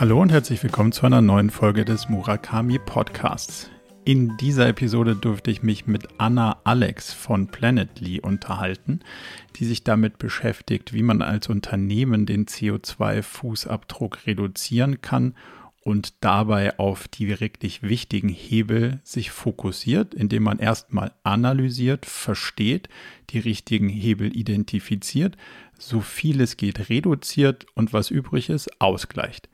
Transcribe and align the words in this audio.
Hallo 0.00 0.18
und 0.22 0.32
herzlich 0.32 0.62
willkommen 0.62 0.92
zu 0.92 1.04
einer 1.04 1.20
neuen 1.20 1.50
Folge 1.50 1.84
des 1.84 2.08
Murakami 2.08 2.78
Podcasts. 2.78 3.70
In 4.06 4.34
dieser 4.38 4.66
Episode 4.66 5.14
durfte 5.14 5.50
ich 5.50 5.62
mich 5.62 5.86
mit 5.86 6.08
Anna 6.16 6.58
Alex 6.64 7.12
von 7.12 7.48
Planetly 7.48 8.18
unterhalten, 8.18 9.00
die 9.56 9.66
sich 9.66 9.84
damit 9.84 10.16
beschäftigt, 10.16 10.94
wie 10.94 11.02
man 11.02 11.20
als 11.20 11.50
Unternehmen 11.50 12.24
den 12.24 12.46
CO2-Fußabdruck 12.46 14.26
reduzieren 14.26 15.02
kann 15.02 15.34
und 15.82 16.24
dabei 16.24 16.78
auf 16.78 17.06
die 17.06 17.28
wirklich 17.38 17.82
wichtigen 17.82 18.30
Hebel 18.30 19.00
sich 19.04 19.30
fokussiert, 19.30 20.14
indem 20.14 20.44
man 20.44 20.60
erstmal 20.60 21.12
analysiert, 21.24 22.06
versteht, 22.06 22.88
die 23.28 23.38
richtigen 23.38 23.90
Hebel 23.90 24.34
identifiziert, 24.34 25.36
so 25.78 26.00
viel 26.00 26.40
es 26.40 26.56
geht 26.56 26.88
reduziert 26.88 27.66
und 27.74 27.92
was 27.92 28.10
übrig 28.10 28.48
ist, 28.48 28.80
ausgleicht. 28.80 29.50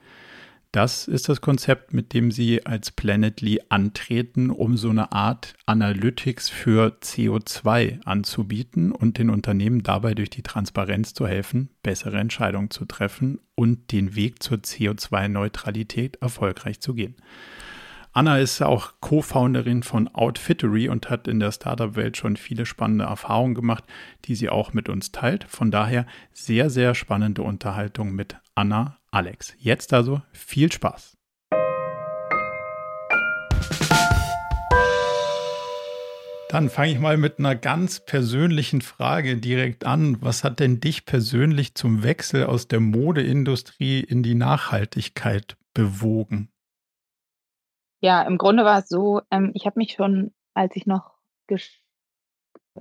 Das 0.77 1.09
ist 1.09 1.31
das 1.31 1.41
Konzept, 1.41 1.95
mit 1.95 2.13
dem 2.13 2.31
Sie 2.31 2.67
als 2.67 2.91
Planetly 2.91 3.63
antreten, 3.71 4.51
um 4.51 4.77
so 4.77 4.91
eine 4.91 5.11
Art 5.11 5.55
Analytics 5.65 6.51
für 6.51 6.99
CO2 7.01 8.05
anzubieten 8.05 8.93
und 8.93 9.17
den 9.17 9.31
Unternehmen 9.31 9.83
dabei 9.83 10.13
durch 10.13 10.29
die 10.29 10.43
Transparenz 10.43 11.15
zu 11.15 11.27
helfen, 11.27 11.71
bessere 11.83 12.19
Entscheidungen 12.19 12.69
zu 12.69 12.85
treffen 12.85 13.39
und 13.55 13.91
den 13.91 14.17
Weg 14.17 14.43
zur 14.43 14.59
CO2-Neutralität 14.59 16.17
erfolgreich 16.17 16.79
zu 16.81 16.93
gehen. 16.93 17.17
Anna 18.13 18.39
ist 18.39 18.61
auch 18.61 18.93
Co-Founderin 19.01 19.83
von 19.83 20.09
Outfittery 20.09 20.91
und 20.91 21.09
hat 21.09 21.27
in 21.27 21.41
der 21.41 21.53
Startup-Welt 21.53 22.19
schon 22.19 22.37
viele 22.37 22.67
spannende 22.67 23.07
Erfahrungen 23.07 23.55
gemacht, 23.55 23.85
die 24.27 24.35
sie 24.35 24.51
auch 24.51 24.75
mit 24.75 24.91
uns 24.91 25.11
teilt. 25.11 25.45
Von 25.49 25.71
daher 25.71 26.05
sehr, 26.35 26.69
sehr 26.69 26.95
spannende 26.95 27.41
Unterhaltung 27.41 28.15
mit 28.15 28.37
Anna 28.55 28.99
Alex. 29.17 29.55
Jetzt 29.57 29.95
also 29.95 30.21
viel 30.31 30.71
Spaß. 30.71 31.17
Dann 36.51 36.69
fange 36.69 36.93
ich 36.93 36.99
mal 36.99 37.17
mit 37.17 37.39
einer 37.39 37.57
ganz 37.57 38.01
persönlichen 38.01 38.83
Frage 38.83 39.39
direkt 39.39 39.87
an. 39.87 40.19
Was 40.21 40.45
hat 40.45 40.61
denn 40.61 40.81
dich 40.81 41.07
persönlich 41.07 41.75
zum 41.75 42.03
Wechsel 42.03 42.45
aus 42.45 42.69
der 42.69 42.81
Modeindustrie 42.81 44.01
in 44.01 44.23
die 44.23 44.35
Nachhaltigkeit 44.35 45.57
bewogen? 45.73 46.51
Ja, 48.03 48.21
im 48.21 48.37
Grunde 48.37 48.67
war 48.67 48.81
es 48.81 48.89
so, 48.91 49.23
ähm, 49.31 49.51
ich 49.55 49.65
habe 49.65 49.79
mich 49.79 49.93
schon, 49.93 50.35
als 50.53 50.77
ich 50.77 50.85
noch 50.85 51.15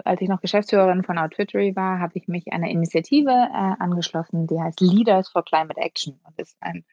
als 0.03 0.21
ich 0.21 0.29
noch 0.29 0.41
Geschäftsführerin 0.41 1.03
von 1.03 1.17
Outfittery 1.17 1.75
war, 1.75 1.99
habe 1.99 2.13
ich 2.15 2.27
mich 2.27 2.51
einer 2.51 2.69
Initiative 2.69 3.29
äh, 3.29 3.73
angeschlossen, 3.79 4.47
die 4.47 4.59
heißt 4.59 4.81
Leaders 4.81 5.29
for 5.29 5.43
Climate 5.43 5.79
Action 5.79 6.19
und 6.23 6.37
ist 6.39 6.57
ein 6.59 6.85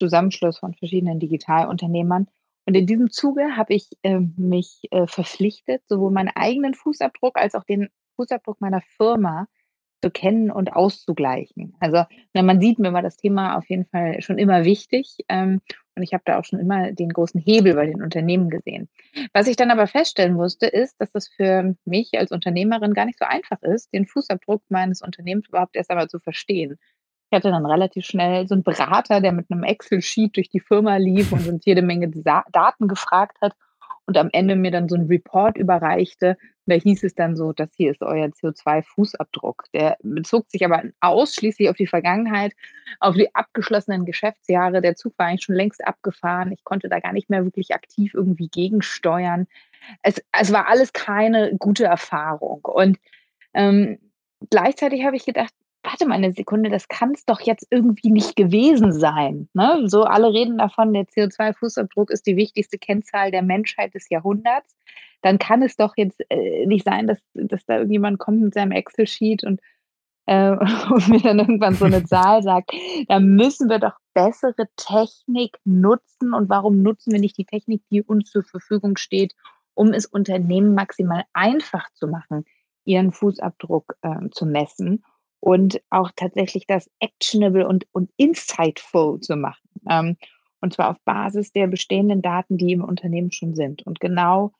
Zusammenschluss 0.00 0.58
von 0.58 0.74
verschiedenen 0.74 1.20
Digitalunternehmern. 1.20 2.28
Und 2.66 2.74
in 2.74 2.86
diesem 2.86 3.10
Zuge 3.10 3.56
habe 3.56 3.74
ich 3.74 3.90
äh, 4.02 4.20
mich 4.36 4.82
äh, 4.90 5.06
verpflichtet, 5.06 5.82
sowohl 5.86 6.10
meinen 6.10 6.30
eigenen 6.34 6.74
Fußabdruck 6.74 7.38
als 7.38 7.54
auch 7.54 7.64
den 7.64 7.88
Fußabdruck 8.16 8.60
meiner 8.60 8.80
Firma 8.96 9.46
zu 10.02 10.10
kennen 10.10 10.50
und 10.50 10.72
auszugleichen. 10.72 11.74
Also 11.80 12.04
na, 12.32 12.42
man 12.42 12.60
sieht 12.60 12.78
mir 12.78 12.92
war 12.92 13.02
das 13.02 13.16
Thema 13.16 13.56
auf 13.56 13.68
jeden 13.68 13.86
Fall 13.86 14.20
schon 14.20 14.38
immer 14.38 14.64
wichtig 14.64 15.18
ähm, 15.28 15.60
und 15.96 16.02
ich 16.02 16.12
habe 16.12 16.22
da 16.24 16.38
auch 16.38 16.44
schon 16.44 16.58
immer 16.58 16.92
den 16.92 17.10
großen 17.10 17.40
Hebel 17.40 17.74
bei 17.74 17.86
den 17.86 18.02
Unternehmen 18.02 18.50
gesehen. 18.50 18.88
Was 19.32 19.46
ich 19.46 19.56
dann 19.56 19.70
aber 19.70 19.86
feststellen 19.86 20.34
musste, 20.34 20.66
ist, 20.66 21.00
dass 21.00 21.10
das 21.12 21.28
für 21.28 21.74
mich 21.84 22.10
als 22.18 22.32
Unternehmerin 22.32 22.94
gar 22.94 23.04
nicht 23.04 23.18
so 23.18 23.24
einfach 23.24 23.62
ist, 23.62 23.92
den 23.92 24.06
Fußabdruck 24.06 24.62
meines 24.68 25.02
Unternehmens 25.02 25.48
überhaupt 25.48 25.76
erst 25.76 25.90
einmal 25.90 26.08
zu 26.08 26.18
verstehen. 26.18 26.78
Ich 27.30 27.36
hatte 27.36 27.50
dann 27.50 27.66
relativ 27.66 28.04
schnell 28.04 28.46
so 28.46 28.54
einen 28.54 28.62
Berater, 28.62 29.20
der 29.20 29.32
mit 29.32 29.50
einem 29.50 29.64
Excel-Sheet 29.64 30.36
durch 30.36 30.50
die 30.50 30.60
Firma 30.60 30.96
lief 30.96 31.32
und 31.32 31.46
uns 31.48 31.64
jede 31.64 31.82
Menge 31.82 32.08
Daten 32.08 32.88
gefragt 32.88 33.38
hat 33.40 33.54
und 34.06 34.16
am 34.16 34.28
Ende 34.32 34.56
mir 34.56 34.70
dann 34.70 34.88
so 34.88 34.96
ein 34.96 35.06
Report 35.06 35.56
überreichte. 35.56 36.36
Da 36.66 36.74
hieß 36.76 37.04
es 37.04 37.14
dann 37.14 37.36
so, 37.36 37.52
das 37.52 37.68
hier 37.76 37.90
ist 37.90 38.02
euer 38.02 38.26
CO2-Fußabdruck. 38.26 39.64
Der 39.74 39.96
bezog 40.02 40.50
sich 40.50 40.64
aber 40.64 40.82
ausschließlich 41.00 41.68
auf 41.68 41.76
die 41.76 41.86
Vergangenheit, 41.86 42.52
auf 43.00 43.14
die 43.14 43.34
abgeschlossenen 43.34 44.06
Geschäftsjahre. 44.06 44.80
Der 44.80 44.96
Zug 44.96 45.14
war 45.18 45.26
eigentlich 45.26 45.44
schon 45.44 45.56
längst 45.56 45.86
abgefahren. 45.86 46.52
Ich 46.52 46.64
konnte 46.64 46.88
da 46.88 47.00
gar 47.00 47.12
nicht 47.12 47.28
mehr 47.28 47.44
wirklich 47.44 47.74
aktiv 47.74 48.14
irgendwie 48.14 48.48
gegensteuern. 48.48 49.46
Es, 50.02 50.22
es 50.32 50.52
war 50.52 50.68
alles 50.68 50.92
keine 50.92 51.54
gute 51.58 51.84
Erfahrung. 51.84 52.64
Und 52.64 52.98
ähm, 53.52 53.98
gleichzeitig 54.50 55.04
habe 55.04 55.16
ich 55.16 55.26
gedacht, 55.26 55.52
warte 55.84 56.06
mal 56.06 56.14
eine 56.14 56.32
Sekunde, 56.32 56.70
das 56.70 56.88
kann 56.88 57.12
es 57.12 57.24
doch 57.26 57.40
jetzt 57.40 57.66
irgendwie 57.70 58.10
nicht 58.10 58.36
gewesen 58.36 58.92
sein. 58.92 59.48
Ne? 59.52 59.82
So 59.86 60.04
alle 60.04 60.32
reden 60.32 60.58
davon, 60.58 60.92
der 60.92 61.04
CO2-Fußabdruck 61.04 62.10
ist 62.10 62.26
die 62.26 62.36
wichtigste 62.36 62.78
Kennzahl 62.78 63.30
der 63.30 63.42
Menschheit 63.42 63.94
des 63.94 64.08
Jahrhunderts. 64.08 64.74
Dann 65.24 65.38
kann 65.38 65.62
es 65.62 65.76
doch 65.76 65.94
jetzt 65.96 66.20
äh, 66.28 66.66
nicht 66.66 66.84
sein, 66.84 67.06
dass, 67.06 67.18
dass 67.32 67.64
da 67.64 67.76
irgendjemand 67.76 68.18
kommt 68.18 68.42
mit 68.42 68.52
seinem 68.52 68.72
Excel-Sheet 68.72 69.42
und, 69.42 69.58
äh, 70.26 70.50
und 70.90 71.08
mir 71.08 71.20
dann 71.20 71.38
irgendwann 71.38 71.76
so 71.76 71.86
eine 71.86 72.04
Zahl 72.04 72.42
sagt. 72.42 72.72
Da 73.08 73.20
müssen 73.20 73.70
wir 73.70 73.78
doch 73.78 73.96
bessere 74.12 74.68
Technik 74.76 75.56
nutzen. 75.64 76.34
Und 76.34 76.50
warum 76.50 76.82
nutzen 76.82 77.10
wir 77.10 77.20
nicht 77.20 77.38
die 77.38 77.46
Technik, 77.46 77.80
die 77.90 78.02
uns 78.02 78.30
zur 78.30 78.44
Verfügung 78.44 78.98
steht, 78.98 79.34
um 79.72 79.94
es 79.94 80.04
Unternehmen 80.04 80.74
maximal 80.74 81.24
einfach 81.32 81.88
zu 81.94 82.06
machen, 82.06 82.44
ihren 82.84 83.10
Fußabdruck 83.10 83.96
äh, 84.02 84.28
zu 84.30 84.44
messen? 84.44 85.02
und 85.40 85.82
auch 85.90 86.10
tatsächlich 86.16 86.66
das 86.66 86.90
actionable 87.00 87.68
und, 87.68 87.86
und 87.92 88.10
insightful 88.16 89.20
zu 89.20 89.36
machen. 89.36 89.68
Ähm, 89.90 90.16
und 90.62 90.72
zwar 90.72 90.88
auf 90.88 90.96
Basis 91.04 91.52
der 91.52 91.66
bestehenden 91.66 92.22
Daten, 92.22 92.56
die 92.56 92.72
im 92.72 92.82
Unternehmen 92.82 93.30
schon 93.30 93.54
sind. 93.54 93.82
Und 93.82 94.00
genau 94.00 94.52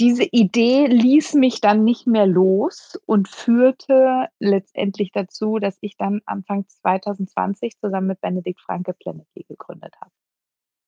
diese 0.00 0.24
Idee 0.24 0.86
ließ 0.86 1.34
mich 1.34 1.60
dann 1.60 1.82
nicht 1.82 2.06
mehr 2.06 2.26
los 2.26 3.00
und 3.06 3.28
führte 3.28 4.28
letztendlich 4.38 5.10
dazu, 5.12 5.58
dass 5.58 5.76
ich 5.80 5.96
dann 5.96 6.20
Anfang 6.24 6.68
2020 6.68 7.78
zusammen 7.78 8.06
mit 8.06 8.20
Benedikt 8.20 8.60
Franke 8.60 8.94
Planetly 8.94 9.44
gegründet 9.44 9.94
habe. 10.00 10.12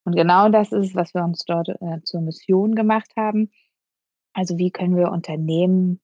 Und 0.04 0.14
genau 0.14 0.48
das 0.48 0.72
ist, 0.72 0.94
was 0.94 1.12
wir 1.12 1.24
uns 1.24 1.44
dort 1.44 1.68
äh, 1.68 2.02
zur 2.04 2.20
Mission 2.20 2.74
gemacht 2.74 3.10
haben. 3.16 3.50
Also 4.32 4.58
wie 4.58 4.70
können 4.70 4.96
wir 4.96 5.10
Unternehmen, 5.10 6.00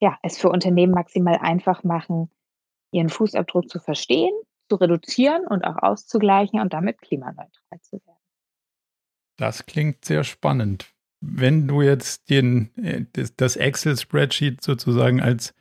ja, 0.00 0.18
es 0.22 0.38
für 0.38 0.50
Unternehmen 0.50 0.92
maximal 0.92 1.38
einfach 1.38 1.82
machen, 1.82 2.30
ihren 2.92 3.08
Fußabdruck 3.08 3.70
zu 3.70 3.80
verstehen, 3.80 4.34
zu 4.68 4.76
reduzieren 4.76 5.46
und 5.46 5.64
auch 5.64 5.82
auszugleichen 5.82 6.60
und 6.60 6.74
damit 6.74 7.00
klimaneutral 7.00 7.80
zu 7.80 7.96
werden. 8.04 8.20
Das 9.36 9.66
klingt 9.66 10.04
sehr 10.04 10.24
spannend. 10.24 10.93
Wenn 11.26 11.66
du 11.66 11.82
jetzt 11.82 12.30
den, 12.30 12.70
äh, 12.76 13.04
das 13.36 13.56
Excel-Spreadsheet 13.56 14.62
sozusagen 14.62 15.20
als, 15.20 15.54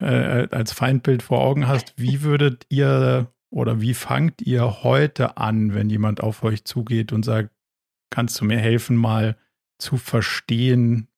äh, 0.00 0.48
als 0.50 0.72
Feindbild 0.72 1.22
vor 1.22 1.40
Augen 1.40 1.66
hast, 1.66 1.94
wie 1.96 2.22
würdet 2.22 2.66
ihr 2.68 3.32
oder 3.50 3.80
wie 3.80 3.94
fangt 3.94 4.42
ihr 4.42 4.82
heute 4.82 5.36
an, 5.36 5.74
wenn 5.74 5.88
jemand 5.88 6.20
auf 6.20 6.42
euch 6.42 6.64
zugeht 6.64 7.12
und 7.12 7.24
sagt, 7.24 7.50
kannst 8.10 8.40
du 8.40 8.44
mir 8.44 8.58
helfen, 8.58 8.96
mal 8.96 9.36
zu 9.78 9.96
verstehen, 9.96 11.08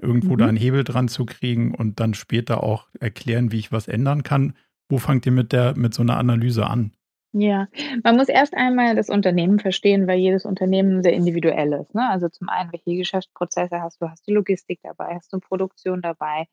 irgendwo 0.00 0.34
mhm. 0.34 0.38
da 0.38 0.46
einen 0.46 0.56
Hebel 0.56 0.84
dran 0.84 1.08
zu 1.08 1.26
kriegen 1.26 1.74
und 1.74 2.00
dann 2.00 2.14
später 2.14 2.62
auch 2.62 2.88
erklären, 3.00 3.52
wie 3.52 3.58
ich 3.58 3.72
was 3.72 3.88
ändern 3.88 4.22
kann? 4.22 4.54
Wo 4.88 4.98
fangt 4.98 5.26
ihr 5.26 5.32
mit 5.32 5.52
der, 5.52 5.76
mit 5.76 5.94
so 5.94 6.02
einer 6.02 6.18
Analyse 6.18 6.66
an? 6.66 6.92
Ja, 7.36 7.66
man 8.04 8.16
muss 8.16 8.28
erst 8.28 8.54
einmal 8.54 8.94
das 8.94 9.10
Unternehmen 9.10 9.58
verstehen, 9.58 10.06
weil 10.06 10.20
jedes 10.20 10.44
Unternehmen 10.44 11.02
sehr 11.02 11.14
individuell 11.14 11.72
ist. 11.72 11.92
Ne? 11.92 12.08
Also 12.08 12.28
zum 12.28 12.48
einen, 12.48 12.70
welche 12.72 12.96
Geschäftsprozesse 12.96 13.82
hast 13.82 14.00
du? 14.00 14.08
Hast 14.08 14.28
du 14.28 14.32
Logistik 14.34 14.78
dabei? 14.84 15.16
Hast 15.16 15.32
du 15.32 15.40
Produktion 15.40 16.00
dabei 16.00 16.46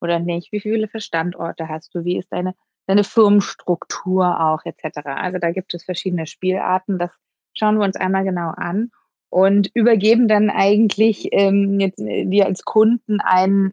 oder 0.00 0.20
nicht? 0.20 0.52
Wie 0.52 0.60
viele 0.60 0.88
Standorte 1.00 1.68
hast 1.68 1.92
du? 1.92 2.04
Wie 2.04 2.18
ist 2.18 2.32
deine, 2.32 2.54
deine 2.86 3.02
Firmenstruktur 3.02 4.40
auch 4.40 4.64
etc.? 4.64 4.98
Also 5.06 5.38
da 5.38 5.50
gibt 5.50 5.74
es 5.74 5.82
verschiedene 5.82 6.28
Spielarten. 6.28 7.00
Das 7.00 7.10
schauen 7.52 7.76
wir 7.76 7.84
uns 7.84 7.96
einmal 7.96 8.22
genau 8.22 8.50
an 8.50 8.92
und 9.30 9.72
übergeben 9.74 10.28
dann 10.28 10.50
eigentlich 10.50 11.30
ähm, 11.32 11.80
jetzt 11.80 11.98
äh, 11.98 12.26
dir 12.26 12.46
als 12.46 12.62
Kunden 12.62 13.20
einen 13.20 13.72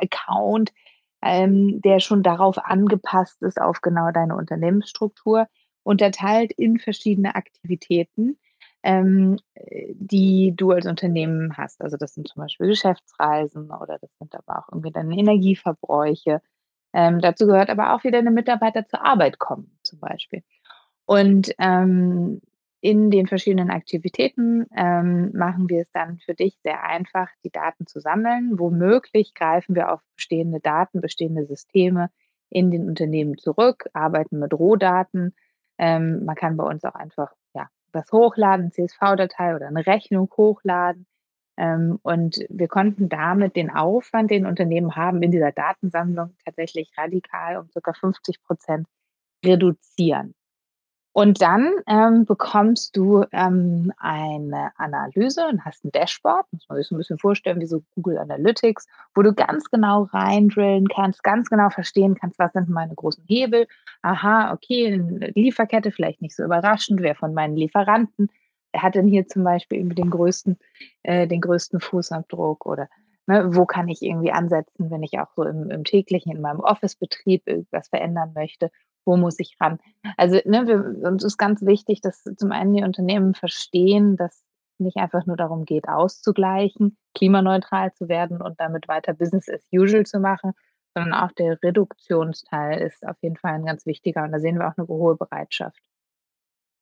Account, 0.00 0.72
ähm, 1.20 1.80
der 1.80 1.98
schon 1.98 2.22
darauf 2.22 2.58
angepasst 2.64 3.42
ist, 3.42 3.60
auf 3.60 3.80
genau 3.80 4.12
deine 4.12 4.36
Unternehmensstruktur, 4.36 5.48
unterteilt 5.84 6.52
in 6.52 6.78
verschiedene 6.78 7.36
Aktivitäten, 7.36 8.36
ähm, 8.82 9.38
die 9.94 10.52
du 10.56 10.72
als 10.72 10.86
Unternehmen 10.86 11.56
hast. 11.56 11.80
Also 11.80 11.96
das 11.96 12.14
sind 12.14 12.28
zum 12.28 12.42
Beispiel 12.42 12.66
Geschäftsreisen 12.66 13.70
oder 13.70 13.98
das 14.00 14.10
sind 14.18 14.34
aber 14.34 14.58
auch 14.58 14.68
irgendwie 14.72 14.90
deine 14.90 15.16
Energieverbräuche. 15.16 16.42
Ähm, 16.92 17.20
dazu 17.20 17.46
gehört 17.46 17.70
aber 17.70 17.94
auch, 17.94 18.04
wie 18.04 18.10
deine 18.10 18.30
Mitarbeiter 18.30 18.86
zur 18.86 19.04
Arbeit 19.04 19.38
kommen, 19.38 19.78
zum 19.82 20.00
Beispiel. 20.00 20.42
Und 21.06 21.52
ähm, 21.58 22.40
in 22.80 23.10
den 23.10 23.26
verschiedenen 23.26 23.70
Aktivitäten 23.70 24.66
ähm, 24.76 25.30
machen 25.32 25.70
wir 25.70 25.80
es 25.80 25.90
dann 25.92 26.18
für 26.18 26.34
dich 26.34 26.58
sehr 26.62 26.82
einfach, 26.84 27.28
die 27.42 27.50
Daten 27.50 27.86
zu 27.86 27.98
sammeln. 27.98 28.58
Womöglich 28.58 29.32
greifen 29.32 29.74
wir 29.74 29.90
auf 29.90 30.00
bestehende 30.16 30.60
Daten, 30.60 31.00
bestehende 31.00 31.46
Systeme 31.46 32.10
in 32.50 32.70
den 32.70 32.86
Unternehmen 32.86 33.38
zurück, 33.38 33.88
arbeiten 33.94 34.38
mit 34.38 34.52
Rohdaten. 34.52 35.34
Ähm, 35.78 36.24
man 36.24 36.36
kann 36.36 36.56
bei 36.56 36.64
uns 36.64 36.84
auch 36.84 36.94
einfach 36.94 37.32
ja, 37.54 37.68
was 37.92 38.10
hochladen, 38.12 38.72
CSV-Datei 38.72 39.56
oder 39.56 39.68
eine 39.68 39.86
Rechnung 39.86 40.30
hochladen. 40.36 41.06
Ähm, 41.56 41.98
und 42.02 42.44
wir 42.48 42.68
konnten 42.68 43.08
damit 43.08 43.56
den 43.56 43.70
Aufwand, 43.70 44.30
den 44.30 44.46
Unternehmen 44.46 44.96
haben, 44.96 45.22
in 45.22 45.30
dieser 45.30 45.52
Datensammlung 45.52 46.34
tatsächlich 46.44 46.90
radikal 46.96 47.58
um 47.58 47.68
ca. 47.70 47.92
50 47.92 48.42
Prozent 48.42 48.86
reduzieren. 49.44 50.34
Und 51.16 51.40
dann 51.40 51.70
ähm, 51.86 52.24
bekommst 52.24 52.96
du 52.96 53.24
ähm, 53.30 53.92
eine 53.98 54.72
Analyse 54.78 55.46
und 55.46 55.64
hast 55.64 55.84
ein 55.84 55.92
Dashboard, 55.92 56.44
muss 56.50 56.68
man 56.68 56.76
sich 56.76 56.88
so 56.88 56.96
ein 56.96 56.98
bisschen 56.98 57.18
vorstellen, 57.18 57.60
wie 57.60 57.66
so 57.66 57.84
Google 57.94 58.18
Analytics, 58.18 58.88
wo 59.14 59.22
du 59.22 59.32
ganz 59.32 59.70
genau 59.70 60.08
reindrillen 60.12 60.88
kannst, 60.88 61.22
ganz 61.22 61.48
genau 61.48 61.70
verstehen 61.70 62.16
kannst, 62.16 62.40
was 62.40 62.52
sind 62.52 62.68
meine 62.68 62.96
großen 62.96 63.22
Hebel. 63.28 63.68
Aha, 64.02 64.52
okay, 64.52 64.92
eine 64.92 65.30
Lieferkette, 65.36 65.92
vielleicht 65.92 66.20
nicht 66.20 66.34
so 66.34 66.42
überraschend, 66.42 67.00
wer 67.00 67.14
von 67.14 67.32
meinen 67.32 67.54
Lieferanten 67.54 68.28
hat 68.76 68.96
denn 68.96 69.06
hier 69.06 69.28
zum 69.28 69.44
Beispiel 69.44 69.78
irgendwie 69.78 70.02
den 70.02 70.10
größten, 70.10 70.58
äh, 71.04 71.28
den 71.28 71.40
größten 71.40 71.78
Fußabdruck? 71.78 72.66
Oder 72.66 72.88
ne, 73.28 73.54
wo 73.54 73.66
kann 73.66 73.86
ich 73.86 74.02
irgendwie 74.02 74.32
ansetzen, 74.32 74.90
wenn 74.90 75.04
ich 75.04 75.16
auch 75.20 75.30
so 75.36 75.44
im, 75.44 75.70
im 75.70 75.84
täglichen, 75.84 76.32
in 76.32 76.40
meinem 76.40 76.58
Office-Betrieb 76.58 77.46
irgendwas 77.46 77.86
verändern 77.86 78.32
möchte 78.34 78.72
wo 79.04 79.16
muss 79.16 79.38
ich 79.38 79.56
ran? 79.60 79.78
Also 80.16 80.38
ne, 80.44 80.66
wir, 80.66 81.08
uns 81.08 81.24
ist 81.24 81.38
ganz 81.38 81.62
wichtig, 81.62 82.00
dass 82.00 82.22
zum 82.22 82.52
einen 82.52 82.74
die 82.74 82.82
Unternehmen 82.82 83.34
verstehen, 83.34 84.16
dass 84.16 84.42
nicht 84.78 84.96
einfach 84.96 85.26
nur 85.26 85.36
darum 85.36 85.64
geht, 85.64 85.88
auszugleichen, 85.88 86.96
klimaneutral 87.14 87.92
zu 87.92 88.08
werden 88.08 88.42
und 88.42 88.58
damit 88.60 88.88
weiter 88.88 89.14
Business 89.14 89.48
as 89.48 89.66
usual 89.72 90.04
zu 90.04 90.18
machen, 90.18 90.52
sondern 90.94 91.14
auch 91.14 91.32
der 91.32 91.62
Reduktionsteil 91.62 92.80
ist 92.80 93.06
auf 93.06 93.16
jeden 93.22 93.36
Fall 93.36 93.54
ein 93.54 93.64
ganz 93.64 93.86
wichtiger 93.86 94.24
und 94.24 94.32
da 94.32 94.38
sehen 94.38 94.58
wir 94.58 94.68
auch 94.68 94.76
eine 94.76 94.88
hohe 94.88 95.16
Bereitschaft. 95.16 95.80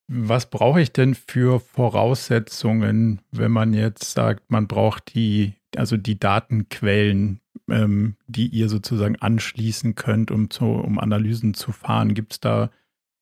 Was 0.07 0.49
brauche 0.49 0.81
ich 0.81 0.91
denn 0.91 1.15
für 1.15 1.59
Voraussetzungen, 1.59 3.21
wenn 3.31 3.51
man 3.51 3.73
jetzt 3.73 4.11
sagt, 4.11 4.51
man 4.51 4.67
braucht 4.67 5.15
die, 5.15 5.53
also 5.75 5.95
die 5.97 6.19
Datenquellen, 6.19 7.39
ähm, 7.69 8.17
die 8.27 8.47
ihr 8.47 8.67
sozusagen 8.67 9.15
anschließen 9.15 9.95
könnt, 9.95 10.29
um, 10.29 10.49
zu, 10.49 10.65
um 10.65 10.99
Analysen 10.99 11.53
zu 11.53 11.71
fahren? 11.71 12.13
Gibt 12.13 12.33
es 12.33 12.39
da 12.41 12.69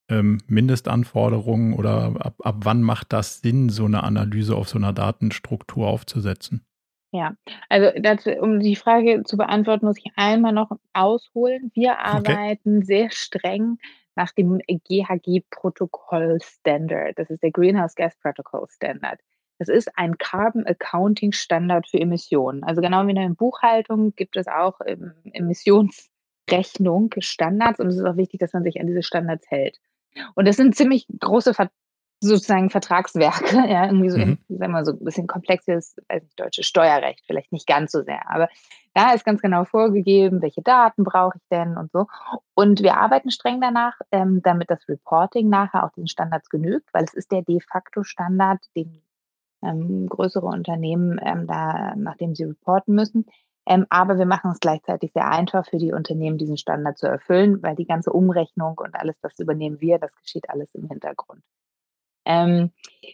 ähm, 0.09 0.39
Mindestanforderungen 0.47 1.73
oder 1.73 2.15
ab, 2.19 2.35
ab 2.39 2.55
wann 2.63 2.81
macht 2.81 3.13
das 3.13 3.41
Sinn, 3.41 3.69
so 3.69 3.85
eine 3.85 4.03
Analyse 4.03 4.55
auf 4.55 4.67
so 4.67 4.79
einer 4.79 4.93
Datenstruktur 4.93 5.87
aufzusetzen? 5.87 6.65
Ja, 7.13 7.35
also 7.67 7.91
das, 7.99 8.25
um 8.39 8.59
die 8.59 8.77
Frage 8.77 9.23
zu 9.23 9.35
beantworten, 9.37 9.85
muss 9.85 9.97
ich 9.97 10.11
einmal 10.15 10.53
noch 10.53 10.71
ausholen. 10.93 11.69
Wir 11.73 11.99
arbeiten 11.99 12.77
okay. 12.77 12.85
sehr 12.85 13.11
streng 13.11 13.77
nach 14.15 14.31
dem 14.31 14.59
GHG-Protokoll 14.67 16.39
Standard. 16.41 17.17
Das 17.17 17.29
ist 17.29 17.43
der 17.43 17.51
Greenhouse 17.51 17.95
Gas 17.95 18.15
Protocol 18.21 18.67
Standard. 18.69 19.19
Das 19.59 19.69
ist 19.69 19.89
ein 19.95 20.17
Carbon 20.17 20.65
Accounting 20.65 21.31
Standard 21.33 21.87
für 21.87 21.99
Emissionen. 21.99 22.63
Also 22.63 22.81
genau 22.81 23.05
wie 23.05 23.11
in 23.11 23.15
der 23.15 23.29
Buchhaltung 23.29 24.15
gibt 24.15 24.35
es 24.35 24.47
auch 24.47 24.79
Emissionsrechnung 25.33 27.13
Standards 27.19 27.79
und 27.79 27.87
es 27.87 27.95
ist 27.95 28.05
auch 28.05 28.17
wichtig, 28.17 28.39
dass 28.39 28.53
man 28.53 28.63
sich 28.63 28.79
an 28.79 28.87
diese 28.87 29.03
Standards 29.03 29.45
hält. 29.49 29.79
Und 30.35 30.47
das 30.47 30.57
sind 30.57 30.75
ziemlich 30.75 31.05
große 31.19 31.53
sozusagen 32.21 32.69
Vertragswerke, 32.69 33.55
ja, 33.69 33.85
irgendwie 33.85 34.09
so, 34.09 34.17
mhm. 34.17 34.37
sagen 34.47 34.71
wir 34.71 34.85
so 34.85 34.91
ein 34.91 35.03
bisschen 35.03 35.27
komplexes, 35.27 35.95
weiß 36.07 36.23
nicht, 36.23 36.39
deutsches 36.39 36.67
Steuerrecht, 36.67 37.23
vielleicht 37.25 37.51
nicht 37.51 37.67
ganz 37.67 37.91
so 37.91 38.03
sehr, 38.03 38.29
aber 38.29 38.47
da 38.93 39.13
ist 39.13 39.25
ganz 39.25 39.41
genau 39.41 39.65
vorgegeben, 39.65 40.41
welche 40.41 40.61
Daten 40.61 41.03
brauche 41.03 41.37
ich 41.37 41.47
denn 41.49 41.77
und 41.77 41.91
so. 41.91 42.07
Und 42.53 42.83
wir 42.83 42.97
arbeiten 42.97 43.31
streng 43.31 43.61
danach, 43.61 43.99
ähm, 44.11 44.41
damit 44.43 44.69
das 44.69 44.87
Reporting 44.87 45.49
nachher 45.49 45.85
auch 45.85 45.91
den 45.93 46.07
Standards 46.07 46.49
genügt, 46.49 46.93
weil 46.93 47.05
es 47.05 47.13
ist 47.13 47.31
der 47.31 47.41
de 47.41 47.61
facto 47.61 48.03
Standard, 48.03 48.59
den 48.75 49.01
ähm, 49.63 50.09
größere 50.09 50.45
Unternehmen 50.45 51.19
ähm, 51.23 51.47
da, 51.47 51.95
nachdem 51.95 52.35
sie 52.35 52.43
reporten 52.43 52.93
müssen. 52.93 53.25
Ähm, 53.65 53.85
aber 53.89 54.17
wir 54.17 54.25
machen 54.25 54.51
es 54.51 54.59
gleichzeitig 54.59 55.13
sehr 55.13 55.29
einfach 55.29 55.65
für 55.67 55.77
die 55.77 55.93
Unternehmen, 55.93 56.37
diesen 56.37 56.57
Standard 56.57 56.97
zu 56.97 57.07
erfüllen, 57.07 57.61
weil 57.61 57.75
die 57.75 57.85
ganze 57.85 58.11
Umrechnung 58.11 58.77
und 58.79 58.95
alles, 58.95 59.15
das 59.21 59.39
übernehmen 59.39 59.79
wir, 59.79 59.99
das 59.99 60.13
geschieht 60.15 60.49
alles 60.49 60.67
im 60.73 60.87
Hintergrund. 60.87 61.41
Ähm, 62.25 62.71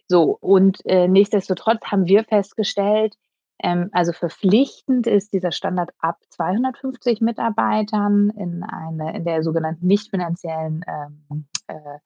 so, 0.08 0.38
und 0.40 0.86
äh, 0.86 1.08
nichtsdestotrotz 1.08 1.82
haben 1.86 2.06
wir 2.06 2.24
festgestellt, 2.24 3.16
ähm, 3.60 3.90
also 3.92 4.14
verpflichtend 4.14 5.08
ist 5.08 5.34
dieser 5.34 5.52
Standard 5.52 5.92
ab 6.00 6.18
250 6.30 7.22
Mitarbeitern 7.22 8.30
in, 8.32 8.64
eine, 8.64 9.16
in 9.16 9.26
der 9.26 9.44
sogenannten 9.44 9.88
nicht 9.88 10.10
finanziellen 10.10 10.86
ähm, 10.88 11.48
äh, 11.68 12.00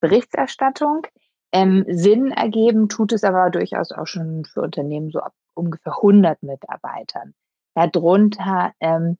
Berichterstattung. 0.00 1.06
Ähm, 1.52 1.84
Sinn 1.88 2.32
ergeben 2.32 2.88
tut 2.88 3.12
es 3.12 3.24
aber 3.24 3.50
durchaus 3.50 3.92
auch 3.92 4.06
schon 4.06 4.44
für 4.44 4.62
Unternehmen 4.62 5.10
so 5.10 5.20
ab 5.20 5.34
ungefähr 5.54 5.94
100 5.96 6.42
Mitarbeitern. 6.42 7.34
Darunter 7.74 8.72
ähm, 8.80 9.16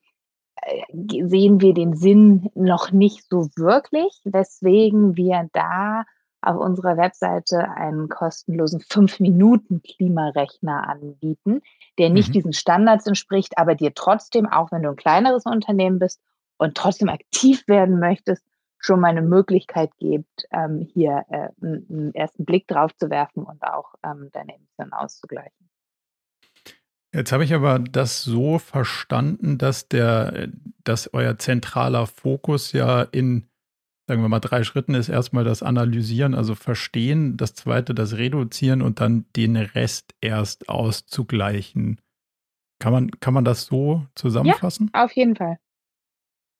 äh, 0.56 1.26
sehen 1.26 1.60
wir 1.60 1.74
den 1.74 1.94
Sinn 1.94 2.50
noch 2.54 2.90
nicht 2.90 3.28
so 3.28 3.48
wirklich, 3.56 4.20
weswegen 4.24 5.16
wir 5.16 5.48
da 5.52 6.04
auf 6.42 6.56
unserer 6.56 6.96
Webseite 6.96 7.70
einen 7.70 8.08
kostenlosen 8.08 8.80
5-Minuten-Klimarechner 8.80 10.88
anbieten, 10.88 11.62
der 11.98 12.10
nicht 12.10 12.30
mhm. 12.30 12.32
diesen 12.32 12.52
Standards 12.52 13.06
entspricht, 13.06 13.56
aber 13.56 13.74
dir 13.74 13.94
trotzdem, 13.94 14.46
auch 14.46 14.72
wenn 14.72 14.82
du 14.82 14.90
ein 14.90 14.96
kleineres 14.96 15.46
Unternehmen 15.46 15.98
bist 15.98 16.20
und 16.58 16.76
trotzdem 16.76 17.08
aktiv 17.08 17.66
werden 17.68 17.98
möchtest, 17.98 18.44
schon 18.78 19.00
mal 19.00 19.08
eine 19.08 19.22
Möglichkeit 19.22 19.90
gibt, 19.98 20.46
ähm, 20.50 20.88
hier 20.92 21.24
äh, 21.30 21.48
einen, 21.62 22.12
ersten 22.14 22.44
Blick 22.44 22.66
drauf 22.66 22.94
zu 22.96 23.10
werfen 23.10 23.44
und 23.44 23.62
auch 23.62 23.94
ähm, 24.04 24.28
deine 24.32 24.56
Emissionen 24.56 24.92
auszugleichen. 24.92 25.70
Jetzt 27.14 27.30
habe 27.30 27.44
ich 27.44 27.54
aber 27.54 27.78
das 27.78 28.22
so 28.22 28.58
verstanden, 28.58 29.58
dass 29.58 29.88
der, 29.88 30.48
dass 30.82 31.12
euer 31.12 31.38
zentraler 31.38 32.06
Fokus 32.06 32.72
ja 32.72 33.02
in 33.02 33.46
sagen 34.06 34.22
wir 34.22 34.28
mal, 34.28 34.40
drei 34.40 34.64
Schritten 34.64 34.94
ist 34.94 35.08
erstmal 35.08 35.44
das 35.44 35.62
Analysieren, 35.62 36.34
also 36.34 36.54
Verstehen, 36.54 37.36
das 37.36 37.54
zweite 37.54 37.94
das 37.94 38.16
Reduzieren 38.16 38.82
und 38.82 39.00
dann 39.00 39.26
den 39.36 39.56
Rest 39.56 40.14
erst 40.20 40.68
auszugleichen. 40.68 42.00
Kann 42.80 42.92
man, 42.92 43.10
kann 43.20 43.32
man 43.32 43.44
das 43.44 43.66
so 43.66 44.06
zusammenfassen? 44.14 44.90
Ja, 44.94 45.04
auf 45.04 45.12
jeden 45.12 45.36
Fall. 45.36 45.58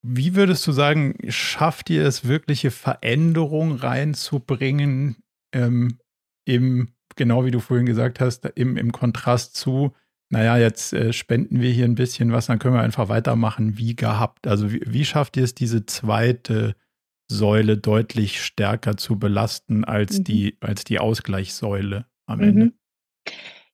Wie 0.05 0.35
würdest 0.35 0.67
du 0.67 0.73
sagen, 0.73 1.17
schafft 1.29 1.91
ihr 1.91 2.05
es, 2.05 2.27
wirkliche 2.27 2.71
Veränderung 2.71 3.77
reinzubringen, 3.77 5.17
ähm, 5.53 5.99
im, 6.45 6.93
genau 7.17 7.45
wie 7.45 7.51
du 7.53 7.61
vorhin 7.61 7.87
gesagt 7.87 8.21
hast, 8.21 8.47
im, 8.55 8.77
im 8.77 8.91
Kontrast 8.93 9.57
zu, 9.57 9.93
naja, 10.29 10.57
jetzt 10.59 10.93
äh, 10.93 11.13
spenden 11.13 11.61
wir 11.61 11.71
hier 11.71 11.85
ein 11.85 11.95
bisschen 11.95 12.33
was, 12.33 12.47
dann 12.47 12.59
können 12.59 12.75
wir 12.75 12.83
einfach 12.83 13.09
weitermachen 13.09 13.79
wie 13.79 13.95
gehabt. 13.95 14.47
Also 14.47 14.73
wie, 14.73 14.83
wie 14.87 15.05
schafft 15.05 15.37
ihr 15.37 15.45
es, 15.45 15.55
diese 15.55 15.87
zweite 15.87 16.75
Säule 17.33 17.79
deutlich 17.79 18.43
stärker 18.43 18.97
zu 18.97 19.19
belasten 19.19 19.85
als 19.85 20.19
mhm. 20.19 20.25
die, 20.25 20.59
als 20.61 20.85
die 20.85 20.99
Ausgleichssäule 20.99 22.07
am 22.27 22.39
mhm. 22.39 22.45
Ende. 22.45 22.73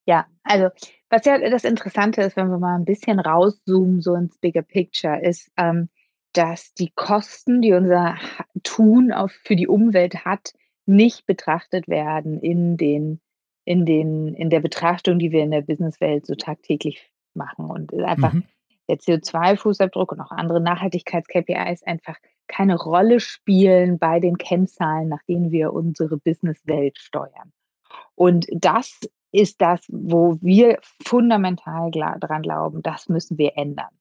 Ja, 0.05 0.25
also 0.43 0.69
was 1.09 1.25
ja 1.25 1.37
das 1.37 1.63
Interessante 1.63 2.21
ist, 2.21 2.35
wenn 2.35 2.49
wir 2.49 2.59
mal 2.59 2.75
ein 2.75 2.85
bisschen 2.85 3.19
rauszoomen, 3.19 4.01
so 4.01 4.15
ins 4.15 4.37
Bigger 4.37 4.61
Picture, 4.61 5.21
ist, 5.21 5.51
ähm, 5.57 5.89
dass 6.33 6.73
die 6.73 6.91
Kosten, 6.95 7.61
die 7.61 7.73
unser 7.73 8.17
Tun 8.63 9.11
auf, 9.11 9.31
für 9.31 9.55
die 9.55 9.67
Umwelt 9.67 10.25
hat, 10.25 10.53
nicht 10.85 11.25
betrachtet 11.25 11.87
werden 11.87 12.39
in 12.39 12.77
den, 12.77 13.21
in 13.65 13.85
den, 13.85 14.33
in 14.33 14.49
der 14.49 14.59
Betrachtung, 14.59 15.19
die 15.19 15.31
wir 15.31 15.43
in 15.43 15.51
der 15.51 15.61
Businesswelt 15.61 16.25
so 16.25 16.35
tagtäglich 16.35 17.11
machen. 17.33 17.65
Und 17.69 17.93
einfach 17.93 18.33
mhm. 18.33 18.43
der 18.87 18.97
CO2-Fußabdruck 18.97 20.11
und 20.11 20.21
auch 20.21 20.31
andere 20.31 20.59
Nachhaltigkeits-KPIs 20.61 21.83
einfach 21.83 22.17
keine 22.49 22.75
Rolle 22.75 23.21
spielen 23.21 23.99
bei 23.99 24.19
den 24.19 24.37
Kennzahlen, 24.37 25.07
nach 25.07 25.23
denen 25.23 25.51
wir 25.51 25.71
unsere 25.71 26.17
Businesswelt 26.17 26.97
steuern. 26.97 27.53
Und 28.15 28.47
das 28.51 28.99
ist 29.31 29.61
das, 29.61 29.81
wo 29.87 30.37
wir 30.41 30.79
fundamental 31.05 31.91
dran 31.91 32.41
glauben, 32.41 32.81
das 32.81 33.07
müssen 33.07 33.37
wir 33.37 33.55
ändern. 33.55 33.93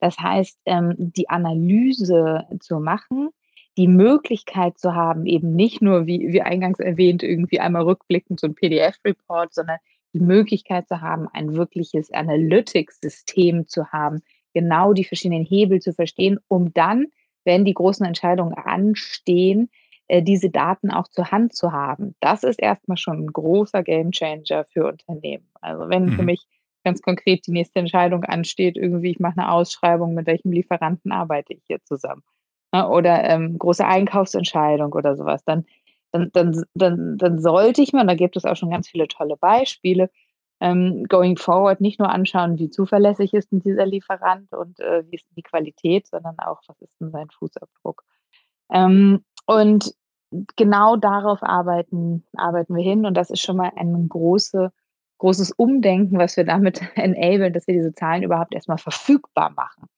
Das 0.00 0.18
heißt, 0.18 0.58
ähm, 0.64 0.94
die 0.98 1.28
Analyse 1.28 2.46
zu 2.60 2.80
machen, 2.80 3.28
die 3.76 3.88
Möglichkeit 3.88 4.78
zu 4.78 4.94
haben, 4.94 5.26
eben 5.26 5.54
nicht 5.54 5.82
nur, 5.82 6.06
wie, 6.06 6.32
wie 6.32 6.42
eingangs 6.42 6.78
erwähnt, 6.78 7.22
irgendwie 7.22 7.60
einmal 7.60 7.82
rückblickend 7.82 8.40
so 8.40 8.46
ein 8.46 8.54
PDF-Report, 8.54 9.52
sondern 9.52 9.78
die 10.14 10.20
Möglichkeit 10.20 10.88
zu 10.88 11.00
haben, 11.00 11.28
ein 11.32 11.54
wirkliches 11.54 12.12
Analytics-System 12.12 13.66
zu 13.66 13.92
haben, 13.92 14.22
genau 14.54 14.92
die 14.92 15.04
verschiedenen 15.04 15.44
Hebel 15.44 15.80
zu 15.80 15.94
verstehen, 15.94 16.38
um 16.48 16.72
dann 16.74 17.06
wenn 17.44 17.64
die 17.64 17.74
großen 17.74 18.04
Entscheidungen 18.06 18.54
anstehen, 18.54 19.70
äh, 20.08 20.22
diese 20.22 20.50
Daten 20.50 20.90
auch 20.90 21.08
zur 21.08 21.30
Hand 21.30 21.54
zu 21.54 21.72
haben. 21.72 22.14
Das 22.20 22.44
ist 22.44 22.60
erstmal 22.60 22.96
schon 22.96 23.24
ein 23.24 23.32
großer 23.32 23.82
Gamechanger 23.82 24.64
für 24.72 24.86
Unternehmen. 24.86 25.48
Also 25.60 25.88
wenn 25.88 26.06
mhm. 26.06 26.12
für 26.12 26.22
mich 26.22 26.46
ganz 26.84 27.00
konkret 27.00 27.46
die 27.46 27.52
nächste 27.52 27.78
Entscheidung 27.78 28.24
ansteht, 28.24 28.76
irgendwie 28.76 29.10
ich 29.10 29.20
mache 29.20 29.38
eine 29.38 29.50
Ausschreibung, 29.50 30.14
mit 30.14 30.26
welchem 30.26 30.52
Lieferanten 30.52 31.12
arbeite 31.12 31.54
ich 31.54 31.62
hier 31.66 31.82
zusammen. 31.84 32.22
Ne? 32.72 32.88
Oder 32.88 33.24
ähm, 33.24 33.58
große 33.58 33.86
Einkaufsentscheidung 33.86 34.92
oder 34.92 35.16
sowas, 35.16 35.44
dann 35.44 35.64
dann, 36.12 36.30
dann, 36.32 36.64
dann, 36.74 37.18
dann 37.18 37.40
sollte 37.40 37.82
ich 37.82 37.92
mir, 37.92 38.02
und 38.02 38.06
da 38.06 38.14
gibt 38.14 38.36
es 38.36 38.44
auch 38.44 38.56
schon 38.56 38.70
ganz 38.70 38.88
viele 38.88 39.08
tolle 39.08 39.36
Beispiele, 39.36 40.10
ähm, 40.62 41.04
going 41.08 41.36
forward 41.36 41.80
nicht 41.80 41.98
nur 41.98 42.08
anschauen, 42.08 42.56
wie 42.56 42.70
zuverlässig 42.70 43.34
ist 43.34 43.50
denn 43.50 43.58
dieser 43.58 43.84
Lieferant 43.84 44.52
und 44.52 44.78
äh, 44.78 45.02
wie 45.08 45.16
ist 45.16 45.26
die 45.36 45.42
Qualität, 45.42 46.06
sondern 46.06 46.38
auch, 46.38 46.60
was 46.68 46.80
ist 46.80 47.00
denn 47.00 47.10
sein 47.10 47.28
Fußabdruck. 47.30 48.04
Ähm, 48.72 49.24
und 49.46 49.92
genau 50.54 50.94
darauf 50.94 51.42
arbeiten, 51.42 52.24
arbeiten 52.36 52.76
wir 52.76 52.84
hin 52.84 53.04
und 53.06 53.14
das 53.14 53.30
ist 53.30 53.40
schon 53.40 53.56
mal 53.56 53.72
ein 53.74 54.08
große, 54.08 54.70
großes 55.18 55.50
Umdenken, 55.50 56.16
was 56.18 56.36
wir 56.36 56.44
damit 56.44 56.80
enablen, 56.94 57.52
dass 57.52 57.66
wir 57.66 57.74
diese 57.74 57.92
Zahlen 57.92 58.22
überhaupt 58.22 58.54
erstmal 58.54 58.78
verfügbar 58.78 59.50
machen. 59.50 59.88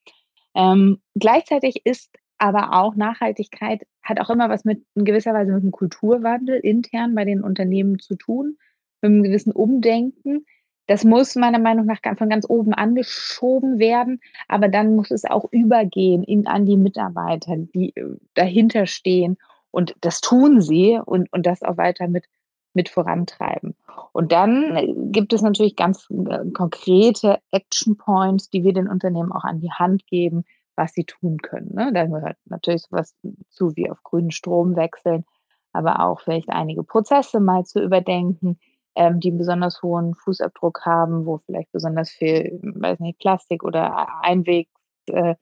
Ähm, 0.54 1.02
gleichzeitig 1.14 1.84
ist 1.84 2.10
aber 2.38 2.72
auch 2.72 2.96
Nachhaltigkeit 2.96 3.86
hat 4.02 4.18
auch 4.18 4.30
immer 4.30 4.48
was 4.48 4.64
mit 4.64 4.82
in 4.94 5.04
gewisser 5.04 5.34
Weise 5.34 5.52
mit 5.52 5.62
einem 5.62 5.72
Kulturwandel 5.72 6.58
intern 6.58 7.14
bei 7.14 7.26
den 7.26 7.42
Unternehmen 7.42 7.98
zu 7.98 8.16
tun, 8.16 8.56
mit 9.02 9.10
einem 9.10 9.22
gewissen 9.22 9.52
Umdenken. 9.52 10.46
Das 10.86 11.04
muss 11.04 11.34
meiner 11.34 11.58
Meinung 11.58 11.86
nach 11.86 12.00
von 12.16 12.28
ganz 12.28 12.46
oben 12.48 12.74
angeschoben 12.74 13.78
werden, 13.78 14.20
aber 14.48 14.68
dann 14.68 14.96
muss 14.96 15.10
es 15.10 15.24
auch 15.24 15.46
übergehen 15.50 16.22
in, 16.22 16.46
an 16.46 16.66
die 16.66 16.76
Mitarbeiter, 16.76 17.56
die 17.56 17.96
äh, 17.96 18.16
dahinter 18.34 18.86
stehen. 18.86 19.38
Und 19.70 19.94
das 20.02 20.20
tun 20.20 20.60
sie 20.60 21.00
und, 21.04 21.32
und 21.32 21.46
das 21.46 21.62
auch 21.62 21.78
weiter 21.78 22.06
mit, 22.06 22.26
mit 22.74 22.88
vorantreiben. 22.88 23.74
Und 24.12 24.30
dann 24.32 24.76
äh, 24.76 24.94
gibt 25.10 25.32
es 25.32 25.40
natürlich 25.40 25.74
ganz 25.74 26.08
äh, 26.10 26.50
konkrete 26.52 27.38
Action 27.50 27.96
Points, 27.96 28.50
die 28.50 28.62
wir 28.62 28.74
den 28.74 28.88
Unternehmen 28.88 29.32
auch 29.32 29.44
an 29.44 29.60
die 29.60 29.72
Hand 29.72 30.06
geben, 30.06 30.44
was 30.76 30.92
sie 30.92 31.04
tun 31.04 31.38
können. 31.38 31.74
Ne? 31.74 31.92
Da 31.94 32.04
gehört 32.04 32.36
natürlich 32.44 32.82
sowas 32.82 33.14
zu 33.48 33.74
wie 33.76 33.90
auf 33.90 34.02
grünen 34.02 34.32
Strom 34.32 34.76
wechseln, 34.76 35.24
aber 35.72 36.00
auch 36.00 36.20
vielleicht 36.20 36.50
einige 36.50 36.82
Prozesse 36.82 37.40
mal 37.40 37.64
zu 37.64 37.80
überdenken 37.80 38.58
ähm, 38.96 39.20
die 39.20 39.28
einen 39.28 39.38
besonders 39.38 39.82
hohen 39.82 40.14
Fußabdruck 40.14 40.84
haben, 40.84 41.26
wo 41.26 41.38
vielleicht 41.38 41.72
besonders 41.72 42.10
viel, 42.10 42.58
weiß 42.62 43.00
nicht, 43.00 43.18
Plastik 43.18 43.64
oder 43.64 44.22
Einweg 44.22 44.68
äh, 45.06 45.34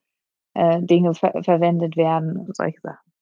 äh, 0.55 0.83
Dinge 0.83 1.15
ver 1.15 1.43
verwendet 1.43 1.97
werden, 1.97 2.49
solche 2.53 2.81
Sachen. 2.81 3.13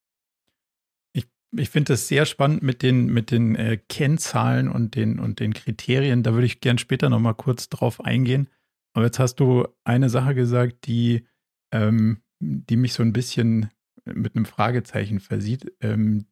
Ich, 1.53 1.71
finde 1.71 1.95
das 1.95 2.07
sehr 2.07 2.27
spannend 2.27 2.63
mit 2.63 2.81
den, 2.81 3.07
mit 3.07 3.33
den 3.33 3.57
äh, 3.57 3.77
Kennzahlen 3.89 4.69
und 4.69 4.95
den, 4.95 5.19
und 5.19 5.41
den 5.41 5.53
Kriterien. 5.53 6.23
Da 6.23 6.33
würde 6.33 6.47
ich 6.47 6.61
gern 6.61 6.79
später 6.79 7.11
nochmal 7.11 7.35
kurz 7.35 7.69
drauf 7.69 8.01
eingehen. 8.01 8.49
Aber 8.93 9.07
jetzt 9.07 9.19
hast 9.19 9.37
du 9.37 9.67
eine 9.83 10.11
Sache 10.11 10.37
gesagt, 10.37 10.87
die, 10.87 11.27
ähm, 11.73 12.23
die 12.39 12.77
mich 12.77 12.93
so 12.93 13.03
ein 13.03 13.13
bisschen 13.13 13.71
mit 14.05 14.37
einem 14.37 14.45
Fragezeichen 14.45 15.19
versieht. 15.19 15.73
Ähm, 15.81 16.27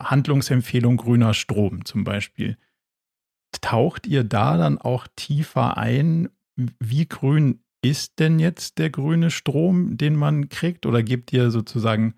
Handlungsempfehlung 0.00 0.96
grüner 0.96 1.32
Strom 1.32 1.84
zum 1.84 2.02
Beispiel 2.02 2.56
taucht 3.60 4.06
ihr 4.06 4.24
da 4.24 4.56
dann 4.56 4.78
auch 4.78 5.06
tiefer 5.16 5.76
ein? 5.76 6.28
Wie 6.56 7.06
grün 7.06 7.60
ist 7.82 8.18
denn 8.18 8.38
jetzt 8.38 8.78
der 8.78 8.90
grüne 8.90 9.30
Strom, 9.30 9.96
den 9.96 10.16
man 10.16 10.48
kriegt? 10.48 10.86
Oder 10.86 11.02
gebt 11.02 11.32
ihr 11.32 11.50
sozusagen 11.50 12.14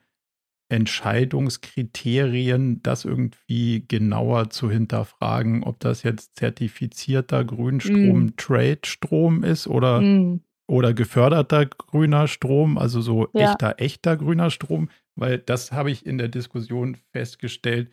Entscheidungskriterien, 0.71 2.83
das 2.83 3.07
irgendwie 3.07 3.87
genauer 3.89 4.51
zu 4.51 4.71
hinterfragen, 4.71 5.63
ob 5.63 5.81
das 5.81 6.03
jetzt 6.03 6.37
zertifizierter 6.37 7.43
Grünstrom, 7.45 8.27
mm. 8.27 8.37
Trade-Strom 8.37 9.45
ist 9.45 9.67
oder, 9.67 10.03
mm. 10.03 10.43
oder 10.67 10.93
geförderter 10.93 11.65
grüner 11.67 12.29
Strom, 12.29 12.77
also 12.77 13.01
so 13.01 13.29
ja. 13.33 13.53
echter, 13.53 13.77
echter 13.79 14.19
grüner 14.19 14.51
Strom? 14.51 14.91
Weil 15.17 15.39
das 15.39 15.73
habe 15.73 15.91
ich 15.91 16.05
in 16.05 16.19
der 16.19 16.29
Diskussion 16.29 16.99
festgestellt, 17.13 17.91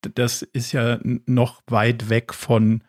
das 0.00 0.42
ist 0.42 0.72
ja 0.72 0.98
noch 1.02 1.62
weit 1.66 2.10
weg 2.10 2.34
von 2.34 2.84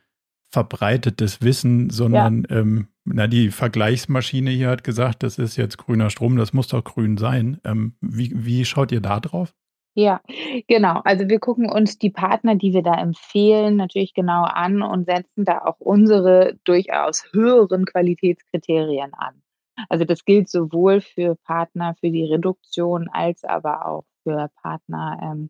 verbreitetes 0.52 1.42
Wissen, 1.42 1.90
sondern 1.90 2.46
ja. 2.50 2.58
ähm, 2.58 2.88
na, 3.06 3.28
die 3.28 3.50
Vergleichsmaschine 3.50 4.52
hier 4.52 4.70
hat 4.70 4.84
gesagt, 4.84 5.24
das 5.24 5.38
ist 5.38 5.58
jetzt 5.58 5.78
grüner 5.78 6.10
Strom, 6.10 6.38
das 6.38 6.54
muss 6.54 6.68
doch 6.68 6.84
grün 6.84 7.18
sein. 7.18 7.60
Ähm, 7.64 7.96
wie, 8.02 8.32
wie 8.36 8.66
schaut 8.66 8.92
ihr 8.92 9.02
da 9.02 9.20
drauf? 9.20 9.54
Ja, 9.96 10.22
genau. 10.68 11.02
Also 11.04 11.28
wir 11.28 11.40
gucken 11.40 11.70
uns 11.70 11.98
die 11.98 12.12
Partner, 12.12 12.56
die 12.56 12.74
wir 12.74 12.84
da 12.84 12.94
empfehlen, 12.94 13.76
natürlich 13.76 14.14
genau 14.14 14.44
an 14.44 14.82
und 14.82 15.06
setzen 15.06 15.46
da 15.46 15.60
auch 15.66 15.80
unsere 15.80 16.58
durchaus 16.64 17.26
höheren 17.34 17.86
Qualitätskriterien 17.86 19.14
an. 19.14 19.42
Also 19.90 20.06
das 20.06 20.26
gilt 20.26 20.50
sowohl 20.50 21.02
für 21.02 21.36
Partner 21.36 21.96
für 22.00 22.12
die 22.12 22.26
Reduktion 22.26 23.08
als 23.10 23.44
aber 23.44 23.86
auch 23.88 24.06
für 24.24 24.50
Partner 24.62 25.20
ähm, 25.22 25.50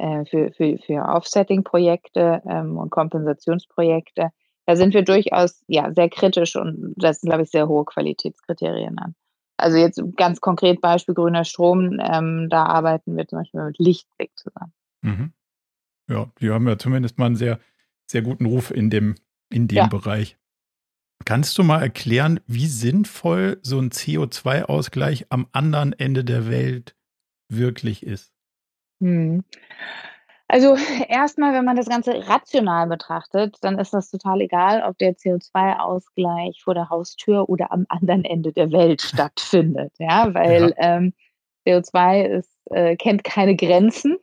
äh, 0.00 0.24
für, 0.24 0.52
für, 0.52 0.78
für 0.78 1.02
Offsetting-Projekte 1.02 2.42
ähm, 2.48 2.78
und 2.78 2.90
Kompensationsprojekte. 2.90 4.30
Da 4.66 4.76
sind 4.76 4.94
wir 4.94 5.02
durchaus 5.02 5.62
ja, 5.66 5.92
sehr 5.92 6.08
kritisch 6.08 6.56
und 6.56 6.94
setzen, 6.96 7.28
glaube 7.28 7.42
ich, 7.42 7.50
sehr 7.50 7.68
hohe 7.68 7.84
Qualitätskriterien 7.84 8.98
an. 8.98 9.14
Also 9.56 9.76
jetzt 9.76 10.00
ganz 10.16 10.40
konkret 10.40 10.80
Beispiel 10.80 11.14
grüner 11.14 11.44
Strom, 11.44 11.98
ähm, 12.00 12.48
da 12.48 12.64
arbeiten 12.64 13.16
wir 13.16 13.26
zum 13.28 13.40
Beispiel 13.40 13.62
mit 13.62 13.78
Lichtblick 13.78 14.30
zusammen. 14.36 14.72
Mhm. 15.02 15.32
Ja, 16.08 16.30
die 16.40 16.50
haben 16.50 16.66
ja 16.66 16.78
zumindest 16.78 17.18
mal 17.18 17.26
einen 17.26 17.36
sehr, 17.36 17.60
sehr 18.06 18.22
guten 18.22 18.46
Ruf 18.46 18.70
in 18.70 18.90
dem, 18.90 19.16
in 19.50 19.68
dem 19.68 19.76
ja. 19.76 19.86
Bereich. 19.86 20.38
Kannst 21.26 21.58
du 21.58 21.62
mal 21.62 21.82
erklären, 21.82 22.40
wie 22.46 22.66
sinnvoll 22.66 23.58
so 23.62 23.78
ein 23.78 23.90
CO2-Ausgleich 23.90 25.26
am 25.28 25.46
anderen 25.52 25.92
Ende 25.92 26.24
der 26.24 26.48
Welt 26.48 26.96
wirklich 27.48 28.02
ist? 28.02 28.32
Mhm. 29.00 29.44
Also 30.48 30.74
erstmal, 31.08 31.54
wenn 31.54 31.64
man 31.64 31.76
das 31.76 31.88
Ganze 31.88 32.26
rational 32.28 32.86
betrachtet, 32.88 33.56
dann 33.62 33.78
ist 33.78 33.94
das 33.94 34.10
total 34.10 34.40
egal, 34.40 34.82
ob 34.82 34.98
der 34.98 35.14
CO2-Ausgleich 35.14 36.62
vor 36.62 36.74
der 36.74 36.90
Haustür 36.90 37.48
oder 37.48 37.72
am 37.72 37.86
anderen 37.88 38.24
Ende 38.24 38.52
der 38.52 38.72
Welt 38.72 39.00
stattfindet. 39.02 39.92
Ja, 39.98 40.32
weil 40.34 40.74
ja. 40.76 40.96
Ähm, 40.96 41.12
CO2 41.66 42.24
ist, 42.24 42.50
äh, 42.70 42.96
kennt 42.96 43.22
keine 43.22 43.54
Grenzen 43.54 44.18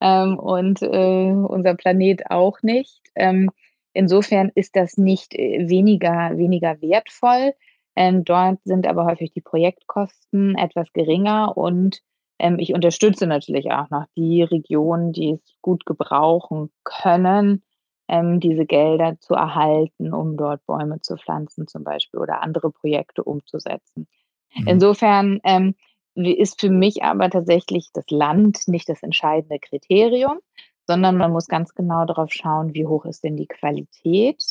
ähm, 0.00 0.38
und 0.38 0.82
äh, 0.82 1.32
unser 1.32 1.74
Planet 1.74 2.30
auch 2.30 2.62
nicht. 2.62 3.00
Ähm, 3.14 3.50
insofern 3.92 4.50
ist 4.54 4.74
das 4.74 4.96
nicht 4.96 5.34
äh, 5.34 5.68
weniger, 5.68 6.36
weniger 6.36 6.80
wertvoll. 6.80 7.54
Ähm, 7.94 8.24
dort 8.24 8.58
sind 8.64 8.86
aber 8.86 9.04
häufig 9.04 9.32
die 9.32 9.42
Projektkosten 9.42 10.56
etwas 10.56 10.92
geringer 10.92 11.56
und 11.56 12.00
ähm, 12.42 12.58
ich 12.58 12.74
unterstütze 12.74 13.26
natürlich 13.26 13.70
auch 13.70 13.88
noch 13.90 14.04
die 14.16 14.42
Regionen, 14.42 15.12
die 15.12 15.34
es 15.34 15.40
gut 15.62 15.86
gebrauchen 15.86 16.70
können, 16.82 17.62
ähm, 18.08 18.40
diese 18.40 18.66
Gelder 18.66 19.16
zu 19.20 19.34
erhalten, 19.34 20.12
um 20.12 20.36
dort 20.36 20.66
Bäume 20.66 21.00
zu 21.00 21.16
pflanzen 21.16 21.68
zum 21.68 21.84
Beispiel 21.84 22.18
oder 22.20 22.42
andere 22.42 22.72
Projekte 22.72 23.22
umzusetzen. 23.22 24.08
Mhm. 24.54 24.66
Insofern 24.66 25.40
ähm, 25.44 25.76
ist 26.14 26.60
für 26.60 26.68
mich 26.68 27.04
aber 27.04 27.30
tatsächlich 27.30 27.90
das 27.94 28.10
Land 28.10 28.66
nicht 28.66 28.88
das 28.88 29.02
entscheidende 29.04 29.60
Kriterium, 29.60 30.40
sondern 30.86 31.16
man 31.16 31.30
muss 31.30 31.46
ganz 31.46 31.74
genau 31.74 32.04
darauf 32.04 32.32
schauen, 32.32 32.74
wie 32.74 32.86
hoch 32.86 33.04
ist 33.04 33.22
denn 33.22 33.36
die 33.36 33.46
Qualität 33.46 34.42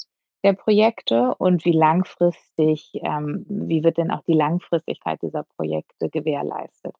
der 0.45 0.53
Projekte 0.53 1.35
und 1.37 1.65
wie 1.65 1.73
langfristig, 1.73 2.91
ähm, 3.03 3.45
wie 3.49 3.83
wird 3.83 3.97
denn 3.97 4.11
auch 4.11 4.23
die 4.23 4.33
Langfristigkeit 4.33 5.21
dieser 5.21 5.43
Projekte 5.43 6.09
gewährleistet. 6.09 6.95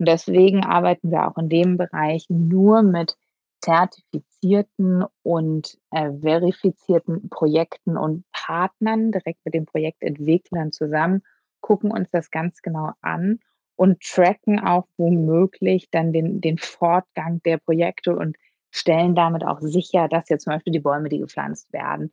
Und 0.00 0.08
deswegen 0.08 0.64
arbeiten 0.64 1.10
wir 1.10 1.28
auch 1.28 1.36
in 1.36 1.50
dem 1.50 1.76
Bereich 1.76 2.24
nur 2.30 2.82
mit 2.82 3.18
zertifizierten 3.60 5.04
und 5.22 5.78
äh, 5.90 6.10
verifizierten 6.10 7.28
Projekten 7.28 7.98
und 7.98 8.24
Partnern, 8.32 9.12
direkt 9.12 9.44
mit 9.44 9.52
den 9.52 9.66
Projektentwicklern 9.66 10.72
zusammen, 10.72 11.22
gucken 11.60 11.90
uns 11.90 12.08
das 12.10 12.30
ganz 12.30 12.62
genau 12.62 12.92
an 13.02 13.40
und 13.76 14.00
tracken 14.00 14.58
auch 14.58 14.88
womöglich 14.96 15.90
dann 15.90 16.14
den, 16.14 16.40
den 16.40 16.56
Fortgang 16.56 17.42
der 17.42 17.58
Projekte 17.58 18.16
und 18.16 18.38
stellen 18.70 19.14
damit 19.14 19.44
auch 19.44 19.60
sicher, 19.60 20.08
dass 20.08 20.30
jetzt 20.30 20.44
zum 20.44 20.54
Beispiel 20.54 20.72
die 20.72 20.80
Bäume, 20.80 21.10
die 21.10 21.18
gepflanzt 21.18 21.70
werden, 21.74 22.10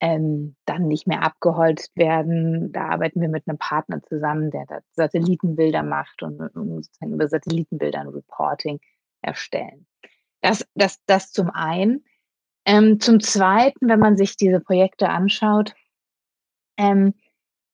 ähm, 0.00 0.56
dann 0.66 0.86
nicht 0.88 1.06
mehr 1.06 1.22
abgeholzt 1.22 1.96
werden. 1.96 2.72
Da 2.72 2.88
arbeiten 2.88 3.20
wir 3.20 3.28
mit 3.28 3.46
einem 3.46 3.58
Partner 3.58 4.02
zusammen, 4.02 4.50
der 4.50 4.66
da 4.66 4.80
Satellitenbilder 4.92 5.82
macht 5.82 6.22
und, 6.22 6.40
und 6.40 6.84
sozusagen 6.84 7.14
über 7.14 7.28
Satellitenbilder 7.28 8.00
ein 8.00 8.08
Reporting 8.08 8.80
erstellen. 9.22 9.86
Das, 10.40 10.66
das, 10.74 11.00
das 11.06 11.32
zum 11.32 11.50
einen. 11.50 12.04
Ähm, 12.66 13.00
zum 13.00 13.20
Zweiten, 13.20 13.88
wenn 13.88 14.00
man 14.00 14.16
sich 14.16 14.36
diese 14.36 14.60
Projekte 14.60 15.08
anschaut, 15.08 15.74
ähm, 16.76 17.14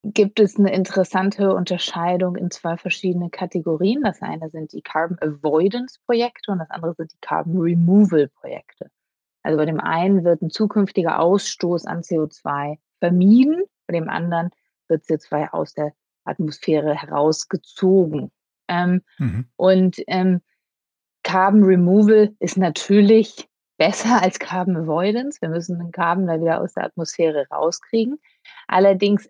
gibt 0.02 0.40
es 0.40 0.58
eine 0.58 0.72
interessante 0.72 1.54
Unterscheidung 1.54 2.36
in 2.36 2.50
zwei 2.50 2.76
verschiedene 2.76 3.30
Kategorien. 3.30 4.02
Das 4.02 4.22
eine 4.22 4.50
sind 4.50 4.72
die 4.72 4.82
Carbon 4.82 5.18
Avoidance 5.20 5.98
Projekte 6.06 6.52
und 6.52 6.58
das 6.58 6.70
andere 6.70 6.94
sind 6.94 7.12
die 7.12 7.18
Carbon 7.20 7.60
Removal 7.60 8.28
Projekte. 8.28 8.90
Also 9.42 9.56
bei 9.56 9.66
dem 9.66 9.80
einen 9.80 10.24
wird 10.24 10.42
ein 10.42 10.50
zukünftiger 10.50 11.18
Ausstoß 11.18 11.86
an 11.86 12.02
CO2 12.02 12.78
vermieden, 12.98 13.62
bei 13.86 13.94
dem 13.94 14.08
anderen 14.08 14.50
wird 14.88 15.04
CO2 15.04 15.50
aus 15.50 15.74
der 15.74 15.92
Atmosphäre 16.24 16.94
herausgezogen. 16.94 18.30
Ähm, 18.68 19.02
mhm. 19.18 19.46
Und 19.56 19.96
ähm, 20.06 20.40
Carbon 21.22 21.64
Removal 21.64 22.34
ist 22.38 22.56
natürlich 22.56 23.48
besser 23.78 24.22
als 24.22 24.38
Carbon 24.38 24.76
Avoidance. 24.76 25.40
Wir 25.40 25.48
müssen 25.48 25.78
den 25.78 25.90
Carbon 25.90 26.26
da 26.26 26.40
wieder 26.40 26.60
aus 26.60 26.74
der 26.74 26.84
Atmosphäre 26.84 27.46
rauskriegen. 27.50 28.18
Allerdings 28.68 29.28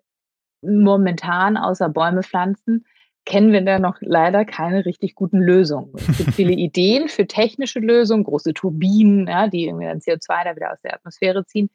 momentan 0.61 1.57
außer 1.57 1.89
Bäume 1.89 2.21
pflanzen 2.21 2.85
kennen 3.25 3.51
wir 3.51 3.61
da 3.61 3.79
noch 3.79 3.97
leider 3.99 4.45
keine 4.45 4.85
richtig 4.85 5.15
guten 5.15 5.39
Lösungen. 5.39 5.91
Es 5.95 6.17
gibt 6.17 6.31
viele 6.33 6.53
Ideen 6.53 7.07
für 7.07 7.27
technische 7.27 7.79
Lösungen, 7.79 8.23
große 8.23 8.53
Turbinen, 8.53 9.27
ja, 9.27 9.47
die 9.47 9.65
irgendwie 9.65 9.85
dann 9.85 9.99
CO2 9.99 10.43
da 10.43 10.55
wieder 10.55 10.71
aus 10.71 10.81
der 10.81 10.95
Atmosphäre 10.95 11.45
ziehen. 11.45 11.69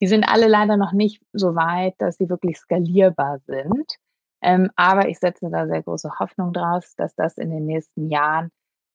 Die 0.00 0.06
sind 0.06 0.24
alle 0.24 0.48
leider 0.48 0.76
noch 0.76 0.92
nicht 0.92 1.22
so 1.32 1.54
weit, 1.54 1.94
dass 1.98 2.16
sie 2.16 2.28
wirklich 2.28 2.58
skalierbar 2.58 3.40
sind. 3.46 3.96
Ähm, 4.42 4.70
aber 4.76 5.08
ich 5.08 5.18
setze 5.18 5.48
da 5.50 5.66
sehr 5.66 5.82
große 5.82 6.18
Hoffnung 6.18 6.52
draus, 6.52 6.94
dass 6.96 7.14
das 7.14 7.38
in 7.38 7.50
den 7.50 7.64
nächsten 7.64 8.10
Jahren 8.10 8.50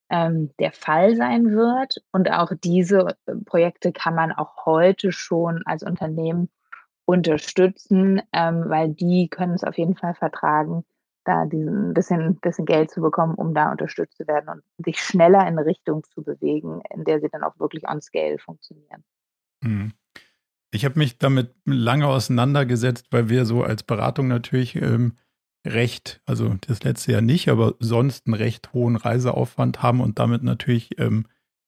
ähm, 0.08 0.50
der 0.58 0.72
Fall 0.72 1.16
sein 1.16 1.50
wird. 1.50 1.96
Und 2.12 2.30
auch 2.30 2.52
diese 2.62 3.16
äh, 3.26 3.34
Projekte 3.44 3.92
kann 3.92 4.14
man 4.14 4.32
auch 4.32 4.66
heute 4.66 5.12
schon 5.12 5.62
als 5.64 5.82
Unternehmen 5.82 6.50
unterstützen, 7.04 8.22
ähm, 8.32 8.64
weil 8.68 8.90
die 8.90 9.28
können 9.28 9.54
es 9.54 9.64
auf 9.64 9.76
jeden 9.78 9.96
Fall 9.96 10.14
vertragen, 10.14 10.84
da 11.30 11.46
diesen 11.46 11.94
bisschen, 11.94 12.36
bisschen 12.36 12.66
Geld 12.66 12.90
zu 12.90 13.00
bekommen, 13.00 13.34
um 13.34 13.54
da 13.54 13.70
unterstützt 13.70 14.16
zu 14.16 14.26
werden 14.26 14.48
und 14.48 14.84
sich 14.84 14.98
schneller 14.98 15.40
in 15.40 15.58
eine 15.58 15.64
Richtung 15.64 16.02
zu 16.04 16.22
bewegen, 16.22 16.82
in 16.94 17.04
der 17.04 17.20
sie 17.20 17.28
dann 17.28 17.44
auch 17.44 17.58
wirklich 17.58 17.88
on 17.88 18.02
scale 18.02 18.38
funktionieren. 18.38 19.04
Mhm. 19.62 19.92
Ich 20.72 20.84
habe 20.84 20.98
mich 20.98 21.18
damit 21.18 21.54
lange 21.64 22.06
auseinandergesetzt, 22.06 23.06
weil 23.10 23.28
wir 23.28 23.44
so 23.44 23.62
als 23.62 23.82
Beratung 23.82 24.28
natürlich 24.28 24.76
ähm, 24.76 25.16
recht, 25.66 26.20
also 26.26 26.54
das 26.66 26.82
letzte 26.82 27.12
Jahr 27.12 27.22
nicht, 27.22 27.48
aber 27.48 27.74
sonst 27.80 28.26
einen 28.26 28.34
recht 28.34 28.72
hohen 28.72 28.96
Reiseaufwand 28.96 29.82
haben 29.82 30.00
und 30.00 30.18
damit 30.18 30.42
natürlich 30.42 30.98
ähm, 30.98 31.26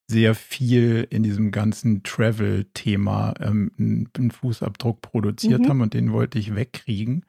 sehr 0.08 0.34
viel 0.34 1.06
in 1.10 1.22
diesem 1.22 1.50
ganzen 1.50 2.02
Travel-Thema 2.02 3.34
ähm, 3.40 3.72
einen 3.78 4.30
Fußabdruck 4.30 5.00
produziert 5.02 5.62
mhm. 5.62 5.68
haben 5.68 5.80
und 5.80 5.94
den 5.94 6.12
wollte 6.12 6.38
ich 6.38 6.54
wegkriegen. 6.54 7.24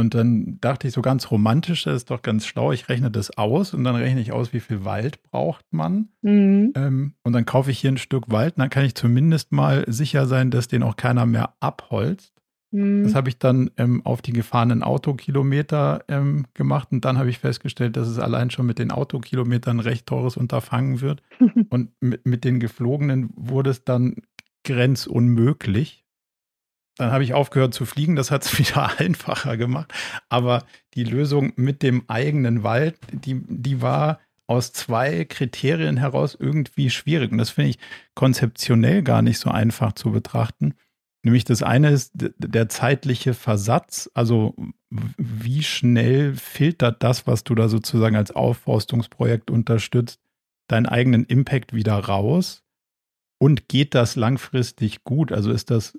Und 0.00 0.14
dann 0.14 0.58
dachte 0.60 0.88
ich 0.88 0.94
so 0.94 1.02
ganz 1.02 1.30
romantisch, 1.30 1.84
das 1.84 1.96
ist 1.96 2.10
doch 2.10 2.22
ganz 2.22 2.46
schlau, 2.46 2.72
ich 2.72 2.88
rechne 2.88 3.10
das 3.10 3.36
aus 3.36 3.74
und 3.74 3.84
dann 3.84 3.94
rechne 3.94 4.20
ich 4.20 4.32
aus, 4.32 4.52
wie 4.52 4.60
viel 4.60 4.84
Wald 4.84 5.22
braucht 5.22 5.64
man. 5.70 6.08
Mhm. 6.22 6.72
Ähm, 6.74 7.14
und 7.22 7.32
dann 7.32 7.46
kaufe 7.46 7.70
ich 7.70 7.78
hier 7.78 7.92
ein 7.92 7.98
Stück 7.98 8.24
Wald 8.30 8.56
und 8.56 8.60
dann 8.60 8.70
kann 8.70 8.84
ich 8.84 8.94
zumindest 8.94 9.52
mal 9.52 9.84
sicher 9.86 10.26
sein, 10.26 10.50
dass 10.50 10.68
den 10.68 10.82
auch 10.82 10.96
keiner 10.96 11.26
mehr 11.26 11.54
abholzt. 11.60 12.32
Mhm. 12.72 13.02
Das 13.02 13.14
habe 13.14 13.28
ich 13.28 13.38
dann 13.38 13.70
ähm, 13.76 14.04
auf 14.04 14.22
die 14.22 14.32
gefahrenen 14.32 14.82
Autokilometer 14.82 16.04
ähm, 16.08 16.46
gemacht 16.54 16.88
und 16.92 17.04
dann 17.04 17.18
habe 17.18 17.30
ich 17.30 17.38
festgestellt, 17.38 17.96
dass 17.96 18.08
es 18.08 18.18
allein 18.18 18.50
schon 18.50 18.66
mit 18.66 18.78
den 18.78 18.90
Autokilometern 18.90 19.78
ein 19.78 19.80
recht 19.80 20.06
teures 20.06 20.36
Unterfangen 20.36 21.00
wird. 21.00 21.22
und 21.70 21.90
mit, 22.00 22.26
mit 22.26 22.44
den 22.44 22.60
geflogenen 22.60 23.30
wurde 23.36 23.70
es 23.70 23.84
dann 23.84 24.16
grenzunmöglich. 24.64 26.04
Dann 27.00 27.12
habe 27.12 27.24
ich 27.24 27.32
aufgehört 27.32 27.72
zu 27.72 27.86
fliegen, 27.86 28.14
das 28.14 28.30
hat 28.30 28.44
es 28.44 28.58
wieder 28.58 28.98
einfacher 28.98 29.56
gemacht. 29.56 29.92
Aber 30.28 30.64
die 30.94 31.04
Lösung 31.04 31.52
mit 31.56 31.82
dem 31.82 32.04
eigenen 32.08 32.62
Wald, 32.62 32.98
die, 33.12 33.40
die 33.46 33.80
war 33.80 34.20
aus 34.46 34.72
zwei 34.72 35.24
Kriterien 35.24 35.96
heraus 35.96 36.36
irgendwie 36.38 36.90
schwierig. 36.90 37.32
Und 37.32 37.38
das 37.38 37.50
finde 37.50 37.70
ich 37.70 37.78
konzeptionell 38.14 39.02
gar 39.02 39.22
nicht 39.22 39.38
so 39.38 39.50
einfach 39.50 39.92
zu 39.92 40.10
betrachten. 40.10 40.74
Nämlich 41.22 41.44
das 41.44 41.62
eine 41.62 41.90
ist 41.90 42.12
der 42.14 42.68
zeitliche 42.68 43.34
Versatz, 43.34 44.10
also 44.14 44.56
wie 44.90 45.62
schnell 45.62 46.34
filtert 46.34 47.02
das, 47.02 47.26
was 47.26 47.44
du 47.44 47.54
da 47.54 47.68
sozusagen 47.68 48.16
als 48.16 48.32
Aufforstungsprojekt 48.32 49.50
unterstützt, 49.50 50.20
deinen 50.66 50.86
eigenen 50.86 51.24
Impact 51.24 51.72
wieder 51.72 51.94
raus? 51.94 52.64
Und 53.38 53.68
geht 53.68 53.94
das 53.94 54.16
langfristig 54.16 55.04
gut? 55.04 55.30
Also 55.32 55.50
ist 55.50 55.70
das 55.70 55.96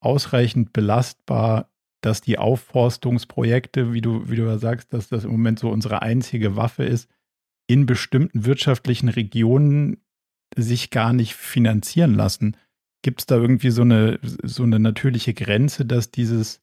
ausreichend 0.00 0.72
belastbar, 0.72 1.70
dass 2.00 2.20
die 2.20 2.38
Aufforstungsprojekte, 2.38 3.92
wie 3.92 4.00
du, 4.00 4.28
wie 4.30 4.36
du 4.36 4.44
ja 4.44 4.58
sagst, 4.58 4.92
dass 4.92 5.08
das 5.08 5.24
im 5.24 5.32
Moment 5.32 5.58
so 5.58 5.70
unsere 5.70 6.02
einzige 6.02 6.56
Waffe 6.56 6.84
ist, 6.84 7.08
in 7.66 7.86
bestimmten 7.86 8.44
wirtschaftlichen 8.44 9.08
Regionen 9.08 9.98
sich 10.56 10.90
gar 10.90 11.12
nicht 11.12 11.34
finanzieren 11.34 12.14
lassen. 12.14 12.56
Gibt 13.02 13.20
es 13.20 13.26
da 13.26 13.36
irgendwie 13.36 13.70
so 13.70 13.82
eine, 13.82 14.18
so 14.22 14.62
eine 14.62 14.78
natürliche 14.78 15.34
Grenze, 15.34 15.84
dass 15.84 16.10
dieses 16.10 16.60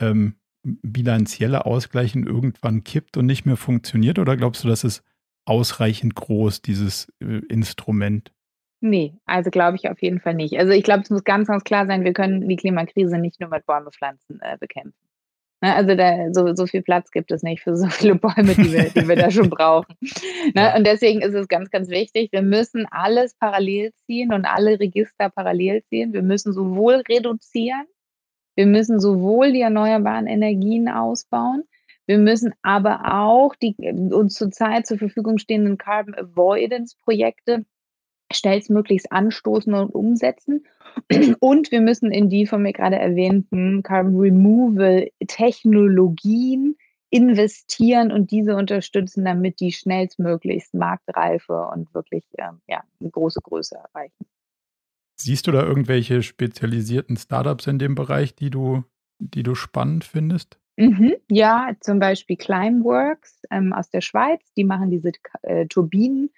ähm, 0.00 0.34
bilanzielle 0.62 1.64
Ausgleichen 1.66 2.26
irgendwann 2.26 2.84
kippt 2.84 3.16
und 3.16 3.26
nicht 3.26 3.46
mehr 3.46 3.56
funktioniert? 3.56 4.18
Oder 4.18 4.36
glaubst 4.36 4.64
du, 4.64 4.68
das 4.68 4.84
ist 4.84 5.02
ausreichend 5.46 6.14
groß, 6.14 6.62
dieses 6.62 7.12
äh, 7.20 7.40
Instrument? 7.48 8.32
Nee, 8.80 9.14
also 9.26 9.50
glaube 9.50 9.76
ich 9.76 9.90
auf 9.90 10.00
jeden 10.00 10.20
Fall 10.20 10.34
nicht. 10.34 10.58
Also 10.58 10.72
ich 10.72 10.82
glaube, 10.82 11.02
es 11.02 11.10
muss 11.10 11.24
ganz, 11.24 11.48
ganz 11.48 11.64
klar 11.64 11.86
sein, 11.86 12.04
wir 12.04 12.14
können 12.14 12.48
die 12.48 12.56
Klimakrise 12.56 13.18
nicht 13.18 13.38
nur 13.40 13.50
mit 13.50 13.66
Bäume 13.66 13.90
pflanzen 13.90 14.40
äh, 14.40 14.56
bekämpfen. 14.58 14.94
Ne, 15.62 15.74
also 15.74 15.94
da, 15.94 16.32
so, 16.32 16.54
so 16.54 16.66
viel 16.66 16.80
Platz 16.80 17.10
gibt 17.10 17.30
es 17.30 17.42
nicht 17.42 17.62
für 17.62 17.76
so 17.76 17.86
viele 17.88 18.14
Bäume, 18.14 18.54
die 18.54 18.72
wir, 18.72 18.88
die 18.88 19.06
wir 19.06 19.16
da 19.16 19.30
schon 19.30 19.50
brauchen. 19.50 19.94
Ne? 20.54 20.74
Und 20.74 20.86
deswegen 20.86 21.20
ist 21.20 21.34
es 21.34 21.48
ganz, 21.48 21.70
ganz 21.70 21.90
wichtig, 21.90 22.32
wir 22.32 22.40
müssen 22.40 22.86
alles 22.90 23.34
parallel 23.34 23.92
ziehen 24.06 24.32
und 24.32 24.46
alle 24.46 24.80
Register 24.80 25.28
parallel 25.28 25.84
ziehen. 25.84 26.14
Wir 26.14 26.22
müssen 26.22 26.54
sowohl 26.54 27.02
reduzieren, 27.08 27.84
wir 28.56 28.66
müssen 28.66 28.98
sowohl 28.98 29.52
die 29.52 29.60
erneuerbaren 29.60 30.26
Energien 30.26 30.88
ausbauen, 30.88 31.64
wir 32.06 32.18
müssen 32.18 32.54
aber 32.62 33.12
auch 33.14 33.54
die 33.54 33.76
uns 34.12 34.34
zurzeit 34.34 34.86
zur 34.86 34.98
Verfügung 34.98 35.38
stehenden 35.38 35.76
Carbon 35.76 36.14
Avoidance 36.14 36.96
Projekte 37.04 37.66
schnellstmöglichst 38.32 39.12
anstoßen 39.12 39.74
und 39.74 39.90
umsetzen. 39.90 40.64
Und 41.40 41.70
wir 41.70 41.80
müssen 41.80 42.10
in 42.10 42.28
die 42.28 42.46
von 42.46 42.62
mir 42.62 42.72
gerade 42.72 42.96
erwähnten 42.96 43.82
Carbon 43.82 44.16
Removal 44.16 45.08
Technologien 45.26 46.76
investieren 47.10 48.12
und 48.12 48.30
diese 48.30 48.54
unterstützen, 48.54 49.24
damit 49.24 49.58
die 49.58 49.72
schnellstmöglichst 49.72 50.74
Marktreife 50.74 51.68
und 51.72 51.92
wirklich 51.92 52.24
ähm, 52.38 52.60
ja, 52.68 52.84
eine 53.00 53.10
große 53.10 53.40
Größe 53.42 53.76
erreichen. 53.76 54.26
Siehst 55.20 55.46
du 55.46 55.50
da 55.52 55.64
irgendwelche 55.64 56.22
spezialisierten 56.22 57.16
Startups 57.16 57.66
in 57.66 57.78
dem 57.78 57.94
Bereich, 57.94 58.34
die 58.36 58.48
du, 58.48 58.84
die 59.18 59.42
du 59.42 59.54
spannend 59.54 60.04
findest? 60.04 60.58
Mhm, 60.76 61.14
ja, 61.28 61.72
zum 61.80 61.98
Beispiel 61.98 62.36
Climeworks 62.36 63.42
ähm, 63.50 63.72
aus 63.72 63.90
der 63.90 64.00
Schweiz, 64.00 64.40
die 64.56 64.64
machen 64.64 64.90
diese 64.90 65.12
äh, 65.42 65.66
Turbinen 65.66 66.30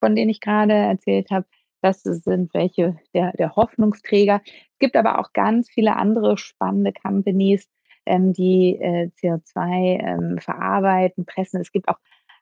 von 0.00 0.16
denen 0.16 0.30
ich 0.30 0.40
gerade 0.40 0.72
erzählt 0.72 1.30
habe. 1.30 1.46
Das 1.82 2.02
sind 2.02 2.52
welche 2.52 2.98
der, 3.14 3.32
der 3.32 3.56
Hoffnungsträger. 3.56 4.42
Es 4.44 4.78
gibt 4.78 4.96
aber 4.96 5.18
auch 5.18 5.32
ganz 5.32 5.70
viele 5.70 5.96
andere 5.96 6.36
spannende 6.36 6.92
Companies, 6.92 7.68
ähm, 8.06 8.32
die 8.32 8.76
äh, 8.80 9.10
CO2 9.20 10.00
ähm, 10.00 10.38
verarbeiten, 10.38 11.24
pressen. 11.24 11.60
Es 11.60 11.72
gibt 11.72 11.88
auch, 11.88 11.98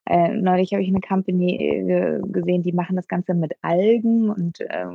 äh, 0.07 0.29
neulich 0.31 0.73
habe 0.73 0.83
ich 0.83 0.89
eine 0.89 1.01
Company 1.01 1.57
äh, 1.57 2.21
gesehen, 2.27 2.63
die 2.63 2.73
machen 2.73 2.97
das 2.97 3.07
Ganze 3.07 3.35
mit 3.35 3.55
Algen 3.63 4.31
und 4.31 4.61
äh, 4.61 4.87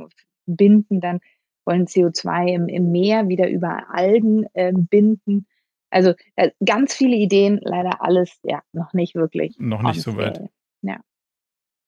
binden 0.46 1.00
dann, 1.00 1.20
wollen 1.64 1.86
CO2 1.86 2.48
im, 2.48 2.68
im 2.68 2.92
Meer 2.92 3.28
wieder 3.28 3.48
über 3.48 3.84
Algen 3.90 4.46
ähm, 4.54 4.86
binden. 4.86 5.46
Also 5.90 6.12
äh, 6.36 6.50
ganz 6.64 6.94
viele 6.94 7.16
Ideen, 7.16 7.60
leider 7.62 8.02
alles 8.02 8.40
ja 8.42 8.62
noch 8.72 8.92
nicht 8.92 9.14
wirklich. 9.14 9.56
Noch 9.58 9.82
nicht 9.82 10.02
so 10.02 10.16
weit. 10.16 10.42
Ja. 10.82 11.00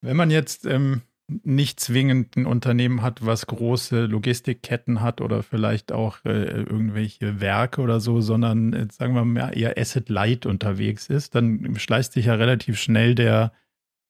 Wenn 0.03 0.17
man 0.17 0.31
jetzt 0.31 0.67
ähm, 0.67 1.03
nicht 1.29 1.81
zwingend 1.81 2.37
ein 2.37 2.47
Unternehmen 2.47 3.03
hat, 3.03 3.25
was 3.27 3.47
große 3.47 4.07
Logistikketten 4.07 5.01
hat 5.01 5.21
oder 5.21 5.43
vielleicht 5.43 5.91
auch 5.91 6.19
äh, 6.25 6.63
irgendwelche 6.63 7.41
Werke 7.41 7.81
oder 7.81 7.99
so, 7.99 8.21
sondern 8.21 8.73
äh, 8.73 8.87
sagen 8.91 9.15
wir 9.15 9.25
mal 9.25 9.57
eher 9.57 9.77
Asset 9.77 10.09
Light 10.09 10.47
unterwegs 10.47 11.09
ist, 11.09 11.35
dann 11.35 11.77
schleißt 11.77 12.13
sich 12.13 12.27
ja 12.27 12.35
relativ 12.35 12.79
schnell 12.79 13.15
der 13.15 13.53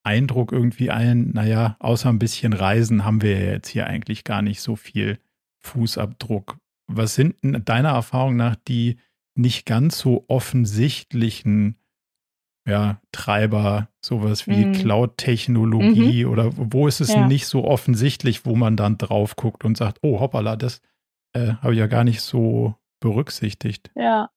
Eindruck 0.05 0.53
irgendwie 0.53 0.91
ein, 0.91 1.31
naja, 1.33 1.77
außer 1.81 2.11
ein 2.11 2.19
bisschen 2.19 2.53
Reisen 2.53 3.05
haben 3.05 3.23
wir 3.23 3.39
ja 3.41 3.53
jetzt 3.53 3.69
hier 3.69 3.87
eigentlich 3.87 4.23
gar 4.23 4.43
nicht 4.43 4.61
so 4.61 4.77
viel 4.77 5.19
Fußabdruck. 5.61 6.59
Was 6.87 7.15
sind 7.15 7.37
deiner 7.43 7.91
Erfahrung 7.91 8.37
nach 8.37 8.57
die 8.69 8.99
nicht 9.35 9.67
ganz 9.67 9.99
so 9.99 10.25
offensichtlichen 10.29 11.77
ja, 12.67 13.01
Treiber, 13.13 13.89
sowas 14.01 14.47
wie 14.49 14.67
mhm. 14.67 14.73
Cloud-Technologie 14.73 16.25
mhm. 16.25 16.31
oder 16.31 16.51
wo 16.57 16.89
ist 16.89 17.01
es 17.01 17.15
ja. 17.15 17.27
nicht 17.27 17.47
so 17.47 17.65
offensichtlich, 17.65 18.45
wo 18.45 18.57
man 18.57 18.77
dann 18.77 18.99
drauf 18.99 19.37
guckt 19.37 19.65
und 19.65 19.77
sagt, 19.77 19.99
oh 20.03 20.21
hoppala, 20.21 20.57
das 20.57 20.81
äh, 21.33 21.53
habe 21.63 21.75
ich 21.75 21.79
ja 21.79 21.87
gar 21.87 22.05
nicht 22.05 22.21
so 22.21 22.75
berücksichtigt. 23.01 23.91
Ja, 23.95 24.31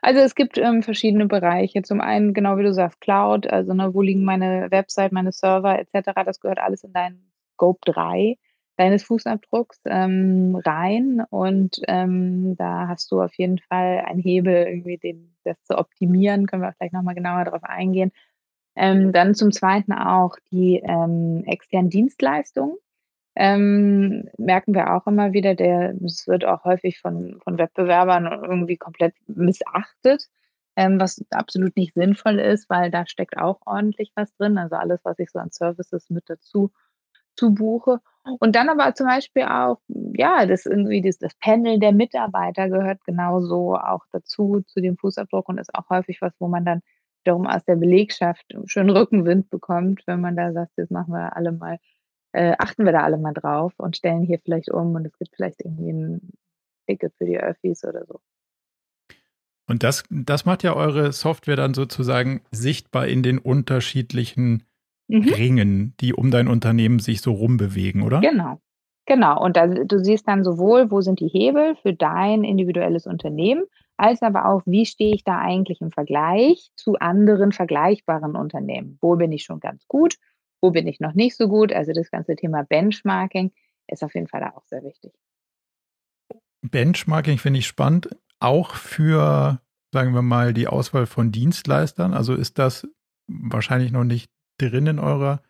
also 0.00 0.20
es 0.20 0.34
gibt 0.34 0.56
ähm, 0.56 0.82
verschiedene 0.82 1.26
Bereiche. 1.26 1.82
Zum 1.82 2.00
einen, 2.00 2.32
genau 2.32 2.56
wie 2.56 2.62
du 2.62 2.72
sagst, 2.72 3.00
Cloud, 3.00 3.46
also 3.46 3.74
ne, 3.74 3.92
wo 3.92 4.00
liegen 4.00 4.24
meine 4.24 4.70
Website, 4.70 5.12
meine 5.12 5.32
Server 5.32 5.78
etc., 5.78 6.10
das 6.24 6.40
gehört 6.40 6.58
alles 6.58 6.84
in 6.84 6.92
deinen 6.92 7.30
Scope 7.54 7.80
3 7.92 8.36
deines 8.76 9.04
Fußabdrucks 9.04 9.82
ähm, 9.86 10.60
rein 10.64 11.22
und 11.30 11.80
ähm, 11.86 12.56
da 12.56 12.88
hast 12.88 13.12
du 13.12 13.20
auf 13.22 13.32
jeden 13.34 13.58
Fall 13.58 14.02
einen 14.04 14.18
Hebel, 14.18 14.66
irgendwie 14.66 14.98
den, 14.98 15.33
das 15.44 15.62
zu 15.64 15.78
optimieren, 15.78 16.46
können 16.46 16.62
wir 16.62 16.72
gleich 16.72 16.92
nochmal 16.92 17.14
genauer 17.14 17.44
darauf 17.44 17.64
eingehen. 17.64 18.12
Ähm, 18.76 19.12
dann 19.12 19.34
zum 19.34 19.52
Zweiten 19.52 19.92
auch 19.92 20.36
die 20.50 20.82
ähm, 20.84 21.44
externen 21.46 21.90
Dienstleistungen. 21.90 22.76
ähm, 23.36 24.28
merken 24.38 24.74
wir 24.74 24.94
auch 24.94 25.06
immer 25.06 25.32
wieder, 25.32 25.54
der, 25.54 25.94
es 26.04 26.26
wird 26.28 26.44
auch 26.44 26.64
häufig 26.64 27.00
von, 27.00 27.40
von 27.42 27.58
Wettbewerbern 27.58 28.26
irgendwie 28.44 28.76
komplett 28.76 29.14
missachtet, 29.26 30.28
ähm, 30.76 31.00
was 31.00 31.24
absolut 31.30 31.76
nicht 31.76 31.94
sinnvoll 31.94 32.38
ist, 32.38 32.70
weil 32.70 32.90
da 32.90 33.06
steckt 33.06 33.38
auch 33.38 33.60
ordentlich 33.66 34.12
was 34.16 34.34
drin. 34.36 34.58
Also 34.58 34.76
alles, 34.76 35.00
was 35.04 35.18
ich 35.18 35.30
so 35.30 35.38
an 35.38 35.50
Services 35.50 36.10
mit 36.10 36.24
dazu 36.28 36.72
zu 37.36 37.54
buche. 37.54 38.00
Und 38.40 38.56
dann 38.56 38.70
aber 38.70 38.94
zum 38.94 39.06
Beispiel 39.06 39.44
auch, 39.44 39.80
ja, 39.88 40.46
das 40.46 40.64
irgendwie 40.64 41.02
das, 41.02 41.18
das 41.18 41.34
Panel 41.34 41.78
der 41.78 41.92
Mitarbeiter 41.92 42.68
gehört 42.70 43.04
genauso 43.04 43.76
auch 43.76 44.04
dazu, 44.12 44.62
zu 44.66 44.80
dem 44.80 44.96
Fußabdruck 44.96 45.48
und 45.48 45.58
ist 45.58 45.74
auch 45.74 45.90
häufig 45.90 46.22
was, 46.22 46.32
wo 46.38 46.48
man 46.48 46.64
dann 46.64 46.80
wiederum 47.24 47.46
aus 47.46 47.64
der 47.64 47.76
Belegschaft 47.76 48.44
schön 48.66 48.90
Rückenwind 48.90 49.50
bekommt, 49.50 50.02
wenn 50.06 50.20
man 50.20 50.36
da 50.36 50.52
sagt, 50.52 50.72
jetzt 50.76 50.90
machen 50.90 51.12
wir 51.12 51.36
alle 51.36 51.52
mal, 51.52 51.78
äh, 52.32 52.54
achten 52.58 52.84
wir 52.84 52.92
da 52.92 53.02
alle 53.02 53.18
mal 53.18 53.34
drauf 53.34 53.72
und 53.76 53.96
stellen 53.96 54.22
hier 54.22 54.38
vielleicht 54.42 54.70
um 54.70 54.94
und 54.94 55.06
es 55.06 55.16
gibt 55.18 55.34
vielleicht 55.36 55.60
irgendwie 55.62 55.92
ein 55.92 56.30
Ticket 56.86 57.14
für 57.16 57.26
die 57.26 57.38
Öffis 57.38 57.84
oder 57.84 58.04
so. 58.06 58.20
Und 59.66 59.82
das, 59.82 60.04
das 60.10 60.44
macht 60.44 60.62
ja 60.62 60.74
eure 60.74 61.12
Software 61.12 61.56
dann 61.56 61.74
sozusagen 61.74 62.42
sichtbar 62.50 63.06
in 63.06 63.22
den 63.22 63.38
unterschiedlichen 63.38 64.64
mhm. 65.08 65.28
Ringen, 65.28 65.94
die 66.00 66.14
um 66.14 66.30
dein 66.30 66.48
Unternehmen 66.48 66.98
sich 66.98 67.20
so 67.20 67.32
rumbewegen, 67.32 68.02
oder? 68.02 68.20
Genau. 68.20 68.60
Genau. 69.06 69.42
Und 69.42 69.56
da, 69.56 69.66
du 69.66 69.98
siehst 70.02 70.26
dann 70.26 70.44
sowohl, 70.44 70.90
wo 70.90 71.00
sind 71.00 71.20
die 71.20 71.28
Hebel 71.28 71.76
für 71.76 71.92
dein 71.92 72.42
individuelles 72.42 73.06
Unternehmen, 73.06 73.64
als 73.96 74.22
aber 74.22 74.46
auch, 74.46 74.62
wie 74.64 74.86
stehe 74.86 75.14
ich 75.14 75.24
da 75.24 75.38
eigentlich 75.38 75.80
im 75.80 75.90
Vergleich 75.90 76.70
zu 76.74 76.96
anderen 76.98 77.52
vergleichbaren 77.52 78.34
Unternehmen? 78.34 78.98
Wo 79.00 79.16
bin 79.16 79.30
ich 79.30 79.44
schon 79.44 79.60
ganz 79.60 79.86
gut? 79.88 80.16
Wo 80.60 80.70
bin 80.70 80.86
ich 80.86 81.00
noch 81.00 81.12
nicht 81.12 81.36
so 81.36 81.48
gut? 81.48 81.72
Also 81.72 81.92
das 81.92 82.10
ganze 82.10 82.34
Thema 82.34 82.64
Benchmarking 82.64 83.52
ist 83.88 84.02
auf 84.02 84.14
jeden 84.14 84.26
Fall 84.26 84.40
da 84.40 84.50
auch 84.56 84.64
sehr 84.64 84.82
wichtig. 84.82 85.12
Benchmarking 86.62 87.36
finde 87.36 87.58
ich 87.58 87.66
spannend, 87.66 88.08
auch 88.40 88.74
für, 88.74 89.60
sagen 89.92 90.14
wir 90.14 90.22
mal, 90.22 90.54
die 90.54 90.66
Auswahl 90.66 91.06
von 91.06 91.30
Dienstleistern. 91.30 92.14
Also 92.14 92.34
ist 92.34 92.58
das 92.58 92.88
wahrscheinlich 93.26 93.92
noch 93.92 94.04
nicht 94.04 94.30
drin 94.58 94.86
in 94.86 94.98
eurer, 94.98 95.42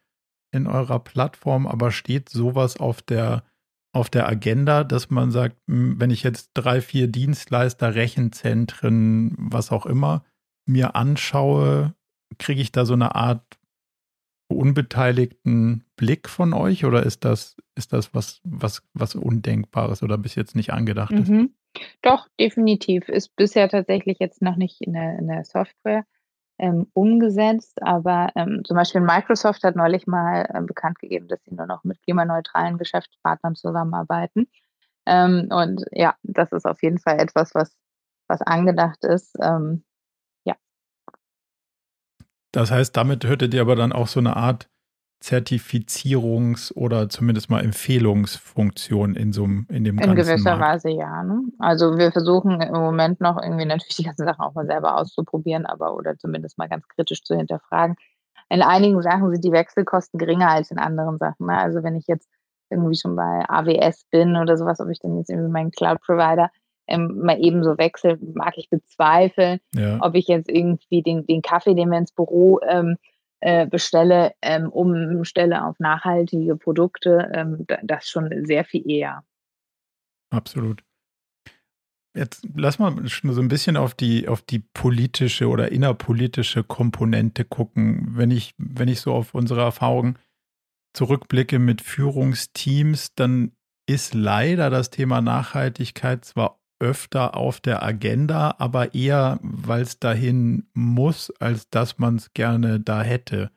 in 0.52 0.66
eurer 0.66 0.98
Plattform, 0.98 1.66
aber 1.66 1.90
steht 1.90 2.28
sowas 2.28 2.78
auf 2.78 3.02
der, 3.02 3.44
auf 3.92 4.10
der 4.10 4.28
Agenda, 4.28 4.84
dass 4.84 5.10
man 5.10 5.30
sagt, 5.30 5.56
hm, 5.68 6.00
wenn 6.00 6.10
ich 6.10 6.22
jetzt 6.22 6.50
drei, 6.54 6.80
vier 6.80 7.08
Dienstleister, 7.08 7.94
Rechenzentren, 7.94 9.34
was 9.38 9.72
auch 9.72 9.86
immer, 9.86 10.24
mir 10.66 10.96
anschaue, 10.96 11.94
kriege 12.38 12.60
ich 12.60 12.72
da 12.72 12.84
so 12.84 12.94
eine 12.94 13.14
Art 13.14 13.58
unbeteiligten 14.48 15.84
Blick 15.96 16.28
von 16.28 16.52
euch 16.52 16.84
oder 16.84 17.04
ist 17.04 17.24
das, 17.24 17.56
ist 17.74 17.92
das 17.92 18.14
was, 18.14 18.40
was, 18.44 18.82
was 18.92 19.14
Undenkbares 19.14 20.02
oder 20.02 20.18
bis 20.18 20.34
jetzt 20.34 20.54
nicht 20.54 20.72
angedacht 20.72 21.12
ist? 21.12 21.28
Mhm. 21.28 21.54
Doch, 22.02 22.28
definitiv. 22.38 23.08
Ist 23.08 23.34
bisher 23.36 23.68
tatsächlich 23.68 24.18
jetzt 24.20 24.42
noch 24.42 24.56
nicht 24.56 24.80
in 24.80 24.92
der, 24.92 25.18
in 25.18 25.26
der 25.26 25.44
Software 25.44 26.04
ähm, 26.58 26.86
umgesetzt. 26.92 27.82
Aber 27.82 28.30
ähm, 28.36 28.62
zum 28.64 28.76
Beispiel 28.76 29.00
Microsoft 29.00 29.64
hat 29.64 29.76
neulich 29.76 30.06
mal 30.06 30.48
äh, 30.52 30.60
bekannt 30.62 30.98
gegeben, 30.98 31.28
dass 31.28 31.42
sie 31.44 31.54
nur 31.54 31.66
noch 31.66 31.84
mit 31.84 32.02
klimaneutralen 32.02 32.78
Geschäftspartnern 32.78 33.54
zusammenarbeiten. 33.54 34.48
Ähm, 35.06 35.48
und 35.50 35.84
ja, 35.92 36.16
das 36.22 36.52
ist 36.52 36.66
auf 36.66 36.82
jeden 36.82 36.98
Fall 36.98 37.18
etwas, 37.18 37.54
was, 37.54 37.76
was 38.28 38.40
angedacht 38.42 39.04
ist. 39.04 39.36
Ähm, 39.40 39.84
ja. 40.44 40.54
Das 42.52 42.70
heißt, 42.70 42.96
damit 42.96 43.24
hörtet 43.24 43.52
ihr 43.54 43.60
aber 43.60 43.76
dann 43.76 43.92
auch 43.92 44.06
so 44.06 44.20
eine 44.20 44.36
Art 44.36 44.68
Zertifizierungs- 45.24 46.70
oder 46.74 47.08
zumindest 47.08 47.48
mal 47.48 47.64
Empfehlungsfunktion 47.64 49.14
in 49.14 49.32
so 49.32 49.44
einem, 49.44 49.66
in 49.70 49.82
dem 49.82 49.98
In 49.98 50.14
gewisser 50.14 50.58
Markt. 50.58 50.84
Weise 50.84 50.90
ja. 50.90 51.22
Ne? 51.22 51.40
Also 51.58 51.96
wir 51.96 52.12
versuchen 52.12 52.60
im 52.60 52.74
Moment 52.74 53.22
noch 53.22 53.40
irgendwie 53.42 53.64
natürlich 53.64 53.96
die 53.96 54.02
ganzen 54.02 54.26
Sachen 54.26 54.42
auch 54.42 54.52
mal 54.52 54.66
selber 54.66 54.98
auszuprobieren, 54.98 55.64
aber 55.64 55.96
oder 55.96 56.18
zumindest 56.18 56.58
mal 56.58 56.68
ganz 56.68 56.86
kritisch 56.88 57.22
zu 57.22 57.34
hinterfragen. 57.34 57.96
In 58.50 58.60
einigen 58.60 59.00
Sachen 59.00 59.30
sind 59.32 59.42
die 59.42 59.52
Wechselkosten 59.52 60.18
geringer 60.18 60.50
als 60.50 60.70
in 60.70 60.78
anderen 60.78 61.16
Sachen. 61.16 61.46
Ne? 61.46 61.56
Also 61.56 61.82
wenn 61.82 61.96
ich 61.96 62.06
jetzt 62.06 62.28
irgendwie 62.68 62.96
schon 62.96 63.16
bei 63.16 63.44
AWS 63.48 64.04
bin 64.10 64.36
oder 64.36 64.58
sowas, 64.58 64.78
ob 64.80 64.90
ich 64.90 64.98
dann 65.00 65.16
jetzt 65.16 65.30
irgendwie 65.30 65.50
meinen 65.50 65.70
Cloud-Provider 65.70 66.50
ähm, 66.86 67.20
mal 67.24 67.38
ebenso 67.40 67.78
wechsle, 67.78 68.18
mag 68.34 68.58
ich 68.58 68.68
bezweifeln. 68.68 69.60
Ja. 69.74 70.00
Ob 70.02 70.16
ich 70.16 70.28
jetzt 70.28 70.50
irgendwie 70.50 71.00
den, 71.02 71.24
den 71.24 71.40
Kaffee, 71.40 71.74
den 71.74 71.88
wir 71.88 71.96
ins 71.96 72.12
Büro 72.12 72.60
ähm, 72.68 72.98
äh, 73.44 73.66
bestelle, 73.66 74.32
ähm, 74.40 74.70
umstelle 74.70 75.66
auf 75.66 75.78
nachhaltige 75.78 76.56
Produkte, 76.56 77.30
ähm, 77.34 77.66
das 77.82 78.08
schon 78.08 78.46
sehr 78.46 78.64
viel 78.64 78.90
eher. 78.90 79.22
Absolut. 80.30 80.82
Jetzt 82.16 82.48
lass 82.54 82.78
mal 82.78 82.96
so 83.06 83.42
ein 83.42 83.48
bisschen 83.48 83.76
auf 83.76 83.92
die, 83.92 84.28
auf 84.28 84.40
die 84.40 84.60
politische 84.60 85.48
oder 85.48 85.70
innerpolitische 85.72 86.64
Komponente 86.64 87.44
gucken. 87.44 88.16
Wenn 88.16 88.30
ich, 88.30 88.54
wenn 88.56 88.88
ich 88.88 89.00
so 89.00 89.12
auf 89.12 89.34
unsere 89.34 89.60
Erfahrungen 89.60 90.18
zurückblicke 90.94 91.58
mit 91.58 91.82
Führungsteams, 91.82 93.14
dann 93.14 93.52
ist 93.86 94.14
leider 94.14 94.70
das 94.70 94.88
Thema 94.88 95.20
Nachhaltigkeit 95.20 96.24
zwar 96.24 96.63
öfter 96.78 97.36
auf 97.36 97.60
der 97.60 97.82
Agenda, 97.82 98.56
aber 98.58 98.94
eher, 98.94 99.38
weil 99.42 99.82
es 99.82 99.98
dahin 99.98 100.66
muss, 100.74 101.30
als 101.40 101.68
dass 101.70 101.98
man 101.98 102.16
es 102.16 102.32
gerne 102.34 102.80
da 102.80 103.02
hätte. 103.02 103.50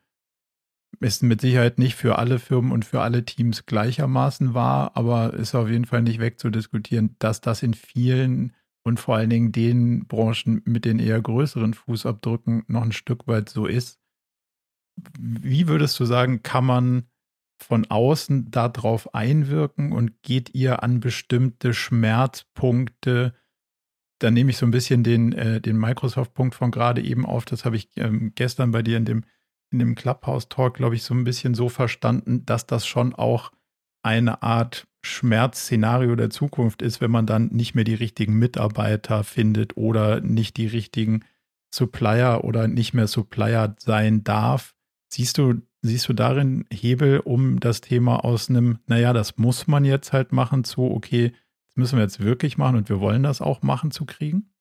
Ist 0.99 1.23
mit 1.23 1.41
Sicherheit 1.41 1.77
nicht 1.77 1.95
für 1.95 2.17
alle 2.17 2.39
Firmen 2.39 2.71
und 2.71 2.86
für 2.86 3.01
alle 3.01 3.23
Teams 3.25 3.65
gleichermaßen 3.65 4.53
wahr, 4.53 4.91
aber 4.95 5.34
ist 5.34 5.53
auf 5.53 5.69
jeden 5.69 5.86
Fall 5.86 6.01
nicht 6.01 6.19
wegzudiskutieren, 6.19 7.15
dass 7.19 7.41
das 7.41 7.62
in 7.62 7.73
vielen 7.73 8.53
und 8.84 8.99
vor 8.99 9.17
allen 9.17 9.30
Dingen 9.30 9.51
den 9.51 10.08
Branchen 10.08 10.62
mit 10.65 10.86
den 10.86 10.99
eher 10.99 11.21
größeren 11.21 11.73
Fußabdrücken 11.73 12.63
noch 12.67 12.84
ein 12.84 12.93
Stück 12.93 13.27
weit 13.27 13.49
so 13.49 13.65
ist. 13.65 13.99
Wie 15.19 15.67
würdest 15.67 15.99
du 15.99 16.06
sagen, 16.06 16.41
kann 16.41 16.65
man 16.65 17.03
von 17.58 17.86
außen 17.89 18.52
darauf 18.52 19.13
einwirken 19.13 19.91
und 19.91 20.22
geht 20.22 20.54
ihr 20.54 20.84
an 20.84 21.00
bestimmte 21.00 21.74
Schmerzpunkte? 21.74 23.34
Da 24.20 24.32
nehme 24.32 24.52
ich 24.52 24.58
so 24.58 24.65
ein 24.65 24.72
bisschen 24.72 25.04
den, 25.04 25.34
äh, 25.34 25.62
den 25.62 25.78
Microsoft-Punkt 25.78 26.56
von 26.56 26.72
gerade 26.72 27.02
eben 27.02 27.26
auf. 27.26 27.46
Das 27.46 27.65
habe 27.65 27.76
ich 27.76 27.89
ähm, 27.98 28.34
gestern 28.36 28.72
bei 28.72 28.82
dir 28.82 28.98
in 28.98 29.06
dem, 29.06 29.24
in 29.72 29.80
dem 29.80 29.96
Clubhouse-Talk, 29.96 30.76
glaube 30.76 30.96
ich, 30.96 31.04
so 31.04 31.13
ein 31.13 31.24
bisschen 31.24 31.54
so 31.54 31.70
verstanden, 31.70 32.46
dass 32.46 32.65
das 32.65 32.88
schon 32.88 33.13
auch 33.13 33.52
eine 34.04 34.41
Art 34.41 34.88
Schmerzszenario 35.02 36.15
der 36.15 36.30
Zukunft 36.30 36.82
ist, 36.82 37.02
wenn 37.02 37.12
man 37.12 37.26
dann 37.26 37.48
nicht 37.48 37.76
mehr 37.76 37.84
die 37.84 37.93
richtigen 37.93 38.34
Mitarbeiter 38.34 39.24
findet 39.24 39.78
oder 39.78 40.22
nicht 40.22 40.58
die 40.58 40.67
richtigen 40.67 41.24
Supplier 41.74 42.41
oder 42.43 42.67
nicht 42.67 42.93
mehr 42.93 43.08
Supplier 43.08 43.76
sein 43.80 44.24
darf. 44.24 44.76
Siehst 45.10 45.38
du 45.38 45.62
Siehst 45.81 46.09
du 46.09 46.13
darin 46.13 46.65
Hebel, 46.71 47.19
um 47.19 47.59
das 47.59 47.81
Thema 47.81 48.25
aus 48.25 48.49
einem, 48.49 48.79
naja, 48.87 49.13
das 49.13 49.37
muss 49.37 49.67
man 49.67 49.85
jetzt 49.85 50.11
halt 50.11 50.31
machen, 50.31 50.63
zu, 50.63 50.83
okay, 50.91 51.33
das 51.67 51.75
müssen 51.75 51.97
wir 51.97 52.03
jetzt 52.03 52.23
wirklich 52.23 52.57
machen 52.57 52.77
und 52.77 52.89
wir 52.89 52.99
wollen 52.99 53.23
das 53.23 53.41
auch 53.41 53.61
machen, 53.61 53.91
zu 53.91 54.05
kriegen? 54.05 54.51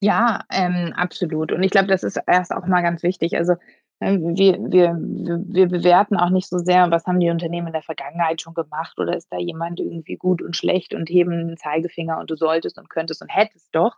Ja, 0.00 0.44
ähm, 0.50 0.92
absolut. 0.94 1.52
Und 1.52 1.62
ich 1.62 1.70
glaube, 1.70 1.88
das 1.88 2.02
ist 2.02 2.20
erst 2.26 2.52
auch 2.52 2.66
mal 2.66 2.82
ganz 2.82 3.02
wichtig. 3.02 3.36
Also 3.36 3.54
ähm, 4.00 4.36
wir, 4.36 4.58
wir, 4.70 4.96
wir 4.98 5.68
bewerten 5.68 6.16
auch 6.16 6.30
nicht 6.30 6.48
so 6.48 6.58
sehr, 6.58 6.90
was 6.90 7.06
haben 7.06 7.18
die 7.18 7.30
Unternehmen 7.30 7.68
in 7.68 7.72
der 7.72 7.82
Vergangenheit 7.82 8.40
schon 8.40 8.54
gemacht 8.54 8.98
oder 8.98 9.16
ist 9.16 9.32
da 9.32 9.38
jemand 9.38 9.80
irgendwie 9.80 10.16
gut 10.16 10.40
und 10.40 10.56
schlecht 10.56 10.94
und 10.94 11.08
heben 11.08 11.32
einen 11.32 11.56
Zeigefinger 11.56 12.18
und 12.18 12.30
du 12.30 12.36
solltest 12.36 12.78
und 12.78 12.90
könntest 12.90 13.22
und 13.22 13.28
hättest 13.28 13.68
doch, 13.72 13.96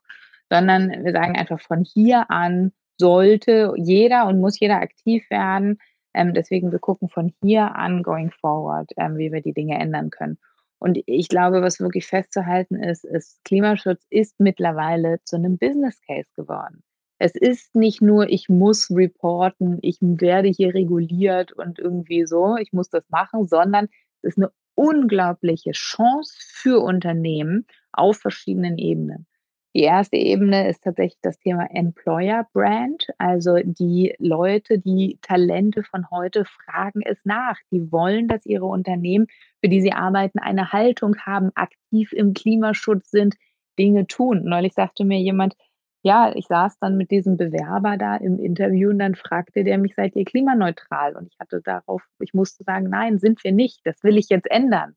sondern 0.48 1.04
wir 1.04 1.12
sagen 1.12 1.36
einfach 1.36 1.60
von 1.60 1.84
hier 1.84 2.30
an 2.30 2.72
sollte 2.98 3.72
jeder 3.76 4.26
und 4.26 4.40
muss 4.40 4.60
jeder 4.60 4.76
aktiv 4.76 5.28
werden, 5.30 5.78
ähm, 6.14 6.34
deswegen, 6.34 6.72
wir 6.72 6.78
gucken 6.78 7.08
von 7.08 7.32
hier 7.42 7.74
an 7.76 8.02
going 8.02 8.30
forward, 8.30 8.90
ähm, 8.96 9.16
wie 9.16 9.32
wir 9.32 9.42
die 9.42 9.52
Dinge 9.52 9.78
ändern 9.78 10.10
können. 10.10 10.38
Und 10.78 10.98
ich 11.06 11.28
glaube, 11.28 11.62
was 11.62 11.80
wirklich 11.80 12.06
festzuhalten 12.06 12.76
ist, 12.76 13.04
ist, 13.04 13.44
Klimaschutz 13.44 14.06
ist 14.08 14.40
mittlerweile 14.40 15.22
zu 15.24 15.36
einem 15.36 15.58
Business 15.58 16.00
Case 16.06 16.30
geworden. 16.36 16.82
Es 17.18 17.34
ist 17.34 17.74
nicht 17.74 18.00
nur, 18.00 18.30
ich 18.30 18.48
muss 18.48 18.90
reporten, 18.90 19.78
ich 19.82 19.98
werde 20.00 20.48
hier 20.48 20.72
reguliert 20.72 21.52
und 21.52 21.78
irgendwie 21.78 22.24
so, 22.24 22.56
ich 22.56 22.72
muss 22.72 22.88
das 22.88 23.04
machen, 23.10 23.46
sondern 23.46 23.88
es 24.22 24.30
ist 24.30 24.38
eine 24.38 24.50
unglaubliche 24.74 25.72
Chance 25.72 26.34
für 26.38 26.82
Unternehmen 26.82 27.66
auf 27.92 28.16
verschiedenen 28.16 28.78
Ebenen. 28.78 29.26
Die 29.74 29.82
erste 29.82 30.16
Ebene 30.16 30.68
ist 30.68 30.82
tatsächlich 30.82 31.20
das 31.22 31.38
Thema 31.38 31.68
Employer 31.70 32.46
Brand. 32.52 33.06
Also 33.18 33.56
die 33.62 34.14
Leute, 34.18 34.80
die 34.80 35.18
Talente 35.22 35.84
von 35.84 36.10
heute 36.10 36.44
fragen 36.44 37.02
es 37.04 37.18
nach. 37.24 37.56
Die 37.70 37.92
wollen, 37.92 38.26
dass 38.26 38.44
ihre 38.46 38.66
Unternehmen, 38.66 39.28
für 39.60 39.68
die 39.68 39.80
sie 39.80 39.92
arbeiten, 39.92 40.40
eine 40.40 40.72
Haltung 40.72 41.16
haben, 41.18 41.50
aktiv 41.54 42.12
im 42.12 42.34
Klimaschutz 42.34 43.10
sind, 43.10 43.36
Dinge 43.78 44.08
tun. 44.08 44.42
Neulich 44.44 44.74
sagte 44.74 45.04
mir 45.04 45.20
jemand, 45.20 45.54
ja, 46.02 46.34
ich 46.34 46.46
saß 46.46 46.78
dann 46.80 46.96
mit 46.96 47.10
diesem 47.12 47.36
Bewerber 47.36 47.96
da 47.96 48.16
im 48.16 48.38
Interview 48.38 48.90
und 48.90 48.98
dann 48.98 49.14
fragte 49.14 49.64
der 49.64 49.78
mich, 49.78 49.94
seid 49.94 50.16
ihr 50.16 50.24
klimaneutral? 50.24 51.14
Und 51.14 51.28
ich 51.32 51.38
hatte 51.38 51.60
darauf, 51.62 52.02
ich 52.18 52.34
musste 52.34 52.64
sagen, 52.64 52.88
nein, 52.88 53.18
sind 53.18 53.44
wir 53.44 53.52
nicht. 53.52 53.80
Das 53.84 54.02
will 54.02 54.16
ich 54.18 54.30
jetzt 54.30 54.50
ändern. 54.50 54.96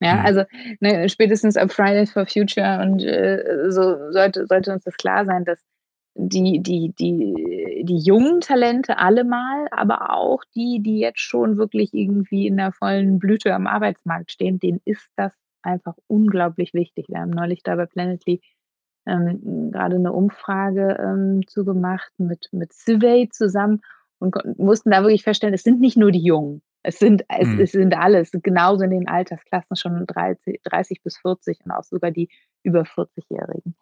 Ja, 0.00 0.14
mhm. 0.14 0.26
also 0.26 0.42
ne, 0.80 1.08
spätestens 1.08 1.56
ab 1.56 1.72
Fridays 1.72 2.12
for 2.12 2.26
Future 2.26 2.80
und 2.82 3.02
äh, 3.02 3.70
so 3.70 4.12
sollte, 4.12 4.46
sollte 4.46 4.72
uns 4.72 4.84
das 4.84 4.96
klar 4.96 5.24
sein, 5.24 5.44
dass 5.44 5.58
die, 6.14 6.60
die, 6.60 6.92
die, 6.98 7.84
die 7.84 7.98
jungen 7.98 8.40
Talente 8.40 8.98
allemal, 8.98 9.68
aber 9.70 10.12
auch 10.12 10.42
die, 10.54 10.80
die 10.82 10.98
jetzt 10.98 11.20
schon 11.20 11.58
wirklich 11.58 11.94
irgendwie 11.94 12.48
in 12.48 12.56
der 12.56 12.72
vollen 12.72 13.18
Blüte 13.18 13.54
am 13.54 13.66
Arbeitsmarkt 13.68 14.32
stehen, 14.32 14.58
denen 14.58 14.80
ist 14.84 15.08
das 15.16 15.32
einfach 15.62 15.94
unglaublich 16.08 16.74
wichtig. 16.74 17.06
Wir 17.08 17.20
haben 17.20 17.30
neulich 17.30 17.62
da 17.62 17.76
bei 17.76 17.86
Planetly 17.86 18.40
ähm, 19.06 19.70
gerade 19.70 19.96
eine 19.96 20.12
Umfrage 20.12 20.98
ähm, 21.00 21.46
zugemacht 21.46 22.12
mit, 22.18 22.48
mit 22.52 22.72
Survey 22.72 23.28
zusammen 23.30 23.80
und 24.18 24.36
mussten 24.58 24.90
da 24.90 25.02
wirklich 25.02 25.22
feststellen, 25.22 25.54
es 25.54 25.62
sind 25.62 25.80
nicht 25.80 25.96
nur 25.96 26.10
die 26.10 26.22
Jungen. 26.22 26.62
Es 26.82 26.98
sind, 26.98 27.24
es, 27.28 27.48
mhm. 27.48 27.60
es 27.60 27.72
sind 27.72 27.96
alle, 27.96 28.20
es 28.20 28.30
sind 28.30 28.44
genauso 28.44 28.84
in 28.84 28.90
den 28.90 29.08
Altersklassen 29.08 29.76
schon 29.76 30.06
30, 30.06 30.60
30 30.64 31.02
bis 31.02 31.18
40 31.18 31.58
und 31.64 31.72
auch 31.72 31.82
sogar 31.82 32.10
die 32.10 32.28
über 32.62 32.82
40-Jährigen. 32.82 33.74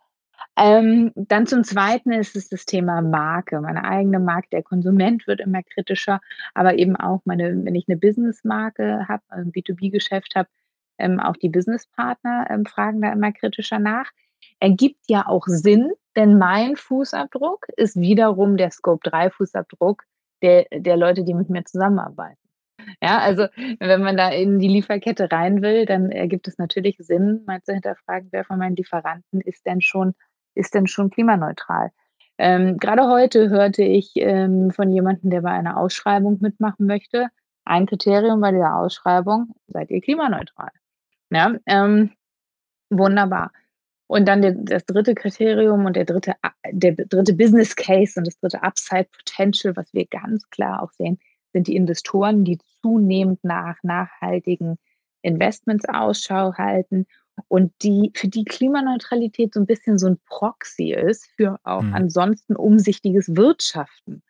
Ähm, 0.59 1.13
dann 1.15 1.47
zum 1.47 1.65
Zweiten 1.65 2.13
ist 2.13 2.37
es 2.37 2.49
das 2.49 2.65
Thema 2.65 3.03
Marke, 3.03 3.61
meine 3.61 3.85
eigene 3.85 4.19
Marke. 4.19 4.49
Der 4.53 4.63
Konsument 4.63 5.27
wird 5.27 5.41
immer 5.41 5.63
kritischer, 5.63 6.21
aber 6.55 6.79
eben 6.79 6.97
auch 6.97 7.21
meine, 7.25 7.65
wenn 7.65 7.75
ich 7.75 7.87
eine 7.89 7.99
Businessmarke 7.99 9.07
habe, 9.09 9.23
ein 9.29 9.53
B2B-Geschäft 9.53 10.35
habe, 10.35 10.49
ähm, 10.99 11.21
auch 11.21 11.37
die 11.37 11.51
Businesspartner 11.51 12.47
ähm, 12.51 12.65
fragen 12.65 13.03
da 13.03 13.13
immer 13.13 13.33
kritischer 13.33 13.79
nach. 13.79 14.11
Ergibt 14.61 15.05
ja 15.09 15.27
auch 15.27 15.47
Sinn, 15.47 15.93
denn 16.17 16.39
mein 16.39 16.77
Fußabdruck 16.77 17.67
ist 17.77 18.01
wiederum 18.01 18.57
der 18.57 18.71
Scope 18.71 19.09
3 19.09 19.31
Fußabdruck 19.31 20.05
der, 20.43 20.67
der 20.73 20.97
Leute, 20.97 21.25
die 21.25 21.35
mit 21.35 21.51
mir 21.51 21.65
zusammenarbeiten. 21.65 22.46
Ja, 23.03 23.19
also 23.19 23.47
wenn 23.81 24.03
man 24.03 24.17
da 24.17 24.31
in 24.31 24.59
die 24.59 24.69
Lieferkette 24.69 25.31
rein 25.31 25.63
will, 25.63 25.87
dann 25.87 26.11
ergibt 26.11 26.49
es 26.49 26.59
natürlich 26.59 26.97
Sinn, 26.99 27.43
mal 27.47 27.63
zu 27.63 27.73
hinterfragen, 27.73 28.29
wer 28.33 28.45
von 28.45 28.59
meinen 28.59 28.77
Lieferanten 28.77 29.41
ist 29.41 29.67
denn 29.67 29.81
schon, 29.81 30.15
ist 30.55 30.75
denn 30.75 30.87
schon 30.87 31.11
klimaneutral. 31.11 31.91
Ähm, 32.39 32.77
gerade 32.79 33.09
heute 33.09 33.49
hörte 33.49 33.83
ich 33.83 34.13
ähm, 34.17 34.71
von 34.71 34.91
jemandem, 34.91 35.31
der 35.31 35.41
bei 35.41 35.51
einer 35.51 35.79
Ausschreibung 35.79 36.39
mitmachen 36.41 36.87
möchte, 36.87 37.29
ein 37.65 37.87
Kriterium 37.87 38.41
bei 38.41 38.53
dieser 38.53 38.77
Ausschreibung, 38.77 39.55
seid 39.69 39.91
ihr 39.91 40.01
klimaneutral. 40.01 40.71
Ja, 41.31 41.55
ähm, 41.67 42.11
wunderbar. 42.91 43.53
Und 44.07 44.27
dann 44.29 44.43
der, 44.43 44.53
das 44.53 44.85
dritte 44.85 45.15
Kriterium 45.15 45.85
und 45.85 45.97
der 45.97 46.05
dritte, 46.05 46.35
der 46.71 46.93
dritte 46.93 47.35
Business 47.35 47.75
Case 47.75 48.19
und 48.19 48.27
das 48.27 48.39
dritte 48.39 48.63
Upside 48.63 49.09
Potential, 49.11 49.75
was 49.77 49.93
wir 49.93 50.07
ganz 50.07 50.49
klar 50.51 50.83
auch 50.83 50.93
sehen, 50.93 51.19
sind 51.57 51.69
die 51.69 51.77
Investoren, 51.77 52.45
die 52.45 52.59
zunehmend 52.83 53.43
nach 53.43 53.83
nachhaltigen 53.83 54.77
Investments 55.23 55.89
Ausschau 55.89 56.53
halten 56.53 57.07
und 57.49 57.73
die 57.83 58.13
für 58.15 58.29
die 58.29 58.45
Klimaneutralität 58.45 59.55
so 59.55 59.61
ein 59.61 59.67
bisschen 59.67 59.99
so 59.99 60.07
ein 60.07 60.19
Proxy 60.27 60.93
ist 60.93 61.27
für 61.35 61.59
auch 61.65 61.81
mhm. 61.81 61.95
ansonsten 61.95 62.57
umsichtiges 62.57 63.35
Wirtschaften. 63.35 64.23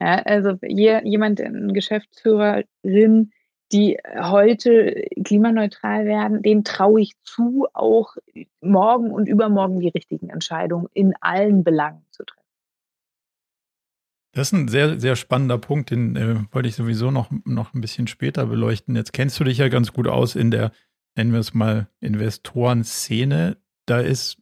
Ja, 0.00 0.22
also 0.22 0.52
je, 0.62 1.00
jemand, 1.02 1.40
eine 1.40 1.72
Geschäftsführerin, 1.72 3.32
die 3.72 3.98
heute 4.16 5.04
klimaneutral 5.24 6.04
werden, 6.06 6.42
denen 6.42 6.62
traue 6.62 7.00
ich 7.00 7.14
zu, 7.24 7.66
auch 7.74 8.14
morgen 8.60 9.10
und 9.10 9.28
übermorgen 9.28 9.80
die 9.80 9.88
richtigen 9.88 10.30
Entscheidungen 10.30 10.86
in 10.94 11.12
allen 11.20 11.64
Belangen 11.64 12.06
zu 12.12 12.22
treffen. 12.22 12.37
Das 14.38 14.52
ist 14.52 14.52
ein 14.52 14.68
sehr, 14.68 15.00
sehr 15.00 15.16
spannender 15.16 15.58
Punkt, 15.58 15.90
den 15.90 16.14
äh, 16.14 16.36
wollte 16.52 16.68
ich 16.68 16.76
sowieso 16.76 17.10
noch, 17.10 17.28
noch 17.44 17.74
ein 17.74 17.80
bisschen 17.80 18.06
später 18.06 18.46
beleuchten. 18.46 18.94
Jetzt 18.94 19.12
kennst 19.12 19.40
du 19.40 19.42
dich 19.42 19.58
ja 19.58 19.66
ganz 19.66 19.92
gut 19.92 20.06
aus 20.06 20.36
in 20.36 20.52
der, 20.52 20.70
nennen 21.16 21.32
wir 21.32 21.40
es 21.40 21.54
mal, 21.54 21.88
Investorenszene. 21.98 23.56
Da 23.86 23.98
ist, 23.98 24.38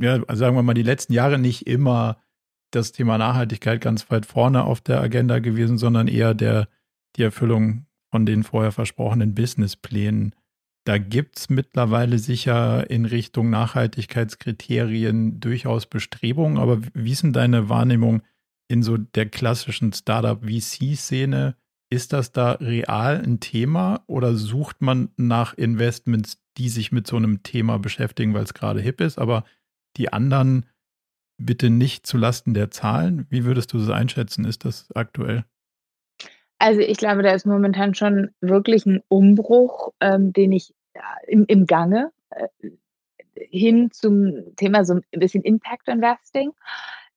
ja, 0.00 0.20
sagen 0.34 0.56
wir 0.56 0.64
mal, 0.64 0.74
die 0.74 0.82
letzten 0.82 1.12
Jahre 1.12 1.38
nicht 1.38 1.68
immer 1.68 2.16
das 2.72 2.90
Thema 2.90 3.18
Nachhaltigkeit 3.18 3.80
ganz 3.80 4.10
weit 4.10 4.26
vorne 4.26 4.64
auf 4.64 4.80
der 4.80 5.00
Agenda 5.00 5.38
gewesen, 5.38 5.78
sondern 5.78 6.08
eher 6.08 6.34
der, 6.34 6.66
die 7.14 7.22
Erfüllung 7.22 7.86
von 8.10 8.26
den 8.26 8.42
vorher 8.42 8.72
versprochenen 8.72 9.36
Businessplänen. 9.36 10.34
Da 10.82 10.98
gibt 10.98 11.38
es 11.38 11.50
mittlerweile 11.50 12.18
sicher 12.18 12.90
in 12.90 13.04
Richtung 13.04 13.50
Nachhaltigkeitskriterien 13.50 15.38
durchaus 15.38 15.86
Bestrebungen, 15.86 16.58
aber 16.58 16.80
wie 16.94 17.12
ist 17.12 17.22
denn 17.22 17.32
deine 17.32 17.68
Wahrnehmung 17.68 18.22
in 18.68 18.82
so 18.82 18.96
der 18.96 19.26
klassischen 19.26 19.92
Startup-VC-Szene? 19.92 21.56
Ist 21.88 22.12
das 22.12 22.32
da 22.32 22.52
real 22.52 23.22
ein 23.22 23.38
Thema 23.38 24.02
oder 24.06 24.34
sucht 24.34 24.82
man 24.82 25.10
nach 25.16 25.54
Investments, 25.54 26.42
die 26.56 26.68
sich 26.68 26.90
mit 26.90 27.06
so 27.06 27.16
einem 27.16 27.42
Thema 27.42 27.78
beschäftigen, 27.78 28.34
weil 28.34 28.42
es 28.42 28.54
gerade 28.54 28.80
hip 28.80 29.00
ist, 29.00 29.18
aber 29.18 29.44
die 29.96 30.12
anderen 30.12 30.66
bitte 31.38 31.70
nicht 31.70 32.06
zulasten 32.06 32.54
der 32.54 32.70
Zahlen? 32.70 33.26
Wie 33.30 33.44
würdest 33.44 33.72
du 33.72 33.78
das 33.78 33.90
einschätzen? 33.90 34.44
Ist 34.44 34.64
das 34.64 34.90
aktuell? 34.94 35.44
Also 36.58 36.80
ich 36.80 36.96
glaube, 36.96 37.22
da 37.22 37.32
ist 37.32 37.46
momentan 37.46 37.94
schon 37.94 38.30
wirklich 38.40 38.86
ein 38.86 39.02
Umbruch, 39.08 39.92
ähm, 40.00 40.32
den 40.32 40.52
ich 40.52 40.74
ja, 40.94 41.02
im, 41.26 41.44
im 41.46 41.66
Gange 41.66 42.10
äh, 42.30 42.48
hin 43.34 43.90
zum 43.90 44.56
Thema 44.56 44.84
so 44.84 44.94
ein 44.94 45.02
bisschen 45.12 45.42
Impact 45.42 45.88
Investing. 45.88 46.52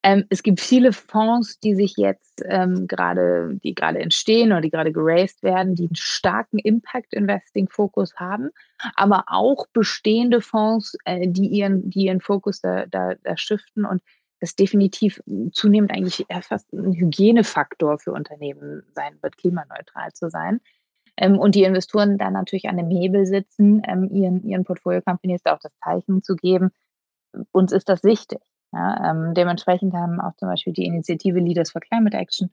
Ähm, 0.02 0.24
es 0.30 0.42
gibt 0.42 0.60
viele 0.60 0.92
Fonds, 0.92 1.60
die 1.60 1.74
sich 1.74 1.94
jetzt 1.96 2.42
ähm, 2.46 2.86
gerade, 2.86 3.58
die 3.62 3.74
gerade 3.74 3.98
entstehen 3.98 4.50
oder 4.50 4.62
die 4.62 4.70
gerade 4.70 4.92
geraced 4.92 5.42
werden, 5.42 5.74
die 5.74 5.88
einen 5.88 5.96
starken 5.96 6.58
Impact 6.58 7.12
Investing 7.12 7.68
Fokus 7.68 8.16
haben, 8.16 8.48
aber 8.94 9.24
auch 9.26 9.66
bestehende 9.72 10.40
Fonds, 10.40 10.96
äh, 11.04 11.28
die 11.28 11.48
ihren, 11.48 11.90
die 11.90 12.06
ihren 12.06 12.20
Fokus 12.20 12.62
da, 12.62 12.86
da, 12.86 13.14
da 13.22 13.36
shiften 13.36 13.84
und 13.84 14.02
das 14.40 14.56
definitiv 14.56 15.22
zunehmend 15.52 15.92
eigentlich 15.92 16.24
fast 16.42 16.72
ein 16.72 16.94
Hygienefaktor 16.94 17.98
für 17.98 18.12
Unternehmen 18.12 18.82
sein 18.94 19.18
wird, 19.20 19.36
klimaneutral 19.36 20.12
zu 20.14 20.30
sein. 20.30 20.60
Ähm, 21.18 21.38
und 21.38 21.54
die 21.54 21.64
Investoren 21.64 22.16
dann 22.16 22.32
natürlich 22.32 22.68
an 22.68 22.78
dem 22.78 22.88
Hebel 22.88 23.26
sitzen, 23.26 23.82
ähm, 23.86 24.08
ihren, 24.10 24.42
ihren 24.44 24.64
Portfolio-Companies 24.64 25.42
da 25.42 25.54
auch 25.54 25.60
das 25.60 25.76
Zeichen 25.84 26.22
zu 26.22 26.36
geben, 26.36 26.70
uns 27.52 27.72
ist 27.72 27.90
das 27.90 28.02
wichtig. 28.02 28.40
Ja, 28.72 29.10
ähm, 29.10 29.34
dementsprechend 29.34 29.94
haben 29.94 30.20
auch 30.20 30.36
zum 30.36 30.48
Beispiel 30.48 30.72
die 30.72 30.84
Initiative 30.84 31.38
Leaders 31.38 31.72
for 31.72 31.80
Climate 31.80 32.16
Action 32.16 32.50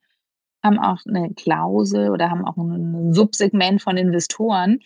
haben 0.63 0.79
auch 0.79 0.99
eine 1.07 1.33
Klausel 1.33 2.09
oder 2.09 2.29
haben 2.29 2.45
auch 2.45 2.57
ein 2.57 3.13
Subsegment 3.13 3.81
von 3.81 3.97
Investoren, 3.97 4.79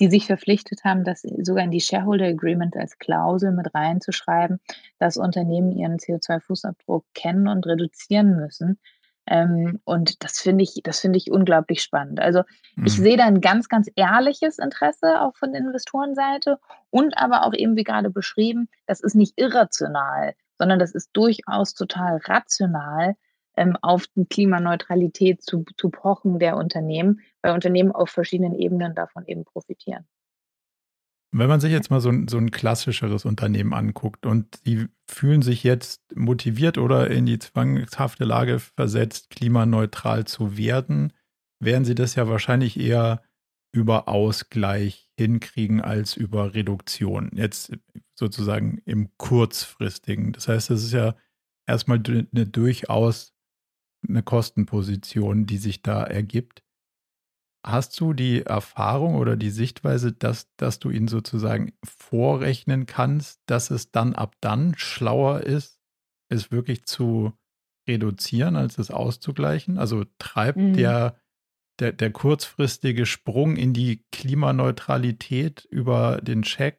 die 0.00 0.08
sich 0.08 0.26
verpflichtet 0.26 0.84
haben, 0.84 1.04
das 1.04 1.22
sogar 1.42 1.64
in 1.64 1.70
die 1.70 1.80
Shareholder 1.80 2.26
Agreement 2.26 2.76
als 2.76 2.98
Klausel 2.98 3.52
mit 3.52 3.74
reinzuschreiben, 3.74 4.60
dass 4.98 5.16
Unternehmen 5.16 5.72
ihren 5.72 5.96
CO2-Fußabdruck 5.96 7.04
kennen 7.14 7.48
und 7.48 7.66
reduzieren 7.66 8.36
müssen. 8.36 8.78
Ähm, 9.28 9.80
und 9.84 10.22
das 10.22 10.38
finde 10.38 10.62
ich, 10.64 10.80
das 10.84 11.00
finde 11.00 11.16
ich 11.16 11.30
unglaublich 11.30 11.82
spannend. 11.82 12.20
Also 12.20 12.42
mhm. 12.76 12.86
ich 12.86 12.92
sehe 12.92 13.16
da 13.16 13.24
ein 13.24 13.40
ganz, 13.40 13.68
ganz 13.68 13.90
ehrliches 13.96 14.58
Interesse 14.58 15.20
auch 15.22 15.36
von 15.36 15.52
der 15.52 15.62
Investorenseite 15.62 16.58
und 16.90 17.16
aber 17.18 17.44
auch 17.44 17.54
eben 17.54 17.74
wie 17.76 17.84
gerade 17.84 18.10
beschrieben, 18.10 18.68
das 18.86 19.00
ist 19.00 19.14
nicht 19.14 19.32
irrational, 19.36 20.34
sondern 20.58 20.78
das 20.78 20.92
ist 20.92 21.10
durchaus 21.12 21.74
total 21.74 22.18
rational, 22.24 23.14
ähm, 23.56 23.76
auf 23.80 24.06
die 24.14 24.26
Klimaneutralität 24.26 25.42
zu, 25.42 25.64
zu 25.76 25.90
pochen 25.90 26.38
der 26.38 26.56
Unternehmen, 26.56 27.20
weil 27.42 27.54
Unternehmen 27.54 27.92
auf 27.92 28.10
verschiedenen 28.10 28.54
Ebenen 28.54 28.94
davon 28.94 29.24
eben 29.26 29.44
profitieren. 29.44 30.06
Wenn 31.32 31.48
man 31.48 31.60
sich 31.60 31.72
jetzt 31.72 31.90
mal 31.90 32.00
so 32.00 32.08
ein, 32.08 32.28
so 32.28 32.38
ein 32.38 32.50
klassischeres 32.50 33.24
Unternehmen 33.24 33.74
anguckt 33.74 34.24
und 34.24 34.64
die 34.66 34.86
fühlen 35.06 35.42
sich 35.42 35.64
jetzt 35.64 36.16
motiviert 36.16 36.78
oder 36.78 37.10
in 37.10 37.26
die 37.26 37.38
zwanghafte 37.38 38.24
Lage 38.24 38.58
versetzt, 38.58 39.30
klimaneutral 39.30 40.24
zu 40.24 40.56
werden, 40.56 41.12
werden 41.60 41.84
sie 41.84 41.94
das 41.94 42.14
ja 42.14 42.28
wahrscheinlich 42.28 42.78
eher 42.78 43.22
über 43.72 44.08
Ausgleich 44.08 45.05
hinkriegen 45.18 45.80
als 45.80 46.16
über 46.16 46.54
Reduktion. 46.54 47.30
Jetzt 47.34 47.72
sozusagen 48.14 48.78
im 48.84 49.10
kurzfristigen. 49.16 50.32
Das 50.32 50.48
heißt, 50.48 50.70
das 50.70 50.82
ist 50.82 50.92
ja 50.92 51.16
erstmal 51.66 52.02
eine 52.06 52.46
durchaus 52.46 53.34
eine 54.08 54.22
Kostenposition, 54.22 55.46
die 55.46 55.58
sich 55.58 55.82
da 55.82 56.04
ergibt. 56.04 56.62
Hast 57.64 57.98
du 57.98 58.12
die 58.12 58.42
Erfahrung 58.42 59.16
oder 59.16 59.36
die 59.36 59.50
Sichtweise, 59.50 60.12
dass, 60.12 60.54
dass 60.56 60.78
du 60.78 60.90
ihnen 60.90 61.08
sozusagen 61.08 61.72
vorrechnen 61.84 62.86
kannst, 62.86 63.40
dass 63.46 63.70
es 63.70 63.90
dann 63.90 64.14
ab 64.14 64.36
dann 64.40 64.74
schlauer 64.76 65.40
ist, 65.40 65.80
es 66.28 66.52
wirklich 66.52 66.84
zu 66.84 67.32
reduzieren, 67.88 68.54
als 68.54 68.78
es 68.78 68.92
auszugleichen? 68.92 69.78
Also 69.78 70.04
treibt 70.18 70.58
mhm. 70.58 70.74
der, 70.74 71.20
der, 71.78 71.92
der 71.92 72.10
kurzfristige 72.10 73.06
Sprung 73.06 73.56
in 73.56 73.72
die 73.72 74.02
Klimaneutralität 74.12 75.66
über 75.70 76.20
den 76.22 76.42
Check 76.42 76.78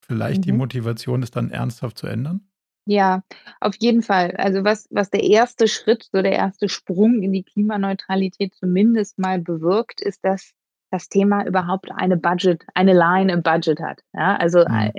vielleicht 0.00 0.40
mhm. 0.40 0.42
die 0.42 0.52
Motivation, 0.52 1.22
es 1.22 1.30
dann 1.30 1.50
ernsthaft 1.50 1.98
zu 1.98 2.06
ändern? 2.06 2.48
Ja, 2.88 3.22
auf 3.60 3.74
jeden 3.80 4.02
Fall. 4.02 4.32
Also 4.36 4.62
was, 4.62 4.86
was 4.90 5.10
der 5.10 5.24
erste 5.24 5.66
Schritt, 5.66 6.08
so 6.12 6.22
der 6.22 6.32
erste 6.32 6.68
Sprung 6.68 7.22
in 7.22 7.32
die 7.32 7.42
Klimaneutralität 7.42 8.54
zumindest 8.54 9.18
mal 9.18 9.40
bewirkt, 9.40 10.00
ist, 10.00 10.24
dass 10.24 10.52
das 10.92 11.08
Thema 11.08 11.44
überhaupt 11.44 11.90
eine 11.90 12.16
Budget, 12.16 12.64
eine 12.74 12.92
Line 12.92 13.32
im 13.32 13.42
Budget 13.42 13.80
hat. 13.80 14.02
Ja, 14.12 14.36
also 14.36 14.60
mhm. 14.60 14.92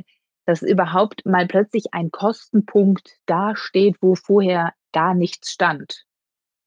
dass 0.46 0.62
überhaupt 0.62 1.26
mal 1.26 1.48
plötzlich 1.48 1.94
ein 1.94 2.12
Kostenpunkt 2.12 3.18
dasteht, 3.26 3.96
wo 4.02 4.16
vorher 4.16 4.74
gar 4.92 5.14
nichts 5.14 5.52
stand. 5.52 6.06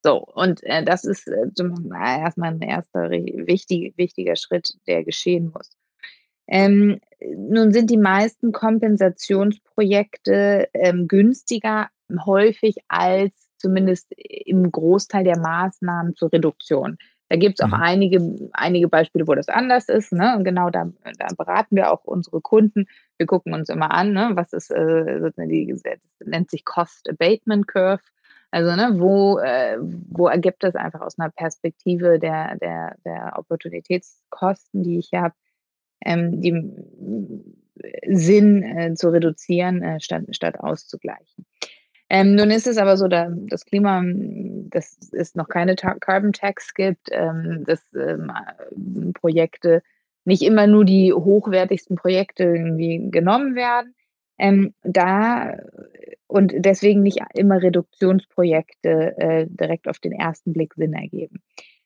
So, 0.03 0.19
und 0.19 0.63
äh, 0.65 0.85
das 0.85 1.05
ist 1.05 1.29
äh, 1.29 1.47
erstmal 1.93 2.53
ein 2.53 2.63
erster 2.63 3.11
wichtig, 3.11 3.93
wichtiger 3.97 4.37
Schritt, 4.37 4.73
der 4.87 5.05
geschehen 5.05 5.51
muss. 5.53 5.71
Ähm, 6.47 7.01
nun 7.37 7.73
sind 7.73 7.91
die 7.91 7.99
meisten 7.99 8.53
Kompensationsprojekte 8.53 10.69
ähm, 10.73 11.07
günstiger 11.07 11.91
häufig 12.25 12.77
als 12.89 13.33
zumindest 13.57 14.11
im 14.17 14.73
Großteil 14.73 15.23
der 15.23 15.39
Maßnahmen 15.39 16.17
zur 16.17 16.33
Reduktion. 16.33 16.99
Da 17.29 17.37
gibt 17.37 17.61
es 17.61 17.65
auch 17.65 17.69
mhm. 17.69 17.83
einige, 17.83 18.51
einige 18.53 18.89
Beispiele, 18.89 19.29
wo 19.29 19.37
das 19.37 19.49
anders 19.49 19.89
ist. 19.89 20.13
Ne? 20.13 20.35
Und 20.37 20.43
genau 20.43 20.71
da, 20.71 20.91
da 21.17 21.29
beraten 21.37 21.77
wir 21.77 21.93
auch 21.93 22.03
unsere 22.05 22.41
Kunden. 22.41 22.89
Wir 23.19 23.27
gucken 23.27 23.55
uns 23.55 23.69
immer 23.69 23.93
an, 23.93 24.13
ne? 24.13 24.33
was 24.35 24.53
ist, 24.53 24.73
äh, 24.73 25.31
die, 25.47 25.73
das 25.85 26.01
nennt 26.27 26.51
sich 26.51 26.65
Cost 26.65 27.09
Abatement 27.09 27.69
Curve. 27.69 28.03
Also 28.51 28.75
ne, 28.75 28.99
wo, 28.99 29.39
äh, 29.39 29.77
wo 29.81 30.27
ergibt 30.27 30.65
es 30.65 30.75
einfach 30.75 31.01
aus 31.01 31.19
einer 31.19 31.31
Perspektive 31.31 32.19
der, 32.19 32.57
der, 32.57 32.97
der 33.05 33.35
Opportunitätskosten, 33.37 34.83
die 34.83 34.99
ich 34.99 35.11
habe, 35.15 35.35
ähm, 36.05 36.41
die 36.41 36.53
Sinn 38.09 38.63
äh, 38.63 38.95
zu 38.95 39.11
reduzieren, 39.11 39.83
äh, 39.83 40.01
statt, 40.01 40.25
statt 40.33 40.59
auszugleichen. 40.59 41.47
Ähm, 42.09 42.35
nun 42.35 42.51
ist 42.51 42.67
es 42.67 42.77
aber 42.77 42.97
so, 42.97 43.07
da 43.07 43.29
das 43.31 43.65
Klima, 43.65 44.03
dass 44.05 44.99
es 45.13 45.37
noch 45.37 45.49
keine 45.49 45.77
Carbon 45.77 46.33
Tax 46.33 46.75
gibt, 46.75 47.09
ähm, 47.13 47.65
dass 47.65 47.81
ähm, 47.95 49.13
Projekte 49.15 49.83
nicht 50.25 50.43
immer 50.43 50.67
nur 50.67 50.85
die 50.85 51.13
hochwertigsten 51.13 51.97
Projekte 51.97 52.45
irgendwie 52.45 53.11
genommen 53.11 53.55
werden. 53.55 53.95
Ähm, 54.41 54.73
da 54.83 55.55
und 56.27 56.55
deswegen 56.57 57.03
nicht 57.03 57.19
immer 57.35 57.63
Reduktionsprojekte 57.63 59.19
äh, 59.19 59.47
direkt 59.49 59.87
auf 59.87 59.99
den 59.99 60.13
ersten 60.13 60.53
Blick 60.53 60.75
Sinn 60.75 60.95
ergeben. 60.95 61.43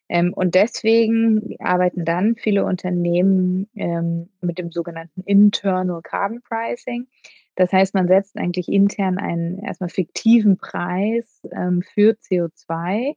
Ähm, 0.09 0.33
und 0.35 0.55
deswegen 0.55 1.57
arbeiten 1.59 2.05
dann 2.05 2.37
viele 2.37 2.64
Unternehmen 2.64 3.69
ähm, 3.75 4.29
mit 4.40 4.59
dem 4.59 4.71
sogenannten 4.71 5.23
Internal 5.23 6.01
Carbon 6.03 6.43
Pricing. 6.43 7.09
Das 7.57 7.73
heißt, 7.73 7.95
man 7.95 8.07
setzt 8.07 8.37
eigentlich 8.37 8.69
intern 8.69 9.19
einen 9.19 9.59
erstmal 9.59 9.88
fiktiven 9.88 10.57
Preis 10.57 11.40
ähm, 11.51 11.83
für 11.83 12.12
CO2 12.12 13.14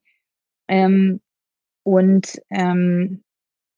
ähm, 0.67 1.19
und 1.83 2.41
ähm, 2.49 3.23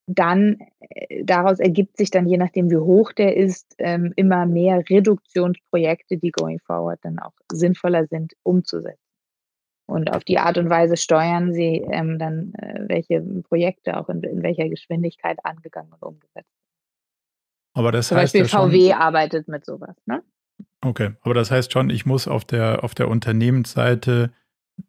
dann 0.10 0.58
äh, 0.80 1.24
daraus 1.24 1.60
ergibt 1.60 1.98
sich 1.98 2.10
dann, 2.10 2.28
je 2.28 2.38
nachdem 2.38 2.70
wie 2.72 2.78
hoch 2.78 3.14
der 3.14 3.38
ist, 3.38 3.76
ähm, 3.78 4.12
immer 4.16 4.46
mehr 4.46 4.84
Reduktionsprojekte, 4.90 6.18
die 6.18 6.32
going 6.32 6.60
forward 6.60 7.00
dann 7.04 7.20
auch 7.20 7.34
sinnvoller 7.52 8.08
sind, 8.08 8.34
umzusetzen. 8.44 9.00
Und 9.86 10.12
auf 10.12 10.24
die 10.24 10.38
Art 10.38 10.58
und 10.58 10.70
Weise 10.70 10.98
steuern 10.98 11.54
sie 11.54 11.84
ähm, 11.92 12.20
dann, 12.20 12.54
äh, 12.56 12.88
welche 12.88 13.22
Projekte 13.22 13.98
auch 13.98 14.10
in, 14.10 14.22
in, 14.24 14.44
welcher 14.44 14.70
Geschwindigkeit 14.70 15.38
angegangen 15.44 15.92
und 15.94 16.04
umgesetzt 16.04 16.36
werden. 16.36 16.46
Aber 17.74 17.92
das 17.92 18.10
Zum 18.10 18.18
heißt 18.18 18.34
Beispiel 18.34 18.42
ja 18.42 18.48
schon, 18.48 18.72
VW 18.72 18.94
arbeitet 18.94 19.48
mit 19.48 19.66
sowas, 19.66 19.96
ne? 20.06 20.24
Okay, 20.82 21.12
aber 21.22 21.34
das 21.34 21.52
heißt 21.52 21.72
schon, 21.72 21.90
ich 21.90 22.06
muss 22.06 22.28
auf 22.28 22.46
der, 22.46 22.84
auf 22.84 22.94
der 22.94 23.08
Unternehmensseite 23.10 24.32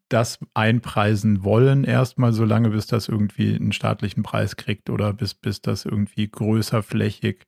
das 0.09 0.39
einpreisen 0.55 1.45
wollen, 1.45 1.85
erstmal 1.85 2.33
so 2.33 2.45
lange, 2.45 2.71
bis 2.71 2.87
das 2.87 3.09
irgendwie 3.09 3.55
einen 3.55 3.73
staatlichen 3.73 4.23
Preis 4.23 4.57
kriegt 4.57 4.91
oder 4.91 5.13
bis, 5.13 5.35
bis 5.35 5.61
das 5.61 5.85
irgendwie 5.85 6.29
größer 6.29 6.83
flächig 6.83 7.47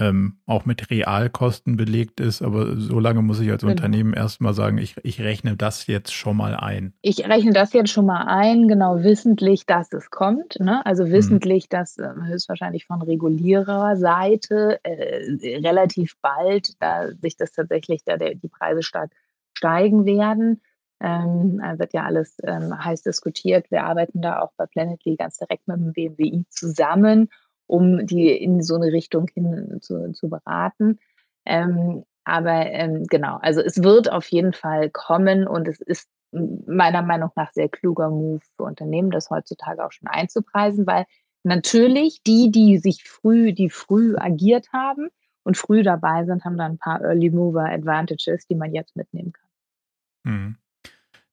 ähm, 0.00 0.38
auch 0.46 0.64
mit 0.64 0.90
Realkosten 0.90 1.76
belegt 1.76 2.20
ist. 2.20 2.42
Aber 2.42 2.76
so 2.76 3.00
lange 3.00 3.22
muss 3.22 3.40
ich 3.40 3.50
als 3.50 3.62
genau. 3.62 3.72
Unternehmen 3.72 4.12
erstmal 4.12 4.54
sagen, 4.54 4.78
ich, 4.78 4.94
ich 5.02 5.20
rechne 5.20 5.56
das 5.56 5.86
jetzt 5.86 6.12
schon 6.12 6.36
mal 6.36 6.54
ein. 6.54 6.94
Ich 7.02 7.28
rechne 7.28 7.52
das 7.52 7.72
jetzt 7.72 7.90
schon 7.90 8.06
mal 8.06 8.24
ein, 8.26 8.68
genau 8.68 9.02
wissentlich, 9.02 9.66
dass 9.66 9.92
es 9.92 10.10
kommt. 10.10 10.60
Ne? 10.60 10.84
Also 10.86 11.06
mhm. 11.06 11.12
wissentlich, 11.12 11.64
hm. 11.64 11.68
dass 11.70 11.98
äh, 11.98 12.08
höchstwahrscheinlich 12.26 12.86
von 12.86 13.02
Reguliererseite 13.02 14.78
äh, 14.84 15.58
relativ 15.58 16.16
bald 16.22 16.80
da 16.80 17.08
sich 17.20 17.36
das 17.36 17.52
tatsächlich, 17.52 18.04
da 18.04 18.16
der, 18.16 18.34
die 18.34 18.48
Preise 18.48 18.82
stark 18.82 19.10
steigen 19.54 20.06
werden. 20.06 20.60
Ähm, 21.00 21.60
wird 21.76 21.92
ja 21.92 22.04
alles 22.04 22.36
ähm, 22.42 22.84
heiß 22.84 23.02
diskutiert. 23.02 23.70
Wir 23.70 23.84
arbeiten 23.84 24.20
da 24.20 24.40
auch 24.40 24.52
bei 24.56 24.66
Planetly 24.66 25.16
ganz 25.16 25.38
direkt 25.38 25.68
mit 25.68 25.76
dem 25.76 25.92
BMWI 25.92 26.44
zusammen 26.48 27.28
um 27.68 28.06
die 28.06 28.30
in 28.30 28.62
so 28.62 28.74
eine 28.74 28.92
Richtung 28.92 29.28
hin 29.32 29.78
zu, 29.80 30.12
zu 30.12 30.28
beraten. 30.28 30.98
Ähm, 31.44 32.04
aber 32.24 32.66
ähm, 32.66 33.04
genau, 33.06 33.38
also 33.40 33.60
es 33.60 33.82
wird 33.82 34.10
auf 34.10 34.26
jeden 34.28 34.52
Fall 34.52 34.90
kommen 34.90 35.46
und 35.46 35.68
es 35.68 35.80
ist 35.80 36.08
meiner 36.32 37.02
Meinung 37.02 37.30
nach 37.36 37.52
sehr 37.52 37.68
kluger 37.68 38.10
Move 38.10 38.40
für 38.56 38.64
Unternehmen, 38.64 39.10
das 39.10 39.30
heutzutage 39.30 39.84
auch 39.84 39.92
schon 39.92 40.08
einzupreisen, 40.08 40.86
weil 40.86 41.06
natürlich 41.42 42.22
die, 42.22 42.50
die 42.50 42.78
sich 42.78 43.04
früh, 43.04 43.52
die 43.52 43.70
früh 43.70 44.16
agiert 44.16 44.70
haben 44.72 45.08
und 45.44 45.56
früh 45.56 45.82
dabei 45.82 46.24
sind, 46.26 46.44
haben 46.44 46.58
da 46.58 46.66
ein 46.66 46.78
paar 46.78 47.00
Early 47.00 47.30
Mover 47.30 47.64
Advantages, 47.64 48.46
die 48.46 48.56
man 48.56 48.74
jetzt 48.74 48.94
mitnehmen 48.96 49.32
kann. 49.32 50.32
Mhm. 50.32 50.56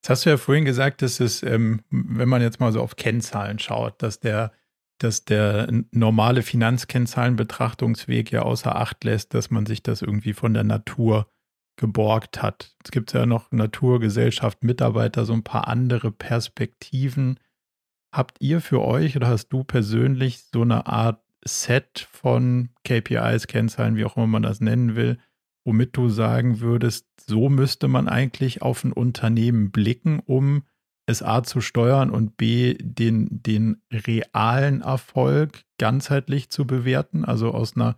Jetzt 0.06 0.10
hast 0.12 0.26
du 0.28 0.30
ja 0.30 0.38
vorhin 0.38 0.66
gesagt, 0.66 1.02
dass 1.02 1.20
es, 1.20 1.42
ähm, 1.42 1.82
wenn 1.90 2.30
man 2.30 2.40
jetzt 2.40 2.60
mal 2.60 2.72
so 2.72 2.80
auf 2.80 2.96
Kennzahlen 2.96 3.58
schaut, 3.58 4.04
dass 4.04 4.20
der 4.20 4.52
dass 5.00 5.26
der 5.26 5.68
normale 5.90 6.44
Finanzkennzahlenbetrachtungsweg 6.44 8.32
ja 8.32 8.44
außer 8.44 8.76
Acht 8.76 9.04
lässt, 9.04 9.34
dass 9.34 9.50
man 9.50 9.66
sich 9.66 9.82
das 9.82 10.04
irgendwie 10.04 10.34
von 10.34 10.54
der 10.54 10.64
Natur 10.64 11.28
geborgt 11.76 12.44
hat. 12.44 12.76
Es 12.84 12.92
gibt 12.92 13.14
ja 13.14 13.26
noch 13.26 13.52
Natur, 13.52 14.00
Gesellschaft, 14.00 14.64
Mitarbeiter, 14.64 15.26
so 15.26 15.34
ein 15.34 15.44
paar 15.44 15.68
andere 15.68 16.12
Perspektiven. 16.12 17.40
Habt 18.14 18.40
ihr 18.42 18.62
für 18.62 18.84
euch 18.84 19.16
oder 19.16 19.28
hast 19.28 19.48
du 19.48 19.64
persönlich 19.64 20.44
so 20.54 20.62
eine 20.62 20.86
Art 20.86 21.20
Set 21.44 22.08
von 22.12 22.70
KPIs, 22.84 23.48
Kennzahlen, 23.48 23.96
wie 23.96 24.06
auch 24.06 24.18
immer 24.18 24.28
man 24.28 24.44
das 24.44 24.62
nennen 24.62 24.96
will, 24.96 25.18
womit 25.66 25.98
du 25.98 26.10
sagen 26.10 26.62
würdest, 26.62 27.08
so 27.28 27.50
müsste 27.50 27.88
man 27.88 28.08
eigentlich 28.08 28.62
auf 28.62 28.84
ein 28.84 28.94
Unternehmen 28.94 29.72
blicken, 29.72 30.20
um 30.20 30.64
es 31.08 31.22
A 31.22 31.44
zu 31.44 31.62
steuern 31.62 32.10
und 32.10 32.38
B 32.38 32.76
den, 32.80 33.28
den 33.44 33.82
realen 33.92 34.82
Erfolg 34.82 35.64
ganzheitlich 35.78 36.50
zu 36.50 36.66
bewerten, 36.66 37.26
also 37.26 37.52
aus 37.52 37.76
einer 37.76 37.98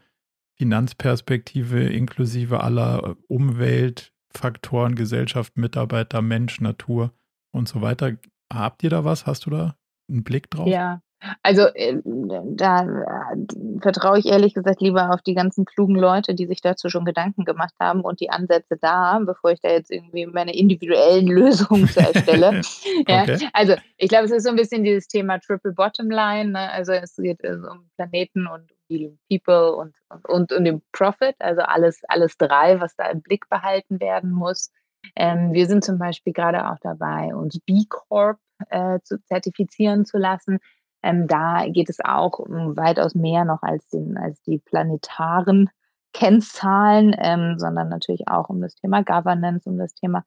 Finanzperspektive 0.57 1.83
inklusive 1.83 2.61
aller 2.61 3.15
Umweltfaktoren, 3.27 4.95
Gesellschaft, 4.95 5.57
Mitarbeiter, 5.57 6.21
Mensch, 6.21 6.59
Natur 6.59 7.13
und 7.51 7.67
so 7.67 7.81
weiter. 7.81 8.17
Habt 8.51 8.83
ihr 8.83 8.89
da 8.89 9.03
was? 9.03 9.25
Hast 9.25 9.45
du 9.45 9.51
da 9.51 9.77
einen 10.09 10.23
Blick 10.23 10.49
drauf? 10.49 10.67
Ja, 10.67 11.01
also 11.41 11.63
äh, 11.73 11.99
da 12.03 12.83
äh, 12.83 13.81
vertraue 13.81 14.19
ich 14.19 14.27
ehrlich 14.27 14.53
gesagt 14.53 14.81
lieber 14.81 15.13
auf 15.13 15.21
die 15.21 15.33
ganzen 15.33 15.65
klugen 15.65 15.95
Leute, 15.95 16.35
die 16.35 16.45
sich 16.45 16.61
dazu 16.61 16.89
schon 16.89 17.05
Gedanken 17.05 17.43
gemacht 17.43 17.73
haben 17.79 18.01
und 18.01 18.19
die 18.19 18.29
Ansätze 18.29 18.77
da, 18.79 19.19
bevor 19.19 19.51
ich 19.51 19.59
da 19.61 19.69
jetzt 19.69 19.91
irgendwie 19.91 20.25
meine 20.27 20.55
individuellen 20.55 21.27
Lösungen 21.37 21.87
zu 21.87 21.99
erstelle. 21.99 22.61
ja, 23.07 23.23
okay. 23.23 23.49
Also 23.53 23.75
ich 23.97 24.09
glaube, 24.09 24.25
es 24.25 24.31
ist 24.31 24.43
so 24.43 24.49
ein 24.49 24.55
bisschen 24.55 24.83
dieses 24.83 25.07
Thema 25.07 25.39
Triple 25.39 25.73
Bottom 25.73 26.09
Line. 26.09 26.51
Ne? 26.51 26.71
Also 26.71 26.91
es 26.93 27.15
geht 27.15 27.43
äh, 27.43 27.53
um 27.53 27.89
Planeten 27.95 28.47
und 28.47 28.71
um 28.71 28.77
die 28.89 29.17
People 29.29 29.75
und, 29.75 29.95
und, 30.09 30.29
und 30.29 30.53
um 30.53 30.63
den 30.63 30.81
Profit, 30.91 31.35
also 31.39 31.61
alles, 31.61 32.01
alles 32.07 32.37
drei, 32.37 32.79
was 32.79 32.95
da 32.95 33.09
im 33.09 33.21
Blick 33.21 33.49
behalten 33.49 33.99
werden 33.99 34.31
muss. 34.31 34.71
Ähm, 35.15 35.53
wir 35.53 35.67
sind 35.67 35.83
zum 35.83 35.97
Beispiel 35.97 36.33
gerade 36.33 36.69
auch 36.69 36.77
dabei, 36.81 37.33
uns 37.35 37.59
B 37.59 37.83
Corp 37.89 38.37
äh, 38.69 38.99
zu 39.03 39.21
zertifizieren 39.23 40.05
zu 40.05 40.17
lassen. 40.17 40.59
Ähm, 41.03 41.27
da 41.27 41.67
geht 41.67 41.89
es 41.89 41.99
auch 42.03 42.39
um 42.39 42.75
weitaus 42.75 43.15
mehr 43.15 43.45
noch 43.45 43.61
als, 43.61 43.87
den, 43.89 44.17
als 44.17 44.41
die 44.43 44.57
planetaren 44.57 45.69
Kennzahlen, 46.13 47.15
ähm, 47.19 47.59
sondern 47.59 47.89
natürlich 47.89 48.27
auch 48.27 48.49
um 48.49 48.61
das 48.61 48.75
Thema 48.75 49.03
Governance, 49.03 49.69
um 49.69 49.77
das 49.77 49.93
Thema 49.93 50.23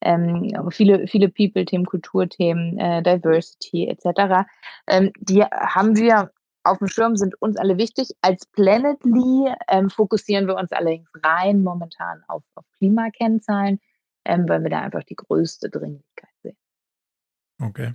ähm, 0.00 0.52
viele, 0.70 1.06
viele 1.08 1.28
People-Themen, 1.28 1.84
Kulturthemen, 1.84 2.78
äh, 2.78 3.02
Diversity 3.02 3.88
etc. 3.88 4.46
Ähm, 4.86 5.12
die 5.18 5.42
haben 5.42 5.96
wir 5.96 6.30
auf 6.64 6.78
dem 6.78 6.88
Schirm, 6.88 7.16
sind 7.16 7.40
uns 7.40 7.56
alle 7.56 7.78
wichtig. 7.78 8.10
Als 8.20 8.46
Planetly 8.46 9.52
ähm, 9.68 9.90
fokussieren 9.90 10.46
wir 10.46 10.56
uns 10.56 10.72
allerdings 10.72 11.08
rein 11.22 11.62
momentan 11.62 12.22
auf, 12.28 12.42
auf 12.54 12.64
Klimakennzahlen, 12.78 13.80
ähm, 14.24 14.48
weil 14.48 14.62
wir 14.62 14.70
da 14.70 14.80
einfach 14.80 15.04
die 15.04 15.16
größte 15.16 15.70
Dringlichkeit 15.70 16.30
sehen. 16.42 16.56
Okay. 17.60 17.94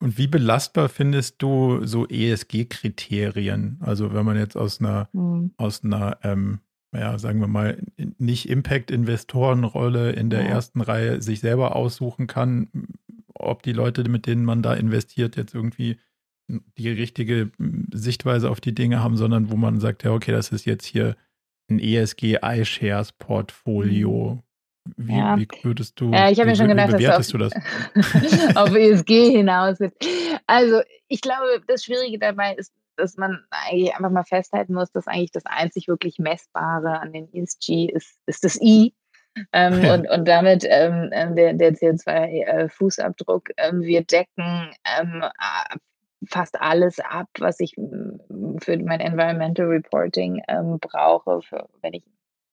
Und 0.00 0.16
wie 0.16 0.26
belastbar 0.26 0.88
findest 0.88 1.42
du 1.42 1.84
so 1.84 2.08
ESG-Kriterien? 2.08 3.76
Also 3.80 4.14
wenn 4.14 4.24
man 4.24 4.36
jetzt 4.36 4.56
aus 4.56 4.80
einer, 4.80 5.08
mhm. 5.12 5.52
aus 5.58 5.84
einer, 5.84 6.18
ähm, 6.22 6.60
ja, 6.92 7.18
sagen 7.18 7.40
wir 7.40 7.48
mal, 7.48 7.82
nicht 8.18 8.48
Impact-Investorenrolle 8.48 10.12
in 10.12 10.30
der 10.30 10.42
ja. 10.42 10.48
ersten 10.48 10.80
Reihe 10.80 11.20
sich 11.20 11.40
selber 11.40 11.76
aussuchen 11.76 12.26
kann, 12.26 12.68
ob 13.34 13.62
die 13.62 13.72
Leute, 13.72 14.08
mit 14.08 14.26
denen 14.26 14.44
man 14.44 14.62
da 14.62 14.74
investiert, 14.74 15.36
jetzt 15.36 15.54
irgendwie 15.54 15.98
die 16.78 16.88
richtige 16.88 17.50
hm, 17.58 17.88
Sichtweise 17.92 18.50
auf 18.50 18.60
die 18.60 18.74
Dinge 18.74 19.02
haben, 19.02 19.16
sondern 19.16 19.50
wo 19.50 19.56
man 19.56 19.80
sagt, 19.80 20.02
ja, 20.04 20.12
okay, 20.12 20.32
das 20.32 20.50
ist 20.50 20.64
jetzt 20.64 20.86
hier 20.86 21.16
ein 21.70 21.78
ESG 21.78 22.38
iShares 22.42 23.12
Portfolio. 23.12 24.42
Wie, 24.96 25.16
Ja. 25.18 25.36
wie 25.38 25.48
würdest 25.62 26.00
du, 26.00 26.12
Ja, 26.12 26.30
ich 26.30 26.38
wie, 26.38 26.44
mir 26.44 26.56
schon 26.56 26.66
wie 26.66 26.70
gedacht, 26.70 26.92
dass 26.92 26.98
bewertest 26.98 27.32
du 27.34 27.38
das? 27.38 27.52
auf 28.56 28.74
ESG 28.74 29.30
hinaus 29.30 29.80
wird. 29.80 29.94
Also, 30.46 30.80
ich 31.08 31.20
glaube, 31.20 31.62
das 31.66 31.84
Schwierige 31.84 32.18
dabei 32.18 32.54
ist, 32.54 32.72
dass 32.96 33.16
man 33.16 33.42
eigentlich 33.50 33.94
einfach 33.94 34.10
mal 34.10 34.24
festhalten 34.24 34.74
muss, 34.74 34.92
dass 34.92 35.06
eigentlich 35.06 35.32
das 35.32 35.46
einzig 35.46 35.88
wirklich 35.88 36.18
Messbare 36.18 37.00
an 37.00 37.12
den 37.12 37.32
ESG 37.32 37.86
ist, 37.86 38.18
ist 38.26 38.44
das 38.44 38.60
I. 38.60 38.92
Ähm, 39.52 39.82
Ja. 39.82 39.94
und, 39.94 40.10
und 40.10 40.26
damit 40.26 40.64
ähm, 40.68 41.08
ähm, 41.12 41.36
der, 41.36 41.54
der 41.54 41.72
CO2-Fußabdruck. 41.74 43.50
Ähm, 43.56 43.80
wir 43.82 44.02
decken 44.04 44.70
ähm, 44.98 45.24
fast 46.26 46.60
alles 46.60 46.98
ab, 47.00 47.28
was 47.38 47.60
ich 47.60 47.74
für 47.76 48.76
mein 48.78 49.00
Environmental 49.00 49.66
Reporting 49.66 50.42
brauche, 50.80 51.40
für, 51.42 51.68
wenn 51.80 51.94
ich 51.94 52.02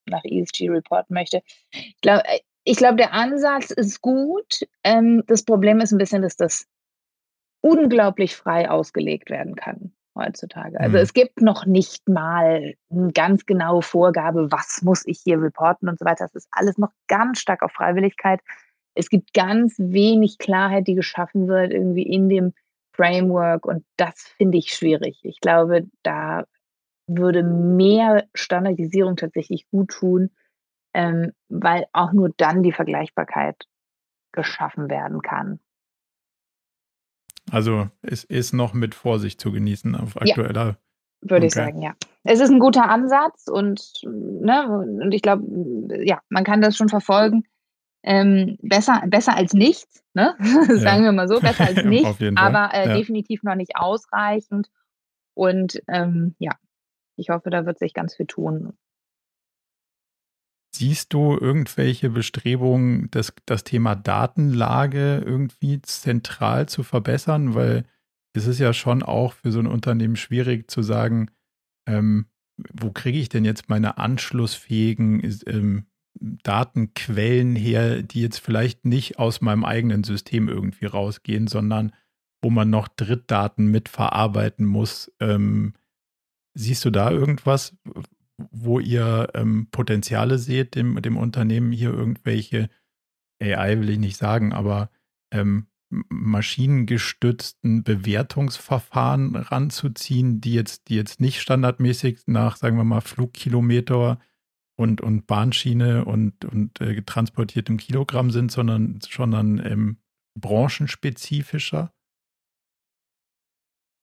nach 0.09 0.23
ESG 0.23 0.69
reporten 0.69 1.13
möchte. 1.13 1.41
Ich 1.71 2.01
glaube, 2.01 2.23
ich 2.63 2.77
glaube, 2.77 2.97
der 2.97 3.13
Ansatz 3.13 3.71
ist 3.71 4.01
gut. 4.01 4.61
Ähm, 4.83 5.23
das 5.27 5.43
Problem 5.43 5.79
ist 5.79 5.91
ein 5.91 5.97
bisschen, 5.97 6.21
dass 6.21 6.35
das 6.35 6.67
unglaublich 7.61 8.35
frei 8.35 8.69
ausgelegt 8.69 9.29
werden 9.29 9.55
kann 9.55 9.93
heutzutage. 10.15 10.79
Also 10.79 10.97
Mhm. 10.97 11.03
es 11.03 11.13
gibt 11.13 11.41
noch 11.41 11.65
nicht 11.65 12.09
mal 12.09 12.73
eine 12.89 13.11
ganz 13.13 13.45
genaue 13.45 13.83
Vorgabe, 13.83 14.51
was 14.51 14.81
muss 14.81 15.03
ich 15.05 15.19
hier 15.23 15.41
reporten 15.41 15.87
und 15.87 15.99
so 15.99 16.05
weiter. 16.05 16.25
Das 16.25 16.35
ist 16.35 16.47
alles 16.51 16.77
noch 16.77 16.91
ganz 17.07 17.39
stark 17.39 17.61
auf 17.61 17.71
Freiwilligkeit. 17.71 18.41
Es 18.95 19.09
gibt 19.09 19.33
ganz 19.33 19.75
wenig 19.77 20.39
Klarheit, 20.39 20.87
die 20.87 20.95
geschaffen 20.95 21.47
wird 21.47 21.71
irgendwie 21.71 22.03
in 22.03 22.29
dem 22.29 22.53
Framework 22.93 23.65
und 23.65 23.85
das 23.95 24.15
finde 24.37 24.57
ich 24.57 24.73
schwierig. 24.73 25.19
Ich 25.23 25.39
glaube, 25.39 25.85
da 26.01 26.45
würde 27.07 27.43
mehr 27.43 28.27
Standardisierung 28.33 29.15
tatsächlich 29.15 29.67
gut 29.69 29.89
tun, 29.89 30.29
ähm, 30.93 31.31
weil 31.49 31.85
auch 31.93 32.11
nur 32.11 32.29
dann 32.35 32.63
die 32.63 32.73
Vergleichbarkeit 32.73 33.65
geschaffen 34.33 34.89
werden 34.89 35.21
kann. 35.21 35.59
Also 37.51 37.87
es 38.01 38.23
ist 38.23 38.53
noch 38.53 38.73
mit 38.73 38.93
Vorsicht 38.93 39.39
zu 39.39 39.51
genießen 39.51 39.95
auf 39.95 40.15
Ja. 40.15 40.35
aktueller. 40.35 40.77
Würde 41.21 41.47
ich 41.47 41.53
Okay. 41.53 41.65
sagen, 41.65 41.81
ja. 41.81 41.95
Es 42.23 42.39
ist 42.39 42.51
ein 42.51 42.59
guter 42.59 42.89
Ansatz 42.89 43.47
und, 43.47 43.81
ne, 44.03 44.67
und 45.01 45.13
ich 45.13 45.21
glaube, 45.21 45.43
ja, 46.03 46.19
man 46.29 46.43
kann 46.43 46.61
das 46.61 46.75
schon 46.75 46.89
verfolgen. 46.89 47.43
Ähm, 48.03 48.57
besser, 48.61 49.01
besser 49.07 49.35
als 49.35 49.53
nichts, 49.53 50.03
ne? 50.13 50.35
sagen 50.69 51.03
wir 51.03 51.11
mal 51.11 51.27
so, 51.27 51.39
besser 51.39 51.65
als 51.65 51.77
nichts, 51.83 52.19
aber 52.35 52.69
äh, 52.73 52.87
ja. 52.87 52.93
definitiv 52.93 53.43
noch 53.43 53.55
nicht 53.55 53.75
ausreichend. 53.75 54.69
Und 55.33 55.81
ähm, 55.87 56.35
ja, 56.39 56.51
ich 57.17 57.29
hoffe, 57.29 57.49
da 57.49 57.65
wird 57.65 57.79
sich 57.79 57.93
ganz 57.93 58.15
viel 58.15 58.27
tun. 58.27 58.73
Siehst 60.73 61.13
du 61.13 61.35
irgendwelche 61.35 62.09
Bestrebungen, 62.09 63.09
das, 63.11 63.33
das 63.45 63.63
Thema 63.63 63.95
Datenlage 63.95 65.23
irgendwie 65.25 65.81
zentral 65.81 66.69
zu 66.69 66.83
verbessern? 66.83 67.55
Weil 67.55 67.85
es 68.33 68.45
ist 68.45 68.59
ja 68.59 68.73
schon 68.73 69.01
auch 69.01 69.33
für 69.33 69.51
so 69.51 69.59
ein 69.59 69.67
Unternehmen 69.67 70.15
schwierig 70.15 70.69
zu 70.69 70.83
sagen, 70.83 71.31
ähm, 71.87 72.27
wo 72.73 72.91
kriege 72.91 73.17
ich 73.17 73.29
denn 73.29 73.45
jetzt 73.45 73.69
meine 73.69 73.97
anschlussfähigen 73.97 75.23
ähm, 75.47 75.87
Datenquellen 76.19 77.55
her, 77.55 78.01
die 78.03 78.21
jetzt 78.21 78.39
vielleicht 78.39 78.85
nicht 78.85 79.19
aus 79.19 79.41
meinem 79.41 79.65
eigenen 79.65 80.03
System 80.03 80.47
irgendwie 80.47 80.85
rausgehen, 80.85 81.47
sondern 81.47 81.93
wo 82.41 82.49
man 82.49 82.69
noch 82.69 82.87
Drittdaten 82.87 83.67
mitverarbeiten 83.67 84.65
muss. 84.65 85.11
Ähm, 85.19 85.73
siehst 86.57 86.83
du 86.85 86.89
da 86.89 87.11
irgendwas, 87.11 87.77
wo 88.37 88.79
ihr 88.79 89.29
ähm, 89.33 89.67
Potenziale 89.71 90.37
seht, 90.37 90.75
dem, 90.75 91.01
dem 91.01 91.17
Unternehmen 91.17 91.71
hier 91.71 91.91
irgendwelche 91.91 92.69
AI 93.41 93.79
will 93.79 93.89
ich 93.89 93.99
nicht 93.99 94.17
sagen, 94.17 94.53
aber 94.53 94.89
ähm, 95.31 95.67
maschinengestützten 95.89 97.83
Bewertungsverfahren 97.83 99.35
ranzuziehen, 99.35 100.41
die 100.41 100.53
jetzt, 100.53 100.89
die 100.89 100.95
jetzt 100.95 101.21
nicht 101.21 101.39
standardmäßig 101.41 102.21
nach, 102.25 102.57
sagen 102.57 102.77
wir 102.77 102.83
mal, 102.83 103.01
Flugkilometer 103.01 104.19
und, 104.75 105.01
und 105.01 105.27
Bahnschiene 105.27 106.05
und, 106.05 106.43
und 106.45 106.81
äh, 106.81 107.01
transportiertem 107.03 107.77
Kilogramm 107.77 108.31
sind, 108.31 108.51
sondern, 108.51 108.99
sondern 109.01 109.59
ähm, 109.65 109.97
branchenspezifischer? 110.39 111.93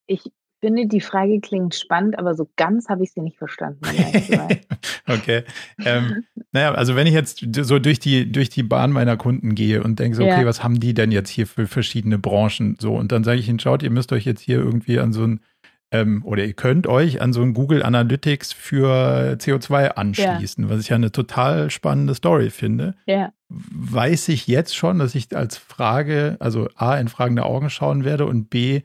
Ich 0.06 0.32
finde, 0.64 0.86
die 0.86 1.00
Frage 1.00 1.40
klingt 1.40 1.74
spannend, 1.74 2.18
aber 2.18 2.34
so 2.34 2.48
ganz 2.56 2.88
habe 2.88 3.04
ich 3.04 3.12
sie 3.12 3.20
nicht 3.20 3.36
verstanden. 3.36 3.80
okay. 5.06 5.42
Ähm, 5.84 6.24
naja, 6.52 6.72
also 6.72 6.96
wenn 6.96 7.06
ich 7.06 7.12
jetzt 7.12 7.44
so 7.62 7.78
durch 7.78 7.98
die, 7.98 8.30
durch 8.32 8.48
die 8.48 8.62
Bahn 8.62 8.90
meiner 8.90 9.16
Kunden 9.16 9.54
gehe 9.54 9.82
und 9.82 9.98
denke 9.98 10.16
so, 10.16 10.24
okay, 10.24 10.40
Ja. 10.40 10.46
was 10.46 10.64
haben 10.64 10.80
die 10.80 10.94
denn 10.94 11.12
jetzt 11.12 11.28
hier 11.28 11.46
für 11.46 11.66
verschiedene 11.66 12.18
Branchen? 12.18 12.76
So, 12.80 12.94
und 12.94 13.12
dann 13.12 13.24
sage 13.24 13.38
ich 13.40 13.48
ihnen, 13.48 13.58
schaut, 13.58 13.82
ihr 13.82 13.90
müsst 13.90 14.12
euch 14.12 14.24
jetzt 14.24 14.40
hier 14.40 14.56
irgendwie 14.58 14.98
an 14.98 15.12
so 15.12 15.24
ein, 15.26 15.40
ähm, 15.90 16.24
oder 16.24 16.44
ihr 16.44 16.54
könnt 16.54 16.86
euch 16.86 17.20
an 17.20 17.32
so 17.32 17.42
ein 17.42 17.52
Google 17.52 17.82
Analytics 17.82 18.52
für 18.52 19.36
CO2 19.38 19.88
anschließen, 19.90 20.68
was 20.70 20.80
ich 20.80 20.88
ja 20.88 20.96
eine 20.96 21.12
total 21.12 21.70
spannende 21.70 22.14
Story 22.14 22.50
finde. 22.50 22.94
ja. 23.06 23.32
Weiß 23.50 24.30
ich 24.30 24.48
jetzt 24.48 24.74
schon, 24.74 24.98
dass 24.98 25.14
ich 25.14 25.36
als 25.36 25.58
Frage, 25.58 26.36
also 26.40 26.66
A, 26.74 26.96
in 26.98 27.06
fragende 27.06 27.44
Augen 27.44 27.70
schauen 27.70 28.04
werde 28.04 28.26
und 28.26 28.50
B, 28.50 28.80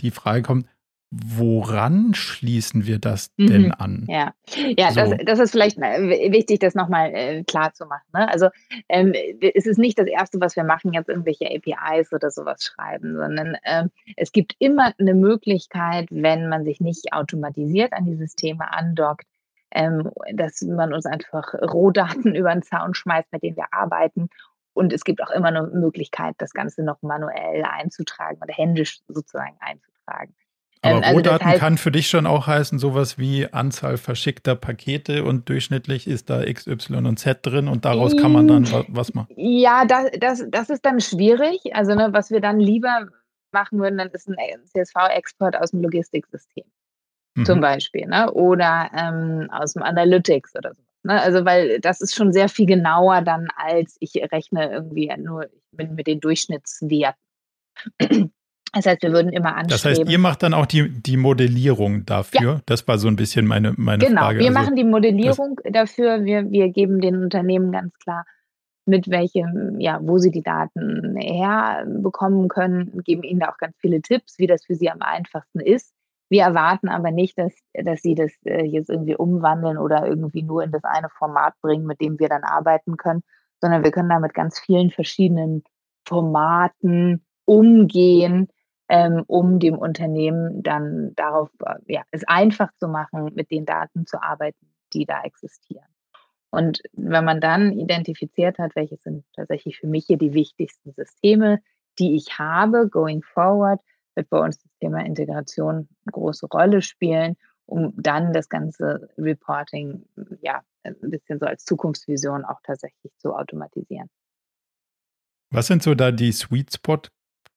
die 0.00 0.10
Frage 0.10 0.40
kommt, 0.42 0.66
woran 1.10 2.14
schließen 2.14 2.86
wir 2.86 2.98
das 2.98 3.34
denn 3.36 3.66
Mhm. 3.66 3.72
an? 3.78 4.04
Ja, 4.08 4.34
ja 4.54 4.90
So. 4.90 5.00
das, 5.00 5.10
das 5.24 5.38
ist 5.38 5.50
vielleicht 5.52 5.78
w- 5.78 6.32
wichtig, 6.32 6.58
das 6.58 6.74
nochmal 6.74 7.10
äh, 7.14 7.44
klar 7.44 7.72
zu 7.72 7.86
machen. 7.86 8.04
Ne? 8.12 8.28
Also 8.28 8.48
ähm, 8.88 9.12
es 9.40 9.66
ist 9.66 9.78
nicht 9.78 9.98
das 9.98 10.06
Erste, 10.08 10.40
was 10.40 10.56
wir 10.56 10.64
machen, 10.64 10.92
jetzt 10.92 11.08
irgendwelche 11.08 11.46
APIs 11.46 12.12
oder 12.12 12.30
sowas 12.30 12.64
schreiben, 12.64 13.16
sondern 13.16 13.56
ähm, 13.64 13.90
es 14.16 14.32
gibt 14.32 14.54
immer 14.58 14.92
eine 14.98 15.14
Möglichkeit, 15.14 16.08
wenn 16.10 16.48
man 16.48 16.64
sich 16.64 16.80
nicht 16.80 17.12
automatisiert 17.12 17.92
an 17.92 18.04
die 18.04 18.16
Systeme 18.16 18.72
andockt, 18.72 19.26
ähm, 19.70 20.10
dass 20.32 20.60
man 20.62 20.92
uns 20.92 21.06
einfach 21.06 21.54
Rohdaten 21.54 22.34
über 22.34 22.52
den 22.52 22.62
Zaun 22.62 22.94
schmeißt, 22.94 23.32
mit 23.32 23.42
denen 23.42 23.56
wir 23.56 23.72
arbeiten. 23.72 24.28
Und 24.74 24.92
es 24.92 25.04
gibt 25.04 25.22
auch 25.22 25.30
immer 25.30 25.48
eine 25.48 25.62
Möglichkeit, 25.62 26.34
das 26.38 26.52
Ganze 26.52 26.82
noch 26.82 27.00
manuell 27.00 27.64
einzutragen 27.64 28.38
oder 28.42 28.52
händisch 28.52 29.00
sozusagen 29.08 29.56
einzutragen. 29.60 30.34
Aber 30.82 30.96
Ähm, 30.98 31.02
also 31.02 31.16
Rohdaten 31.16 31.46
heißt- 31.48 31.58
kann 31.58 31.78
für 31.78 31.90
dich 31.90 32.08
schon 32.08 32.26
auch 32.26 32.46
heißen, 32.46 32.78
sowas 32.78 33.18
wie 33.18 33.52
Anzahl 33.52 33.96
verschickter 33.96 34.54
Pakete 34.54 35.24
und 35.24 35.48
durchschnittlich 35.48 36.06
ist 36.06 36.30
da 36.30 36.42
X, 36.42 36.66
Y 36.66 37.06
und 37.06 37.18
Z 37.18 37.38
drin 37.42 37.68
und 37.68 37.84
daraus 37.84 38.16
kann 38.16 38.32
man 38.32 38.46
dann 38.46 38.70
wa- 38.70 38.84
was 38.88 39.14
machen. 39.14 39.32
Ja, 39.36 39.84
das, 39.86 40.10
das, 40.20 40.44
das 40.50 40.70
ist 40.70 40.84
dann 40.84 41.00
schwierig. 41.00 41.60
Also, 41.74 41.94
ne, 41.94 42.08
was 42.12 42.30
wir 42.30 42.40
dann 42.40 42.60
lieber 42.60 43.08
machen 43.52 43.78
würden, 43.78 43.98
dann 43.98 44.08
ist 44.10 44.28
ein 44.28 44.36
CSV-Export 44.66 45.56
aus 45.56 45.70
dem 45.70 45.82
Logistiksystem 45.82 46.64
zum 47.44 47.58
Mhm. 47.58 47.62
Beispiel, 47.62 48.06
ne? 48.06 48.32
Oder 48.32 48.90
ähm, 48.94 49.48
aus 49.50 49.74
dem 49.74 49.82
Analytics 49.82 50.54
oder 50.56 50.74
so. 50.74 50.82
Ne? 51.02 51.20
Also, 51.20 51.44
weil 51.44 51.80
das 51.80 52.00
ist 52.00 52.14
schon 52.14 52.32
sehr 52.32 52.48
viel 52.48 52.66
genauer 52.66 53.22
dann, 53.22 53.48
als 53.56 53.96
ich 54.00 54.14
rechne 54.32 54.70
irgendwie 54.70 55.12
nur 55.18 55.46
bin 55.72 55.94
mit 55.94 56.06
den 56.06 56.20
Durchschnittswerten. 56.20 57.20
Das 58.72 58.86
heißt, 58.86 59.02
wir 59.02 59.12
würden 59.12 59.32
immer 59.32 59.56
anstreben. 59.56 59.68
Das 59.70 59.84
heißt, 59.84 60.10
ihr 60.10 60.18
macht 60.18 60.42
dann 60.42 60.52
auch 60.52 60.66
die, 60.66 60.90
die 60.90 61.16
Modellierung 61.16 62.04
dafür. 62.04 62.60
Das 62.66 62.86
war 62.86 62.98
so 62.98 63.08
ein 63.08 63.16
bisschen 63.16 63.46
meine, 63.46 63.72
meine 63.76 64.04
Genau, 64.04 64.22
Frage. 64.22 64.40
wir 64.40 64.48
Also, 64.48 64.58
machen 64.58 64.76
die 64.76 64.84
Modellierung 64.84 65.60
dafür. 65.70 66.24
Wir, 66.24 66.50
wir 66.50 66.68
geben 66.68 67.00
den 67.00 67.22
Unternehmen 67.22 67.72
ganz 67.72 67.96
klar 67.98 68.24
mit 68.86 69.08
welchem, 69.10 69.80
ja, 69.80 69.98
wo 70.00 70.18
sie 70.18 70.30
die 70.30 70.42
Daten 70.42 71.16
herbekommen 71.16 72.48
können, 72.48 73.02
geben 73.02 73.24
ihnen 73.24 73.40
da 73.40 73.50
auch 73.50 73.58
ganz 73.58 73.74
viele 73.80 74.00
Tipps, 74.00 74.38
wie 74.38 74.46
das 74.46 74.64
für 74.64 74.76
sie 74.76 74.90
am 74.90 75.02
einfachsten 75.02 75.60
ist. 75.60 75.92
Wir 76.28 76.42
erwarten 76.42 76.88
aber 76.88 77.10
nicht, 77.10 77.38
dass, 77.38 77.52
dass 77.72 78.02
sie 78.02 78.14
das 78.14 78.32
äh, 78.44 78.64
jetzt 78.64 78.90
irgendwie 78.90 79.16
umwandeln 79.16 79.78
oder 79.78 80.06
irgendwie 80.06 80.42
nur 80.42 80.62
in 80.62 80.70
das 80.70 80.84
eine 80.84 81.08
Format 81.08 81.54
bringen, 81.60 81.86
mit 81.86 82.00
dem 82.00 82.18
wir 82.18 82.28
dann 82.28 82.44
arbeiten 82.44 82.96
können, 82.96 83.22
sondern 83.60 83.84
wir 83.84 83.90
können 83.90 84.08
da 84.08 84.18
mit 84.20 84.34
ganz 84.34 84.58
vielen 84.58 84.90
verschiedenen 84.90 85.62
Formaten 86.06 87.24
umgehen, 87.44 88.48
ähm, 88.88 89.24
um 89.26 89.58
dem 89.58 89.76
Unternehmen 89.76 90.62
dann 90.62 91.14
darauf, 91.16 91.50
äh, 91.64 91.92
ja, 91.92 92.02
es 92.10 92.22
einfach 92.26 92.70
zu 92.78 92.88
machen, 92.88 93.32
mit 93.34 93.50
den 93.50 93.66
Daten 93.66 94.06
zu 94.06 94.22
arbeiten, 94.22 94.72
die 94.92 95.06
da 95.06 95.22
existieren. 95.22 95.86
Und 96.50 96.80
wenn 96.92 97.24
man 97.24 97.40
dann 97.40 97.72
identifiziert 97.72 98.58
hat, 98.58 98.76
welche 98.76 98.96
sind 98.96 99.24
tatsächlich 99.34 99.78
für 99.78 99.88
mich 99.88 100.06
hier 100.06 100.16
die 100.16 100.32
wichtigsten 100.32 100.92
Systeme, 100.92 101.60
die 101.98 102.14
ich 102.14 102.38
habe, 102.38 102.88
going 102.88 103.22
forward, 103.22 103.80
wird 104.14 104.30
bei 104.30 104.38
uns 104.38 104.58
das 104.58 104.72
Thema 104.80 105.04
Integration 105.04 105.74
eine 105.74 106.12
große 106.12 106.46
Rolle 106.46 106.82
spielen, 106.82 107.36
um 107.66 107.92
dann 107.96 108.32
das 108.32 108.48
ganze 108.48 109.10
Reporting 109.18 110.06
ja 110.40 110.62
ein 110.84 111.10
bisschen 111.10 111.38
so 111.38 111.46
als 111.46 111.64
Zukunftsvision 111.64 112.44
auch 112.44 112.60
tatsächlich 112.62 113.12
zu 113.18 113.34
automatisieren. 113.34 114.08
was 115.50 115.66
sind 115.66 115.82
so 115.82 115.94
da 115.94 116.12
die 116.12 116.32
Sweet 116.32 116.72
Spot 116.74 117.02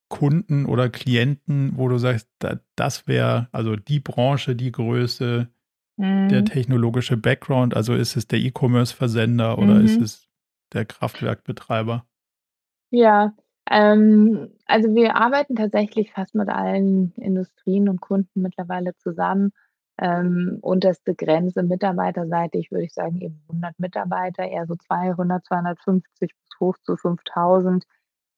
Kunden 0.10 0.66
oder 0.66 0.90
Klienten, 0.90 1.74
wo 1.76 1.88
du 1.88 1.98
sagst, 1.98 2.28
das 2.76 3.08
wäre 3.08 3.48
also 3.52 3.76
die 3.76 4.00
Branche, 4.00 4.56
die 4.56 4.72
Größe, 4.72 5.48
mhm. 5.98 6.30
der 6.30 6.46
technologische 6.46 7.18
Background? 7.18 7.76
Also 7.76 7.94
ist 7.94 8.16
es 8.16 8.28
der 8.28 8.40
E-Commerce-Versender 8.40 9.58
oder 9.58 9.76
mhm. 9.76 9.86
ist 9.86 10.02
es 10.02 10.28
der 10.74 10.86
Kraftwerkbetreiber? 10.86 12.06
Ja, 12.92 13.34
ähm, 13.70 14.50
also 14.66 14.96
wir 14.96 15.16
arbeiten 15.16 15.56
tatsächlich 15.56 16.12
fast 16.12 16.34
mit 16.34 16.50
allen 16.50 17.14
Industrien 17.18 17.88
und 17.88 18.02
Kunden 18.02 18.42
mittlerweile 18.42 18.96
zusammen. 18.98 19.52
Ähm, 20.02 20.60
unterste 20.62 21.14
Grenze 21.14 21.62
mitarbeiterseitig 21.62 22.72
würde 22.72 22.86
ich 22.86 22.94
sagen 22.94 23.20
eben 23.20 23.44
100 23.50 23.80
Mitarbeiter, 23.80 24.44
eher 24.48 24.66
so 24.66 24.76
200, 24.76 25.46
250 25.46 26.04
bis 26.20 26.60
hoch 26.60 26.78
zu 26.84 26.96
5000. 26.96 27.86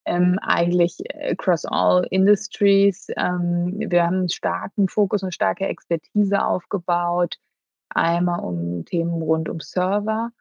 Ähm, 0.06 0.40
eigentlich 0.42 0.98
across 1.30 1.64
all 1.66 2.06
industries. 2.10 3.08
Ähm, 3.18 3.76
wir 3.78 4.04
haben 4.04 4.18
einen 4.18 4.30
starken 4.30 4.88
Fokus 4.88 5.22
und 5.24 5.34
starke 5.34 5.66
Expertise 5.68 6.44
aufgebaut. 6.44 7.38
Einmal 7.90 8.40
um 8.40 8.86
Themen 8.86 9.22
rund 9.22 9.50
um 9.50 9.60
Server, 9.60 10.32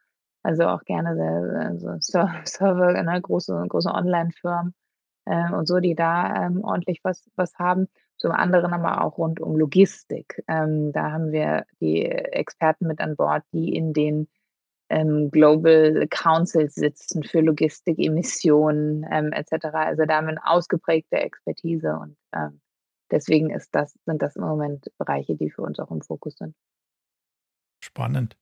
also 0.41 0.63
auch 0.67 0.83
gerne 0.85 1.59
also 1.59 1.95
Server, 1.99 3.03
ne, 3.03 3.21
große, 3.21 3.65
große 3.67 3.89
Online-Firmen 3.89 4.73
äh, 5.25 5.51
und 5.53 5.67
so, 5.67 5.79
die 5.79 5.95
da 5.95 6.45
ähm, 6.45 6.63
ordentlich 6.63 7.01
was, 7.03 7.29
was 7.35 7.53
haben. 7.59 7.87
Zum 8.17 8.31
anderen 8.31 8.73
aber 8.73 9.03
auch 9.03 9.17
rund 9.17 9.39
um 9.39 9.55
Logistik. 9.57 10.43
Ähm, 10.47 10.91
da 10.91 11.11
haben 11.11 11.31
wir 11.31 11.65
die 11.79 12.05
Experten 12.05 12.87
mit 12.87 13.01
an 13.01 13.15
Bord, 13.15 13.43
die 13.51 13.75
in 13.75 13.93
den 13.93 14.27
ähm, 14.91 15.31
Global 15.31 16.05
Councils 16.09 16.75
sitzen 16.75 17.23
für 17.23 17.39
Logistik, 17.39 17.97
Emissionen 17.97 19.05
ähm, 19.09 19.31
etc. 19.31 19.65
Also 19.71 20.05
da 20.05 20.17
haben 20.17 20.25
wir 20.25 20.31
eine 20.31 20.45
ausgeprägte 20.45 21.15
Expertise 21.15 21.95
und 21.95 22.17
ähm, 22.35 22.59
deswegen 23.09 23.49
ist 23.49 23.73
das, 23.73 23.97
sind 24.05 24.21
das 24.21 24.35
im 24.35 24.43
Moment 24.43 24.91
Bereiche, 24.97 25.35
die 25.35 25.49
für 25.49 25.61
uns 25.61 25.79
auch 25.79 25.91
im 25.91 26.01
Fokus 26.01 26.35
sind. 26.37 26.55
Spannend. 27.83 28.37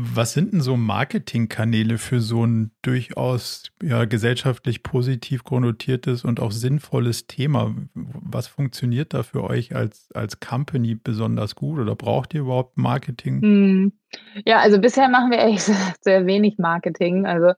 Was 0.00 0.32
sind 0.32 0.52
denn 0.52 0.60
so 0.60 0.76
Marketingkanäle 0.76 1.98
für 1.98 2.20
so 2.20 2.46
ein 2.46 2.70
durchaus 2.82 3.72
ja, 3.82 4.04
gesellschaftlich 4.04 4.84
positiv 4.84 5.42
konnotiertes 5.42 6.24
und 6.24 6.38
auch 6.38 6.52
sinnvolles 6.52 7.26
Thema? 7.26 7.74
Was 7.94 8.46
funktioniert 8.46 9.12
da 9.12 9.24
für 9.24 9.42
euch 9.42 9.74
als, 9.74 10.12
als 10.12 10.38
Company 10.38 10.94
besonders 10.94 11.56
gut 11.56 11.80
oder 11.80 11.96
braucht 11.96 12.32
ihr 12.34 12.42
überhaupt 12.42 12.76
Marketing? 12.76 13.42
Hm. 13.42 13.92
Ja, 14.46 14.60
also 14.60 14.80
bisher 14.80 15.08
machen 15.08 15.32
wir 15.32 15.38
ehrlich 15.38 15.56
gesagt 15.66 16.04
sehr 16.04 16.26
wenig 16.26 16.58
Marketing. 16.58 17.26
Also 17.26 17.52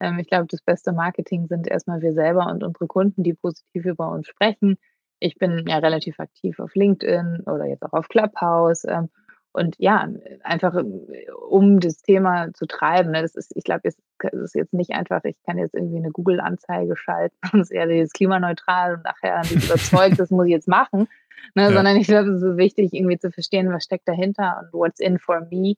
ähm, 0.00 0.18
ich 0.18 0.26
glaube, 0.26 0.46
das 0.48 0.62
beste 0.62 0.92
Marketing 0.92 1.46
sind 1.46 1.68
erstmal 1.68 2.00
wir 2.02 2.12
selber 2.12 2.46
und 2.46 2.64
unsere 2.64 2.88
Kunden, 2.88 3.22
die 3.22 3.34
positiv 3.34 3.84
über 3.84 4.10
uns 4.10 4.26
sprechen. 4.26 4.78
Ich 5.20 5.36
bin 5.36 5.64
ja 5.68 5.78
relativ 5.78 6.18
aktiv 6.18 6.58
auf 6.58 6.74
LinkedIn 6.74 7.44
oder 7.46 7.66
jetzt 7.66 7.84
auch 7.84 7.92
auf 7.92 8.08
Clubhouse. 8.08 8.84
Ähm, 8.84 9.10
und 9.54 9.76
ja, 9.78 10.08
einfach 10.42 10.74
äh, 10.74 11.30
um 11.48 11.78
das 11.78 12.02
Thema 12.02 12.52
zu 12.52 12.66
treiben. 12.66 13.12
Ne? 13.12 13.22
Das 13.22 13.36
ist, 13.36 13.52
ich 13.54 13.62
glaube, 13.62 13.82
es 13.84 13.96
ist 14.32 14.54
jetzt 14.54 14.74
nicht 14.74 14.90
einfach, 14.90 15.22
ich 15.24 15.36
kann 15.46 15.58
jetzt 15.58 15.74
irgendwie 15.74 15.98
eine 15.98 16.10
Google-Anzeige 16.10 16.96
schalten 16.96 17.36
und 17.52 17.60
es 17.60 17.70
ist 17.70 18.14
klimaneutral 18.14 18.96
und 18.96 19.04
nachher 19.04 19.42
überzeugt, 19.50 20.18
das 20.18 20.30
muss 20.30 20.46
ich 20.46 20.52
jetzt 20.52 20.68
machen. 20.68 21.08
Ne? 21.54 21.62
Ja. 21.62 21.72
Sondern 21.72 21.96
ich 21.96 22.08
glaube, 22.08 22.30
es 22.30 22.42
ist 22.42 22.56
wichtig, 22.56 22.92
irgendwie 22.92 23.18
zu 23.18 23.30
verstehen, 23.30 23.72
was 23.72 23.84
steckt 23.84 24.08
dahinter 24.08 24.60
und 24.60 24.72
what's 24.72 24.98
in 24.98 25.18
for 25.18 25.46
me. 25.50 25.74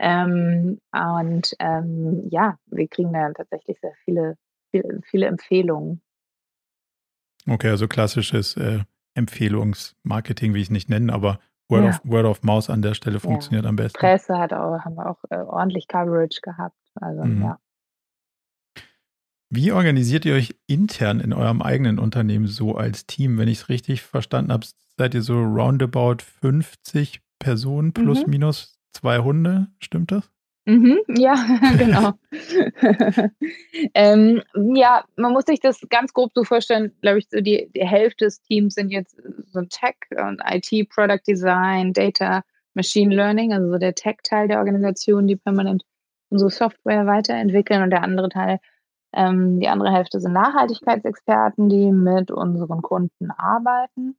Ähm, 0.00 0.80
und 0.92 1.54
ähm, 1.60 2.26
ja, 2.30 2.58
wir 2.66 2.88
kriegen 2.88 3.12
da 3.12 3.30
tatsächlich 3.32 3.78
sehr 3.80 3.92
viele, 4.04 4.36
viele, 4.72 5.00
viele 5.04 5.26
Empfehlungen. 5.26 6.00
Okay, 7.48 7.68
also 7.68 7.86
klassisches 7.86 8.56
äh, 8.56 8.80
Empfehlungsmarketing, 9.14 10.52
wie 10.54 10.60
ich 10.60 10.66
es 10.66 10.70
nicht 10.70 10.88
nennen, 10.88 11.10
aber 11.10 11.38
Word, 11.70 11.84
ja. 11.84 11.90
of, 11.90 12.00
Word 12.04 12.26
of 12.26 12.42
Mouse 12.42 12.68
an 12.70 12.82
der 12.82 12.94
Stelle 12.94 13.20
funktioniert 13.20 13.64
ja. 13.64 13.68
am 13.68 13.76
besten. 13.76 13.98
Presse 13.98 14.38
hat 14.38 14.52
auch, 14.52 14.80
haben 14.80 14.96
wir 14.96 15.08
auch 15.08 15.18
äh, 15.30 15.36
ordentlich 15.36 15.88
Coverage 15.88 16.40
gehabt. 16.42 16.76
Also, 16.94 17.24
mhm. 17.24 17.42
ja. 17.42 17.58
Wie 19.52 19.72
organisiert 19.72 20.24
ihr 20.24 20.34
euch 20.34 20.54
intern 20.66 21.18
in 21.18 21.32
eurem 21.32 21.60
eigenen 21.60 21.98
Unternehmen 21.98 22.46
so 22.46 22.76
als 22.76 23.06
Team? 23.06 23.36
Wenn 23.36 23.48
ich 23.48 23.58
es 23.58 23.68
richtig 23.68 24.02
verstanden 24.02 24.52
habe, 24.52 24.66
seid 24.96 25.14
ihr 25.14 25.22
so 25.22 25.42
roundabout 25.42 26.18
50 26.40 27.20
Personen 27.40 27.92
plus 27.92 28.24
mhm. 28.24 28.30
minus 28.30 28.78
zwei 28.92 29.18
Hunde, 29.18 29.68
stimmt 29.80 30.12
das? 30.12 30.30
Mhm, 30.66 31.00
ja, 31.08 31.34
genau. 31.78 32.12
ähm, 33.94 34.42
ja, 34.54 35.04
man 35.16 35.32
muss 35.32 35.44
sich 35.46 35.60
das 35.60 35.80
ganz 35.88 36.12
grob 36.12 36.32
so 36.34 36.44
vorstellen, 36.44 36.92
glaube 37.00 37.18
ich, 37.18 37.28
so 37.30 37.40
die, 37.40 37.70
die 37.74 37.86
Hälfte 37.86 38.26
des 38.26 38.42
Teams 38.42 38.74
sind 38.74 38.90
jetzt 38.90 39.16
so 39.52 39.62
Tech 39.62 39.96
und 40.10 40.40
IT, 40.44 40.88
Product 40.90 41.22
Design, 41.26 41.92
Data, 41.92 42.42
Machine 42.74 43.14
Learning, 43.14 43.52
also 43.52 43.70
so 43.70 43.78
der 43.78 43.94
Tech-Teil 43.94 44.48
der 44.48 44.58
Organisation, 44.58 45.26
die 45.26 45.36
permanent 45.36 45.84
unsere 46.28 46.50
Software 46.50 47.06
weiterentwickeln 47.06 47.82
und 47.82 47.90
der 47.90 48.02
andere 48.02 48.28
Teil, 48.28 48.60
ähm, 49.12 49.58
die 49.58 49.68
andere 49.68 49.92
Hälfte 49.92 50.20
sind 50.20 50.32
Nachhaltigkeitsexperten, 50.32 51.68
die 51.68 51.90
mit 51.90 52.30
unseren 52.30 52.82
Kunden 52.82 53.30
arbeiten. 53.32 54.16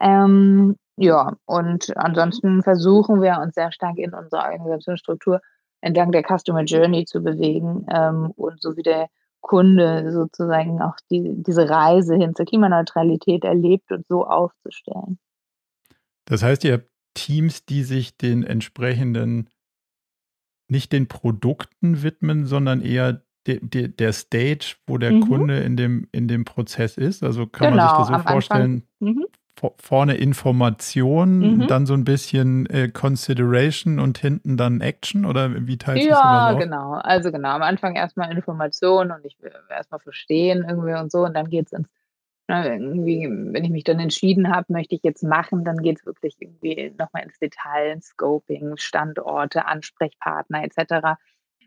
Ähm, 0.00 0.76
ja, 0.96 1.36
und 1.44 1.96
ansonsten 1.96 2.62
versuchen 2.62 3.22
wir 3.22 3.38
uns 3.40 3.54
sehr 3.54 3.70
stark 3.70 3.98
in 3.98 4.14
unserer 4.14 4.50
Organisationsstruktur 4.50 5.40
entlang 5.80 6.12
der 6.12 6.22
Customer 6.22 6.64
Journey 6.64 7.04
zu 7.04 7.22
bewegen 7.22 7.86
ähm, 7.92 8.32
und 8.36 8.60
so 8.60 8.76
wie 8.76 8.82
der 8.82 9.08
Kunde 9.40 10.10
sozusagen 10.12 10.80
auch 10.82 10.96
die, 11.10 11.34
diese 11.42 11.68
Reise 11.68 12.16
hin 12.16 12.34
zur 12.34 12.46
Klimaneutralität 12.46 13.44
erlebt 13.44 13.92
und 13.92 14.06
so 14.08 14.26
aufzustellen. 14.26 15.18
Das 16.24 16.42
heißt, 16.42 16.64
ihr 16.64 16.74
habt 16.74 16.88
Teams, 17.14 17.64
die 17.64 17.84
sich 17.84 18.16
den 18.16 18.42
entsprechenden, 18.42 19.48
nicht 20.68 20.92
den 20.92 21.06
Produkten 21.06 22.02
widmen, 22.02 22.46
sondern 22.46 22.80
eher 22.80 23.22
de, 23.46 23.60
de, 23.62 23.88
der 23.88 24.12
Stage, 24.12 24.76
wo 24.86 24.98
der 24.98 25.12
mhm. 25.12 25.28
Kunde 25.28 25.60
in 25.60 25.76
dem, 25.76 26.08
in 26.10 26.26
dem 26.26 26.44
Prozess 26.44 26.96
ist. 26.96 27.22
Also 27.22 27.46
kann 27.46 27.70
genau, 27.70 27.84
man 27.84 28.04
sich 28.04 28.14
das 28.14 28.22
so 28.22 28.28
vorstellen, 28.28 28.82
mhm 28.98 29.26
vorne 29.78 30.16
Information, 30.16 31.38
mhm. 31.38 31.66
dann 31.66 31.86
so 31.86 31.94
ein 31.94 32.04
bisschen 32.04 32.66
äh, 32.66 32.88
Consideration 32.88 33.98
und 33.98 34.18
hinten 34.18 34.56
dann 34.56 34.80
Action 34.80 35.24
oder 35.24 35.66
wie 35.66 35.78
teilt 35.78 35.98
sich 35.98 36.08
das 36.08 36.18
Ja, 36.18 36.52
genau. 36.52 36.92
Also 36.94 37.32
genau, 37.32 37.50
am 37.50 37.62
Anfang 37.62 37.96
erstmal 37.96 38.30
Information 38.30 39.10
und 39.10 39.24
ich 39.24 39.40
will 39.40 39.52
erstmal 39.70 40.00
verstehen 40.00 40.64
irgendwie 40.68 40.94
und 40.94 41.10
so 41.10 41.24
und 41.24 41.34
dann 41.34 41.48
geht 41.48 41.66
es 41.66 41.72
ins, 41.72 41.88
ne, 42.48 42.74
irgendwie, 42.74 43.28
wenn 43.30 43.64
ich 43.64 43.70
mich 43.70 43.84
dann 43.84 43.98
entschieden 43.98 44.54
habe, 44.54 44.72
möchte 44.72 44.94
ich 44.94 45.02
jetzt 45.02 45.22
machen, 45.22 45.64
dann 45.64 45.78
geht 45.78 45.98
es 45.98 46.06
wirklich 46.06 46.36
irgendwie 46.38 46.94
nochmal 46.98 47.22
ins 47.22 47.38
Detail, 47.38 47.92
ins 47.92 48.08
Scoping, 48.08 48.76
Standorte, 48.76 49.66
Ansprechpartner 49.66 50.64
etc. 50.64 51.18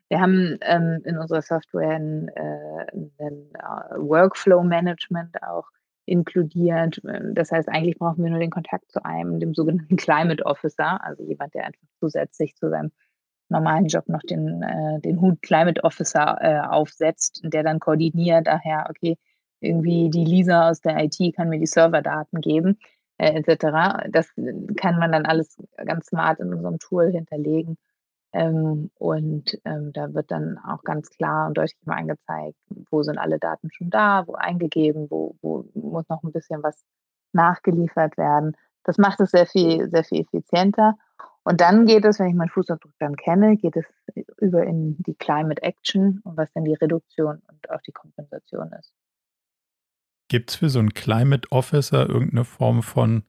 Wir 0.10 0.22
haben 0.22 0.58
ähm, 0.62 1.02
in 1.06 1.18
unserer 1.18 1.42
Software 1.42 1.96
ein, 1.98 2.28
äh, 2.30 3.24
ein 3.24 3.48
uh, 3.58 4.10
Workflow-Management 4.10 5.42
auch 5.44 5.66
inkludiert. 6.10 7.02
Das 7.34 7.52
heißt, 7.52 7.70
eigentlich 7.70 7.98
brauchen 7.98 8.24
wir 8.24 8.32
nur 8.32 8.40
den 8.40 8.50
Kontakt 8.50 8.92
zu 8.92 9.04
einem, 9.06 9.40
dem 9.40 9.54
sogenannten 9.54 9.96
Climate 9.98 10.46
Officer, 10.46 11.04
also 11.04 11.24
jemand, 11.24 11.54
der 11.54 11.66
einfach 11.66 11.88
zusätzlich 12.00 12.56
zu 12.56 12.70
seinem 12.70 12.92
normalen 13.50 13.86
Job 13.86 14.08
noch 14.08 14.22
den, 14.22 14.62
äh, 14.62 15.00
den 15.02 15.22
Hut 15.22 15.42
Climate 15.42 15.84
Officer 15.84 16.38
äh, 16.42 16.60
aufsetzt, 16.68 17.42
der 17.44 17.64
dann 17.64 17.80
koordiniert, 17.80 18.48
daher, 18.48 18.88
okay, 18.90 19.18
irgendwie 19.60 20.10
die 20.10 20.26
Lisa 20.26 20.70
aus 20.70 20.82
der 20.82 21.04
IT 21.04 21.18
kann 21.36 21.50
mir 21.50 21.60
die 21.60 21.66
Serverdaten 21.66 22.42
geben, 22.42 22.78
äh, 23.18 23.34
etc. 23.34 24.10
Das 24.10 24.28
kann 24.78 25.00
man 25.00 25.12
dann 25.12 25.26
alles 25.26 25.58
ganz 25.86 26.08
smart 26.08 26.40
in 26.40 26.54
unserem 26.54 26.80
Tool 26.80 27.12
hinterlegen 27.12 27.78
ähm, 28.32 28.92
und 28.96 29.60
ähm, 29.66 29.92
da 29.94 30.14
wird 30.14 30.30
dann 30.32 30.60
auch 30.60 30.84
ganz 30.84 31.10
klar 31.10 31.48
und 31.48 31.58
deutlich 31.58 31.78
mal 31.86 31.98
angezeigt, 31.98 32.56
wo 32.92 33.02
sind 33.02 33.18
alle 33.18 33.40
Daten 33.40 33.70
schon 33.72 33.90
da, 33.90 34.28
wo 34.28 34.34
eingegeben, 34.34 35.10
wo, 35.10 35.36
wo 35.42 35.66
muss 35.74 36.08
noch 36.10 36.22
ein 36.24 36.32
bisschen 36.32 36.62
was 36.62 36.86
nachgeliefert 37.34 38.18
werden. 38.18 38.56
Das 38.84 38.98
macht 38.98 39.20
es 39.20 39.32
sehr 39.32 39.48
viel, 39.48 39.90
sehr 39.90 40.04
viel 40.04 40.22
effizienter. 40.22 40.96
Und 41.44 41.62
dann 41.62 41.86
geht 41.86 42.06
es, 42.06 42.20
wenn 42.20 42.28
ich 42.28 42.36
meinen 42.36 42.50
Fußabdruck 42.50 42.94
dann 43.00 43.16
kenne, 43.16 43.58
geht 43.58 43.76
es 43.76 43.86
über 44.38 44.64
in 44.64 44.98
die 45.00 45.16
Climate 45.16 45.64
Action 45.64 46.20
und 46.24 46.38
was 46.38 46.52
dann 46.54 46.66
die 46.66 46.76
Reduktion 46.76 47.42
und 47.48 47.70
auch 47.72 47.82
die 47.82 47.92
Kompensation 47.92 48.72
ist. 48.74 48.94
Gibt 50.28 50.52
es 50.52 50.58
für 50.58 50.70
so 50.70 50.78
einen 50.78 50.94
Climate 50.94 51.52
Officer 51.52 52.08
irgendeine 52.08 52.46
Form 52.46 52.84
von 52.84 53.24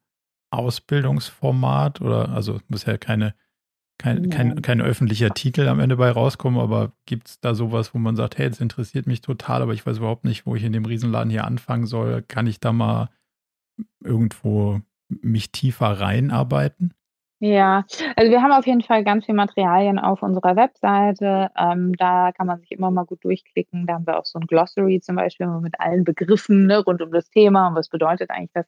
Ausbildungsformat 0.50 2.02
oder 2.02 2.28
also 2.30 2.60
muss 2.68 2.84
ja 2.84 2.98
keine 2.98 3.34
kein, 4.00 4.30
kein, 4.30 4.62
kein 4.62 4.80
öffentlicher 4.80 5.30
Titel 5.30 5.68
am 5.68 5.78
Ende 5.78 5.96
bei 5.96 6.10
rauskommen, 6.10 6.58
aber 6.58 6.92
gibt 7.04 7.28
es 7.28 7.40
da 7.40 7.54
sowas, 7.54 7.94
wo 7.94 7.98
man 7.98 8.16
sagt, 8.16 8.38
hey, 8.38 8.48
das 8.48 8.60
interessiert 8.60 9.06
mich 9.06 9.20
total, 9.20 9.60
aber 9.60 9.74
ich 9.74 9.84
weiß 9.84 9.98
überhaupt 9.98 10.24
nicht, 10.24 10.46
wo 10.46 10.56
ich 10.56 10.64
in 10.64 10.72
dem 10.72 10.86
Riesenladen 10.86 11.30
hier 11.30 11.44
anfangen 11.44 11.84
soll. 11.84 12.22
Kann 12.22 12.46
ich 12.46 12.60
da 12.60 12.72
mal 12.72 13.10
irgendwo 14.02 14.80
mich 15.08 15.52
tiefer 15.52 16.00
reinarbeiten? 16.00 16.94
Ja, 17.40 17.84
also 18.16 18.30
wir 18.30 18.42
haben 18.42 18.52
auf 18.52 18.66
jeden 18.66 18.82
Fall 18.82 19.04
ganz 19.04 19.26
viel 19.26 19.34
Materialien 19.34 19.98
auf 19.98 20.22
unserer 20.22 20.56
Webseite. 20.56 21.50
Ähm, 21.58 21.94
da 21.96 22.32
kann 22.32 22.46
man 22.46 22.60
sich 22.60 22.70
immer 22.70 22.90
mal 22.90 23.04
gut 23.04 23.22
durchklicken. 23.24 23.86
Da 23.86 23.94
haben 23.94 24.06
wir 24.06 24.18
auch 24.18 24.26
so 24.26 24.38
'n 24.38 24.46
Glossary 24.46 25.00
zum 25.00 25.16
Beispiel 25.16 25.46
mit 25.60 25.78
allen 25.78 26.04
Begriffen, 26.04 26.66
ne, 26.66 26.78
rund 26.78 27.02
um 27.02 27.10
das 27.12 27.28
Thema 27.30 27.68
und 27.68 27.74
was 27.74 27.88
bedeutet 27.88 28.30
eigentlich 28.30 28.52
das. 28.54 28.66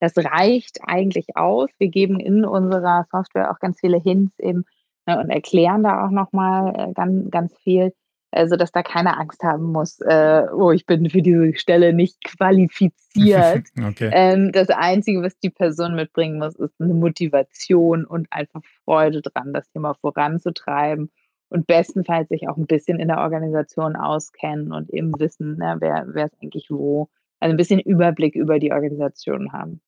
Das 0.00 0.16
reicht 0.18 0.80
eigentlich 0.82 1.36
aus. 1.36 1.70
Wir 1.78 1.88
geben 1.88 2.20
in 2.20 2.44
unserer 2.44 3.06
Software 3.10 3.50
auch 3.50 3.58
ganz 3.58 3.80
viele 3.80 3.98
Hints 3.98 4.38
eben, 4.38 4.64
ne, 5.06 5.18
und 5.18 5.30
erklären 5.30 5.82
da 5.82 6.06
auch 6.06 6.10
noch 6.10 6.32
mal, 6.32 6.74
äh, 6.76 6.92
gan 6.92 7.30
ganz 7.30 7.56
viel 7.58 7.92
äh, 8.34 8.48
sodass 8.48 8.72
da 8.72 8.82
keiner 8.82 9.18
Angst 9.20 9.44
haben 9.44 9.70
muss, 9.70 10.00
äh, 10.00 10.42
oh, 10.52 10.72
ich 10.72 10.86
bin 10.86 11.08
für 11.08 11.22
diese 11.22 11.54
Stelle 11.54 11.92
nicht 11.92 12.22
qualifiziert. 12.24 13.68
Okay. 13.80 14.10
Ähm, 14.12 14.50
das 14.50 14.70
Einzige, 14.70 15.22
was 15.22 15.38
die 15.38 15.50
Person 15.50 15.94
mitbringen 15.94 16.38
muss, 16.38 16.56
ist 16.56 16.74
eine 16.80 16.94
Motivation 16.94 18.04
und 18.04 18.26
einfach 18.30 18.60
Freude 18.84 19.22
dran, 19.22 19.52
das 19.52 19.70
Thema 19.70 19.94
voranzutreiben 19.94 21.10
und 21.48 21.66
bestenfalls 21.66 22.28
sich 22.28 22.48
auch 22.48 22.56
ein 22.56 22.66
bisschen 22.66 22.98
in 22.98 23.08
der 23.08 23.18
Organisation 23.18 23.94
auskennen 23.94 24.72
und 24.72 24.90
eben 24.90 25.12
wissen, 25.18 25.58
ne, 25.58 25.76
wer 25.78 26.06
wer 26.08 26.26
ist 26.26 26.34
eigentlich 26.42 26.70
wo. 26.70 27.08
Also 27.38 27.52
ein 27.52 27.56
bisschen 27.56 27.78
Überblick 27.78 28.34
über 28.34 28.58
die 28.58 28.72
Organisation 28.72 29.52
haben. 29.52 29.80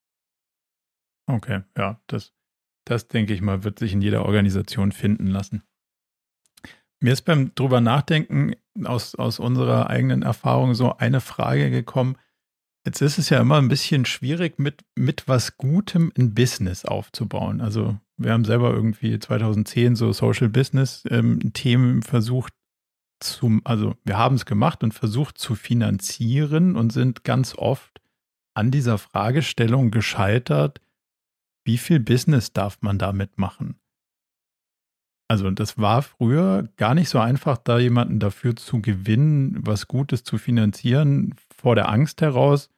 Okay, 1.26 1.62
ja, 1.76 1.98
das 2.06 2.32
das 2.86 3.08
denke 3.08 3.34
ich 3.34 3.42
mal, 3.42 3.64
wird 3.64 3.78
sich 3.78 3.92
in 3.92 4.00
jeder 4.00 4.24
Organisation 4.24 4.92
finden 4.92 5.26
lassen. 5.26 5.62
Mir 7.00 7.12
ist 7.12 7.22
beim 7.22 7.54
drüber 7.54 7.80
nachdenken 7.80 8.54
aus, 8.84 9.14
aus 9.14 9.38
unserer 9.38 9.90
eigenen 9.90 10.22
Erfahrung 10.22 10.74
so 10.74 10.96
eine 10.96 11.20
Frage 11.20 11.70
gekommen. 11.70 12.16
Jetzt 12.86 13.02
ist 13.02 13.18
es 13.18 13.28
ja 13.28 13.40
immer 13.40 13.58
ein 13.58 13.68
bisschen 13.68 14.06
schwierig, 14.06 14.58
mit, 14.58 14.84
mit 14.94 15.28
was 15.28 15.58
Gutem 15.58 16.12
ein 16.16 16.34
Business 16.34 16.84
aufzubauen. 16.84 17.60
Also 17.60 17.98
wir 18.16 18.32
haben 18.32 18.44
selber 18.44 18.72
irgendwie 18.72 19.18
2010 19.18 19.96
so 19.96 20.12
Social 20.12 20.48
Business 20.48 21.02
ähm, 21.10 21.52
Themen 21.52 22.02
versucht 22.02 22.54
zu, 23.20 23.60
also 23.64 23.94
wir 24.04 24.16
haben 24.16 24.36
es 24.36 24.46
gemacht 24.46 24.84
und 24.84 24.94
versucht 24.94 25.38
zu 25.38 25.54
finanzieren 25.54 26.76
und 26.76 26.92
sind 26.92 27.24
ganz 27.24 27.54
oft 27.56 28.00
an 28.54 28.70
dieser 28.70 28.98
Fragestellung 28.98 29.90
gescheitert, 29.90 30.80
wie 31.66 31.78
viel 31.78 32.00
Business 32.00 32.52
darf 32.52 32.78
man 32.80 32.98
damit 32.98 33.38
machen? 33.38 33.78
Also 35.28 35.50
das 35.50 35.76
war 35.76 36.02
früher 36.02 36.68
gar 36.76 36.94
nicht 36.94 37.08
so 37.08 37.18
einfach, 37.18 37.58
da 37.58 37.78
jemanden 37.78 38.20
dafür 38.20 38.54
zu 38.54 38.80
gewinnen, 38.80 39.58
was 39.66 39.88
Gutes 39.88 40.22
zu 40.22 40.38
finanzieren, 40.38 41.34
vor 41.54 41.74
der 41.74 41.88
Angst 41.88 42.22
heraus, 42.22 42.70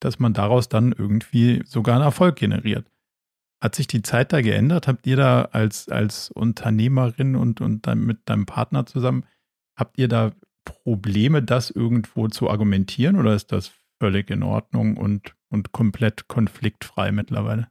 dass 0.00 0.20
man 0.20 0.32
daraus 0.32 0.68
dann 0.68 0.92
irgendwie 0.92 1.62
sogar 1.66 1.96
einen 1.96 2.04
Erfolg 2.04 2.36
generiert. 2.36 2.88
Hat 3.60 3.74
sich 3.74 3.88
die 3.88 4.02
Zeit 4.02 4.32
da 4.32 4.40
geändert? 4.40 4.86
Habt 4.86 5.06
ihr 5.06 5.16
da 5.16 5.42
als, 5.46 5.88
als 5.88 6.30
Unternehmerin 6.30 7.34
und, 7.34 7.60
und 7.60 7.86
dann 7.86 8.04
mit 8.04 8.28
deinem 8.28 8.46
Partner 8.46 8.86
zusammen, 8.86 9.24
habt 9.76 9.98
ihr 9.98 10.06
da 10.06 10.32
Probleme, 10.64 11.42
das 11.42 11.70
irgendwo 11.70 12.28
zu 12.28 12.48
argumentieren 12.50 13.16
oder 13.16 13.34
ist 13.34 13.50
das 13.50 13.72
völlig 13.98 14.30
in 14.30 14.42
Ordnung 14.42 14.96
und, 14.96 15.34
und 15.48 15.72
komplett 15.72 16.28
konfliktfrei 16.28 17.10
mittlerweile? 17.10 17.68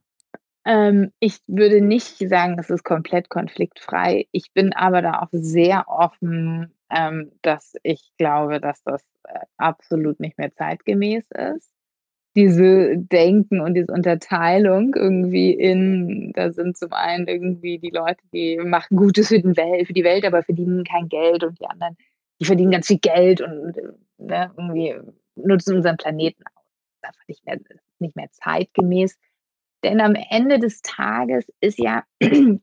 Ähm, 0.66 1.12
ich 1.20 1.40
würde 1.48 1.82
nicht 1.82 2.18
sagen, 2.28 2.58
es 2.60 2.70
ist 2.72 2.84
komplett 2.84 3.30
konfliktfrei. 3.30 4.28
Ich 4.32 4.52
bin 4.54 4.74
aber 4.74 5.02
da 5.04 5.20
auch 5.22 5.30
sehr 5.32 5.88
offen, 5.88 6.74
ähm, 6.90 7.32
dass 7.44 7.76
ich 7.84 8.12
glaube, 8.18 8.60
dass 8.60 8.82
das, 8.84 9.02
äh, 9.26 9.40
absolut 9.58 10.20
nicht 10.20 10.38
mehr 10.40 10.52
zeitgemäß 10.56 11.24
ist. 11.32 11.70
Diese 12.36 12.98
Denken 12.98 13.62
und 13.62 13.76
diese 13.76 13.94
Unterteilung 13.94 14.94
irgendwie 14.96 15.52
in 15.54 16.34
da 16.34 16.52
sind 16.52 16.78
zum 16.78 16.92
einen 16.94 17.28
irgendwie 17.28 17.80
die 17.80 17.92
Leute, 17.92 18.22
die 18.34 18.58
machen 18.58 18.98
Gutes 18.98 19.30
für 19.30 19.40
den 19.42 19.56
Welt 19.58 19.88
für 19.88 19.94
die 19.94 20.04
Welt, 20.04 20.26
aber 20.26 20.44
verdienen 20.44 20.84
kein 20.84 21.08
Geld 21.10 21.44
und 21.46 21.60
die 21.60 21.66
anderen, 21.68 21.96
die 22.42 22.46
verdienen 22.46 22.72
ganz 22.72 22.88
viel 22.88 23.00
Geld 23.00 23.42
und, 23.42 23.76
ne, 24.18 24.52
irgendwie 24.58 24.96
nutzen 25.36 25.76
unseren 25.78 25.98
Planeten 25.98 26.44
aus. 26.56 26.64
Das 27.02 27.12
ist 27.12 27.14
einfach 27.14 27.28
nicht 27.28 27.46
mehr 27.46 27.60
nicht 28.00 28.16
mehr 28.18 28.30
zeitgemäß. 28.32 29.18
Denn 29.86 30.02
am 30.02 30.16
Ende 30.16 30.58
des 30.60 30.82
Tages 30.82 31.46
ist 31.62 31.78
ja 31.80 32.04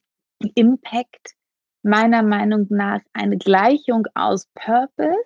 Impact 0.56 1.34
meiner 1.84 2.24
Meinung 2.24 2.66
nach 2.70 3.00
eine 3.12 3.38
Gleichung 3.38 4.06
aus 4.14 4.48
Purpose, 4.56 5.16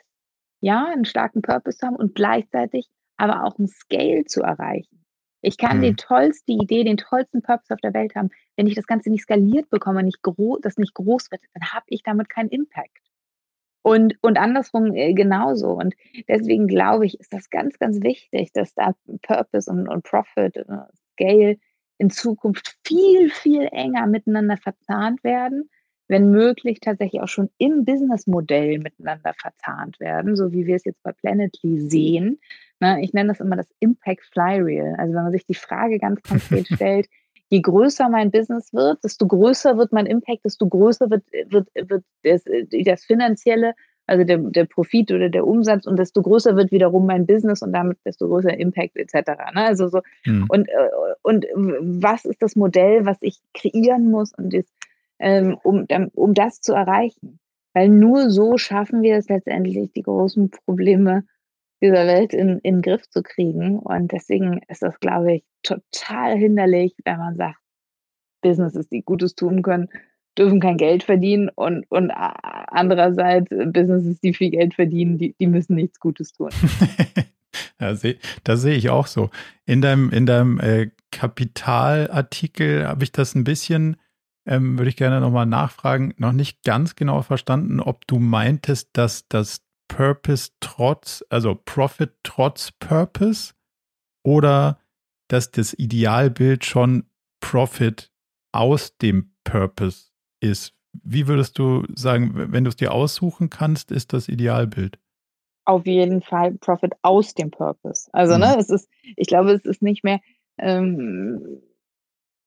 ja, 0.61 0.87
einen 0.93 1.07
starken 1.07 1.41
Purpose 1.41 1.79
zu 1.79 1.87
haben 1.87 1.97
und 1.97 2.15
gleichzeitig 2.15 2.89
aber 3.17 3.45
auch 3.45 3.59
ein 3.59 3.67
Scale 3.69 4.27
zu 4.27 4.43
erreichen. 4.43 5.05
Ich 5.41 5.57
kann 5.57 5.81
die 5.81 5.93
Mhm. 5.93 5.97
tollste 5.97 6.53
Idee, 6.53 6.85
den 6.85 6.99
tollsten 6.99 7.41
Purpose 7.43 7.73
auf 7.73 7.81
der 7.81 7.95
Welt 7.95 8.15
haben. 8.15 8.29
Wenn 8.57 8.67
ich 8.67 8.75
das 8.75 8.87
Ganze 8.87 9.11
nicht 9.11 9.23
skaliert 9.23 9.71
bekomme, 9.71 10.03
nicht 10.03 10.21
das 10.63 10.77
nicht 10.77 10.95
groß 10.95 11.31
wird, 11.31 11.43
dann 11.55 11.73
habe 11.73 11.87
ich 11.89 12.03
damit 12.03 12.29
keinen 12.29 12.51
Impact. 12.51 13.01
Und 13.83 14.17
und 14.23 14.39
andersrum, 14.39 14.95
äh, 14.95 15.15
genauso. 15.15 15.71
Und 15.73 15.95
deswegen 16.29 16.67
glaube 16.67 17.07
ich, 17.07 17.21
ist 17.21 17.33
das 17.33 17.51
ganz, 17.51 17.79
ganz 17.79 18.03
wichtig, 18.03 18.53
dass 18.53 18.75
da 18.75 18.95
Purpose 19.23 19.71
und 19.71 19.89
und 19.89 20.05
Profit, 20.05 20.57
äh, 20.57 20.65
Scale 21.15 21.59
in 21.99 22.11
Zukunft 22.11 22.77
viel, 22.85 23.31
viel 23.31 23.69
enger 23.73 24.07
miteinander 24.07 24.57
verzahnt 24.57 25.23
werden, 25.25 25.71
wenn 26.09 26.31
möglich 26.31 26.79
tatsächlich 26.81 27.21
auch 27.21 27.29
schon 27.29 27.51
im 27.59 27.85
Businessmodell 27.85 28.79
miteinander 28.79 29.35
verzahnt 29.35 29.99
werden, 29.99 30.37
so 30.37 30.53
wie 30.53 30.67
wir 30.67 30.77
es 30.77 30.85
jetzt 30.85 31.03
bei 31.03 31.13
Planoly 31.13 31.81
sehen. 31.81 32.39
Ne, 32.79 33.03
ich 33.03 33.13
nenne 33.13 33.29
das 33.29 33.41
immer 33.41 33.57
das 33.57 33.69
Impact 33.81 34.25
Flywheel. 34.33 34.95
Also, 34.99 35.15
wenn 35.15 35.25
man 35.25 35.33
sich 35.33 35.47
die 35.47 35.55
Frage 35.55 35.99
ganz 35.99 36.23
konkret 36.23 36.69
stellt: 36.73 37.09
„Je 37.49 37.61
größer 37.61 38.09
mein 38.09 38.31
Business 38.31 38.73
wird, 38.73 39.03
desto 39.03 39.27
größer 39.27 39.79
wird 39.79 39.93
mein 39.93 40.07
Impact, 40.07 40.45
desto 40.45 40.69
größer 40.69 41.11
wird 41.11 41.25
wird 41.47 41.69
wird 41.75 42.05
das 42.23 42.47
äh, 42.47 42.85
das 42.85 43.05
Finanzielle, 43.05 43.75
also 44.07 44.25
der 44.25 44.39
der 44.39 44.65
Profit 44.67 45.13
oder 45.13 45.29
der 45.31 45.47
Umsatz 45.47 45.87
und 45.87 45.99
desto 45.99 46.23
größer 46.23 46.57
wird 46.57 46.73
wiederum 46.73 47.07
mein 47.07 47.27
Business 47.27 47.63
und 47.63 47.73
damit 47.73 47.99
desto 48.05 48.29
größer 48.29 48.59
Impact 48.59 48.97
et 48.97 49.11
cetera“, 49.11 49.53
ne? 49.53 49.65
Also 49.67 49.89
so 49.89 50.01
Mhm. 50.27 50.47
und, 50.49 50.69
äh, 50.69 50.89
und 51.23 51.47
was 52.03 52.25
ist 52.25 52.43
das 52.43 52.57
Modell, 52.57 53.07
was 53.07 53.19
ich 53.23 53.39
kreieren 53.55 54.11
muss 54.11 54.33
und 54.35 54.55
das, 54.55 54.65
ähm, 55.21 55.57
um 55.65 55.87
um 56.15 56.35
das 56.35 56.61
zu 56.61 56.73
erreichen? 56.75 57.39
Weil 57.75 57.89
nur 57.91 58.31
so 58.31 58.57
schaffen 58.59 59.03
wir 59.03 59.17
es 59.17 59.29
letztendlich, 59.29 59.93
die 59.93 60.03
großen 60.03 60.51
Probleme 60.67 61.25
dieser 61.83 62.07
Welt 62.07 62.35
in 62.35 62.59
in 62.61 62.77
'n 62.79 62.83
Griff 62.83 63.09
zu 63.11 63.23
kriegen. 63.23 63.79
Und 63.81 64.13
deswegen 64.13 64.61
ist 64.69 64.83
das, 64.83 65.01
glaube 65.01 65.35
ich, 65.37 65.45
total 65.63 66.37
hinderlich, 66.39 66.95
wenn 67.05 67.19
man 67.19 67.37
sagt, 67.37 67.59
Businesses, 68.43 68.89
die 68.89 69.03
Gutes 69.03 69.35
tun 69.37 69.63
können, 69.63 69.89
dürfen 70.39 70.61
kein 70.61 70.77
Geld 70.77 71.03
verdienen 71.03 71.51
und 71.55 71.85
und 71.89 72.11
andererseits 72.11 73.51
äh, 73.53 73.67
Businesses, 73.67 74.21
die 74.21 74.35
viel 74.35 74.51
Geld 74.51 74.75
verdienen, 74.75 75.19
die 75.19 75.35
die 75.39 75.47
müssen 75.47 75.77
nichts 75.77 76.01
Gutes 76.01 76.33
tun. 76.33 76.51
Ja, 77.81 77.95
sehe 77.95 78.19
das 78.45 78.61
sehe 78.61 78.75
ich 78.75 78.91
auch 78.91 79.07
so. 79.07 79.31
In 79.65 79.81
deinem 79.81 80.11
in 80.11 80.27
deinem, 80.27 80.61
äh, 80.61 80.91
Kapitalartikel 81.11 82.87
habe 82.87 83.05
ich 83.05 83.13
das 83.13 83.35
ein 83.35 83.45
bisschen 83.45 83.97
ähm, 84.47 84.79
würde 84.79 84.89
ich 84.89 84.97
gerne 84.97 85.21
noch 85.21 85.31
mal 85.31 85.47
nachfragen, 85.47 86.15
noch 86.19 86.33
nicht 86.33 86.63
ganz 86.63 86.95
genau 86.95 87.23
verstanden, 87.23 87.81
ob 87.81 88.07
du 88.07 88.19
meintest, 88.19 88.91
dass 88.93 89.27
das 89.29 89.63
Purpose 89.89 90.53
trotz 90.61 91.25
also 91.31 91.55
Profit 91.55 92.13
trotz 92.23 92.73
Purpose 92.73 93.55
oder 94.25 94.79
dass 95.29 95.51
das 95.51 95.75
Idealbild 95.75 96.65
schon 96.65 97.07
Profit 97.41 98.13
aus 98.53 98.97
dem 98.99 99.33
Purpose 99.45 100.11
ist. 100.47 100.75
Wie 101.05 101.27
würdest 101.29 101.59
du 101.59 101.85
sagen, 101.95 102.33
wenn 102.53 102.65
du's 102.65 102.77
dir 102.77 102.93
aussuchen 102.93 103.51
kannst, 103.51 103.93
ist 103.93 104.13
das 104.13 104.29
Idealbild? 104.29 104.99
Auf 105.69 105.85
jeden 105.85 106.23
Fall 106.23 106.53
Profit 106.55 106.93
aus 107.03 107.35
dem 107.35 107.51
Purpose. 107.51 108.09
Also, 108.13 108.39
ne, 108.39 108.55
Mhm. 108.55 108.59
es 108.59 108.71
ist 108.71 108.89
ich 109.17 109.27
glaube, 109.27 109.51
es 109.53 109.65
ist 109.65 109.83
nicht 109.83 110.05
mehr, 110.05 110.21
ähm 110.59 111.61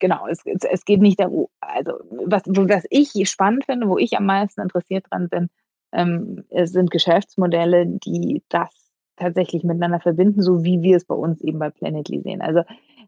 genau, 0.00 0.26
es 0.28 0.40
es 0.46 0.64
es 0.64 0.84
geht 0.86 1.00
nicht 1.02 1.20
daru 1.20 1.48
also, 1.60 1.92
was 2.26 2.42
was 2.46 2.84
ich 2.90 3.30
spannend 3.30 3.66
finde, 3.66 3.88
wo 3.88 3.98
ich 3.98 4.16
am 4.18 4.26
meisten 4.26 4.62
interessiert 4.62 5.06
dran 5.10 5.28
bin, 5.30 5.50
ähm, 5.92 6.44
es 6.50 6.72
sind 6.72 6.90
Geschäftsmodelle, 6.92 7.86
die 7.86 8.42
das 8.50 8.70
tatsächlich 9.16 9.64
miteinander 9.64 10.00
verbinden, 10.00 10.42
so 10.42 10.64
wie 10.64 10.82
wir 10.82 10.96
es 10.96 11.04
bei 11.06 11.14
uns 11.16 11.40
eben 11.42 11.58
bei 11.60 11.70
Planoly 11.70 12.20
sehen. 12.22 12.42
Also, 12.42 12.62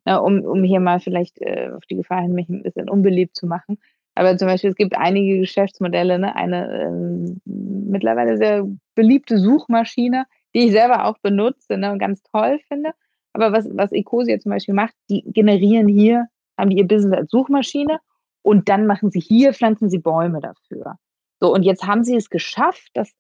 ne, 0.07 0.23
um 0.23 0.41
um 0.45 0.65
hier 0.65 0.81
mal 0.81 1.01
vielleicht, 1.01 1.41
äh, 1.41 1.71
auf 1.77 1.85
die 1.87 1.97
Gefahr 1.97 2.23
hin, 2.23 2.33
mich 2.35 2.49
'n 2.51 2.63
bisschen 2.65 2.91
unbeliebt 2.91 3.37
zu 3.37 3.47
machen. 3.47 3.79
Aber 4.17 4.37
zum 4.37 4.49
Beispiel, 4.49 4.71
es 4.71 4.77
gibt 4.77 4.97
einige 4.97 5.39
Geschäftsmodelle, 5.41 6.19
ne, 6.19 6.37
eine, 6.37 6.83
ähm, 6.83 7.41
mittlerweile 7.47 8.37
sehr 8.37 8.67
beliebte 8.95 9.39
Suchmaschine, 9.39 10.27
die 10.55 10.67
ich 10.67 10.73
selber 10.73 11.07
auch 11.07 11.19
benutze, 11.19 11.79
ne, 11.79 11.93
und 11.93 11.99
ganz 11.99 12.23
toll 12.23 12.61
finde. 12.69 12.93
Aber 13.33 13.53
was 13.53 13.67
was 13.73 13.93
Ecosia 13.93 14.39
zum 14.39 14.51
Beispiel 14.51 14.75
macht, 14.75 14.95
die 15.11 15.23
generieren 15.27 15.89
hier 15.89 16.27
haben 16.59 16.69
die 16.71 16.77
ihr 16.79 16.87
Business 16.87 17.17
als 17.19 17.31
Suchmaschine 17.31 17.99
und 18.43 18.69
dann 18.69 18.87
machen 18.87 19.11
sie 19.11 19.21
hier 19.21 19.55
pflanzen 19.55 19.89
sie 19.89 19.99
Bäume 19.99 20.41
dafür. 20.41 20.97
So, 21.41 21.53
und 21.53 21.63
jetzt 21.63 21.87
haben 21.87 22.05
sie 22.05 22.15
es 22.17 22.29
geschafft, 22.29 22.91
das 22.95 23.11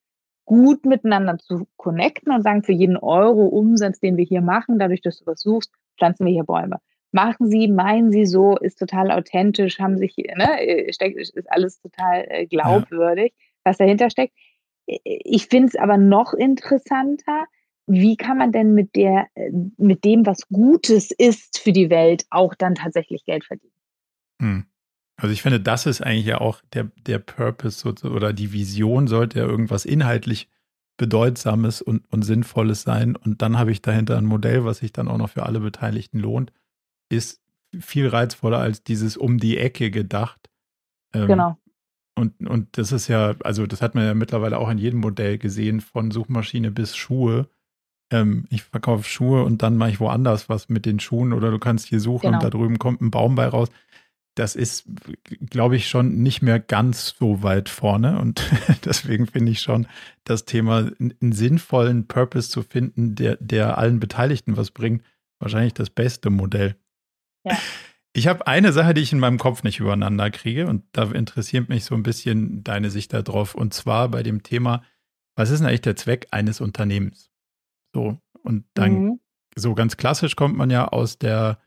gut 0.44 0.84
miteinander 0.84 1.38
zu 1.38 1.66
connecten 1.76 2.32
und 2.32 2.42
sagen: 2.42 2.62
„Für 2.62 2.72
jeden 2.72 2.98
Euro 2.98 3.46
Umsatz, 3.46 4.00
den 4.00 4.16
wir 4.18 4.24
hier 4.24 4.42
machen, 4.42 4.78
dadurch, 4.78 5.00
dass 5.00 5.18
du 5.20 5.26
was 5.26 5.40
suchst, 5.40 5.72
pflanzen 5.98 6.26
wir 6.26 6.32
hier 6.32 6.44
Bäume.“ 6.44 6.78
Machen 7.12 7.48
Sie, 7.48 7.68
meinen 7.68 8.10
Sie 8.10 8.26
so, 8.26 8.56
ist 8.56 8.78
total 8.78 9.10
authentisch, 9.10 9.78
haben 9.78 9.98
sich, 9.98 10.16
ne, 10.16 10.60
äh, 10.60 10.92
steckt, 10.92 11.18
ist 11.18 11.50
alles 11.50 11.80
total 11.80 12.26
äh, 12.28 12.46
glaubwürdig, 12.46 13.32
ja. 13.36 13.44
was 13.64 13.78
dahinter 13.78 14.10
steckt. 14.10 14.34
Ich 14.86 15.46
finde 15.46 15.68
es 15.68 15.76
aber 15.76 15.96
noch 15.96 16.34
interessanter, 16.34 17.46
wie 17.86 18.16
kann 18.16 18.38
man 18.38 18.52
denn 18.52 18.74
mit 18.74 18.96
der, 18.96 19.26
äh, 19.34 19.50
mit 19.76 20.04
dem, 20.04 20.26
was 20.26 20.48
Gutes 20.48 21.10
ist 21.10 21.58
für 21.58 21.72
die 21.72 21.90
Welt, 21.90 22.24
auch 22.30 22.54
dann 22.54 22.74
tatsächlich 22.74 23.24
Geld 23.24 23.44
verdienen? 23.44 23.72
Hm. 24.40 24.66
Also 25.16 25.32
ich 25.32 25.42
finde, 25.42 25.60
das 25.60 25.86
ist 25.86 26.00
eigentlich 26.00 26.26
ja 26.26 26.40
auch 26.40 26.62
der, 26.72 26.90
der 27.06 27.18
Purpose 27.18 27.88
oder 28.08 28.32
die 28.32 28.52
Vision 28.52 29.06
sollte 29.06 29.38
ja 29.38 29.44
irgendwas 29.44 29.84
inhaltlich 29.84 30.48
Bedeutsames 30.96 31.82
und, 31.82 32.10
und 32.12 32.22
Sinnvolles 32.22 32.82
sein. 32.82 33.16
Und 33.16 33.42
dann 33.42 33.58
habe 33.58 33.72
ich 33.72 33.82
dahinter 33.82 34.16
ein 34.16 34.24
Modell, 34.24 34.64
was 34.64 34.78
sich 34.78 34.92
dann 34.92 35.08
auch 35.08 35.18
noch 35.18 35.30
für 35.30 35.44
alle 35.44 35.60
Beteiligten 35.60 36.18
lohnt, 36.18 36.52
ist 37.12 37.40
viel 37.78 38.08
reizvoller 38.08 38.58
als 38.58 38.82
dieses 38.82 39.16
um 39.16 39.38
die 39.38 39.58
Ecke 39.58 39.90
gedacht. 39.90 40.50
Ähm, 41.14 41.26
genau. 41.26 41.58
Und, 42.14 42.46
und 42.46 42.76
das 42.76 42.92
ist 42.92 43.08
ja, 43.08 43.34
also 43.42 43.66
das 43.66 43.80
hat 43.80 43.94
man 43.94 44.04
ja 44.04 44.14
mittlerweile 44.14 44.58
auch 44.58 44.68
in 44.68 44.78
jedem 44.78 45.00
Modell 45.00 45.38
gesehen, 45.38 45.80
von 45.80 46.10
Suchmaschine 46.10 46.70
bis 46.70 46.94
Schuhe. 46.96 47.48
Ähm, 48.10 48.46
ich 48.50 48.62
verkaufe 48.64 49.04
Schuhe 49.04 49.44
und 49.44 49.62
dann 49.62 49.76
mache 49.76 49.90
ich 49.90 50.00
woanders 50.00 50.48
was 50.48 50.68
mit 50.68 50.84
den 50.84 51.00
Schuhen 51.00 51.32
oder 51.32 51.50
du 51.50 51.58
kannst 51.58 51.86
hier 51.86 52.00
suchen 52.00 52.26
genau. 52.26 52.38
und 52.38 52.44
da 52.44 52.50
drüben 52.50 52.78
kommt 52.78 53.00
ein 53.00 53.10
Baum 53.10 53.34
bei 53.34 53.46
raus 53.46 53.70
das 54.34 54.56
ist, 54.56 54.84
glaube 55.50 55.76
ich, 55.76 55.88
schon 55.88 56.22
nicht 56.22 56.42
mehr 56.42 56.58
ganz 56.58 57.14
so 57.18 57.42
weit 57.42 57.68
vorne. 57.68 58.18
Und 58.18 58.50
deswegen 58.84 59.26
finde 59.26 59.52
ich 59.52 59.60
schon 59.60 59.86
das 60.24 60.44
Thema, 60.44 60.90
einen 60.98 61.32
sinnvollen 61.32 62.06
Purpose 62.06 62.50
zu 62.50 62.62
finden, 62.62 63.14
der, 63.14 63.36
der 63.40 63.78
allen 63.78 64.00
Beteiligten 64.00 64.56
was 64.56 64.70
bringt, 64.70 65.02
wahrscheinlich 65.38 65.74
das 65.74 65.90
beste 65.90 66.30
Modell. 66.30 66.76
Ja. 67.44 67.58
Ich 68.14 68.26
habe 68.26 68.46
eine 68.46 68.72
Sache, 68.72 68.92
die 68.92 69.00
ich 69.00 69.12
in 69.12 69.20
meinem 69.20 69.38
Kopf 69.38 69.62
nicht 69.62 69.80
übereinander 69.80 70.30
kriege, 70.30 70.66
und 70.66 70.84
da 70.92 71.04
interessiert 71.10 71.68
mich 71.68 71.84
so 71.84 71.94
ein 71.94 72.02
bisschen 72.02 72.62
deine 72.62 72.90
Sicht 72.90 73.12
darauf. 73.12 73.54
Und 73.54 73.72
zwar 73.72 74.08
bei 74.10 74.22
dem 74.22 74.42
Thema, 74.42 74.82
was 75.34 75.50
ist 75.50 75.60
denn 75.60 75.68
eigentlich 75.68 75.80
der 75.80 75.96
Zweck 75.96 76.28
eines 76.30 76.60
Unternehmens? 76.60 77.30
So, 77.94 78.18
und 78.42 78.66
dann, 78.74 78.92
mhm. 78.92 79.20
so 79.56 79.74
ganz 79.74 79.96
klassisch 79.96 80.36
kommt 80.36 80.56
man 80.56 80.68
ja 80.70 80.88
aus 80.88 81.18
der 81.18 81.58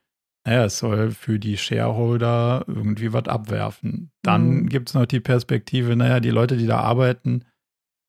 naja, 0.46 0.66
es 0.66 0.78
soll 0.78 1.12
für 1.12 1.40
die 1.40 1.58
Shareholder 1.58 2.66
irgendwie 2.68 3.12
was 3.12 3.26
abwerfen. 3.26 4.12
Dann 4.22 4.48
mhm. 4.50 4.70
gibt 4.70 4.90
es 4.90 4.94
noch 4.94 5.08
die 5.08 5.20
Perspektive, 5.20 5.96
naja, 5.96 6.20
die 6.20 6.30
Leute, 6.30 6.56
die 6.56 6.68
da 6.68 6.80
arbeiten, 6.80 7.46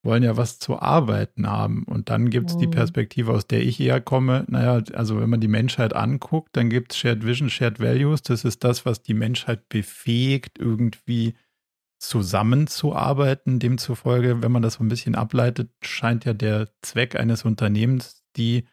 wollen 0.06 0.22
ja 0.22 0.36
was 0.38 0.58
zu 0.58 0.80
arbeiten 0.80 1.46
haben. 1.46 1.82
Und 1.84 2.08
dann 2.08 2.30
gibt 2.30 2.50
es 2.50 2.56
mhm. 2.56 2.60
die 2.60 2.68
Perspektive, 2.68 3.32
aus 3.32 3.46
der 3.46 3.62
ich 3.62 3.78
eher 3.78 4.00
komme. 4.00 4.44
Naja, 4.48 4.82
also 4.94 5.20
wenn 5.20 5.28
man 5.28 5.40
die 5.40 5.48
Menschheit 5.48 5.94
anguckt, 5.94 6.56
dann 6.56 6.70
gibt 6.70 6.92
es 6.92 6.98
Shared 6.98 7.26
Vision, 7.26 7.50
Shared 7.50 7.80
Values. 7.80 8.22
Das 8.22 8.44
ist 8.44 8.64
das, 8.64 8.86
was 8.86 9.02
die 9.02 9.14
Menschheit 9.14 9.68
befähigt, 9.68 10.58
irgendwie 10.58 11.34
zusammenzuarbeiten. 11.98 13.58
Demzufolge, 13.58 14.42
wenn 14.42 14.52
man 14.52 14.62
das 14.62 14.74
so 14.74 14.84
ein 14.84 14.88
bisschen 14.88 15.14
ableitet, 15.14 15.70
scheint 15.82 16.24
ja 16.24 16.32
der 16.32 16.68
Zweck 16.80 17.16
eines 17.16 17.44
Unternehmens 17.44 18.24
die 18.36 18.66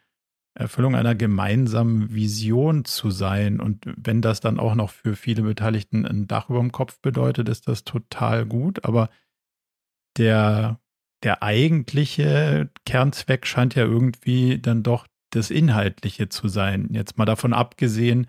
Erfüllung 0.56 0.94
einer 0.94 1.16
gemeinsamen 1.16 2.14
Vision 2.14 2.84
zu 2.84 3.10
sein. 3.10 3.60
Und 3.60 3.84
wenn 3.96 4.22
das 4.22 4.40
dann 4.40 4.60
auch 4.60 4.74
noch 4.74 4.90
für 4.90 5.16
viele 5.16 5.42
Beteiligten 5.42 6.06
ein 6.06 6.28
Dach 6.28 6.48
über 6.48 6.60
dem 6.60 6.70
Kopf 6.70 7.00
bedeutet, 7.00 7.48
ist 7.48 7.66
das 7.66 7.82
total 7.84 8.46
gut. 8.46 8.84
Aber 8.84 9.10
der, 10.16 10.78
der 11.24 11.42
eigentliche 11.42 12.70
Kernzweck 12.86 13.46
scheint 13.46 13.74
ja 13.74 13.84
irgendwie 13.84 14.58
dann 14.58 14.82
doch 14.82 15.06
das 15.30 15.50
Inhaltliche 15.50 16.28
zu 16.28 16.48
sein. 16.48 16.88
Jetzt 16.92 17.18
mal 17.18 17.24
davon 17.24 17.52
abgesehen, 17.52 18.28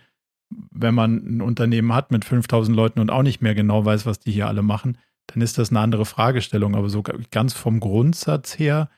wenn 0.71 0.95
man 0.95 1.15
ein 1.15 1.41
Unternehmen 1.41 1.93
hat 1.93 2.11
mit 2.11 2.25
5000 2.25 2.75
Leuten 2.75 2.99
und 2.99 3.11
auch 3.11 3.23
nicht 3.23 3.41
mehr 3.41 3.55
genau 3.55 3.83
weiß, 3.83 4.05
was 4.05 4.19
die 4.19 4.31
hier 4.31 4.47
alle 4.47 4.61
machen, 4.61 4.97
dann 5.27 5.41
ist 5.41 5.57
das 5.57 5.69
eine 5.69 5.79
andere 5.79 6.05
Fragestellung. 6.05 6.75
Aber 6.75 6.89
so 6.89 7.03
ganz 7.31 7.53
vom 7.53 7.79
Grundsatz 7.79 8.57
her 8.57 8.89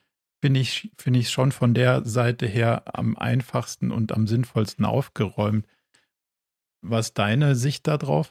finde 0.41 0.59
ich, 0.59 0.91
finde 0.97 1.19
ich 1.19 1.29
schon 1.29 1.51
von 1.51 1.73
der 1.73 2.05
Seite 2.05 2.45
her 2.45 2.83
am 2.93 3.17
einfachsten 3.17 3.91
und 3.91 4.11
am 4.11 4.27
sinnvollsten 4.27 4.85
aufgeräumt. 4.85 5.65
Was 6.81 7.13
deine 7.13 7.55
Sicht 7.55 7.87
darauf? 7.87 8.29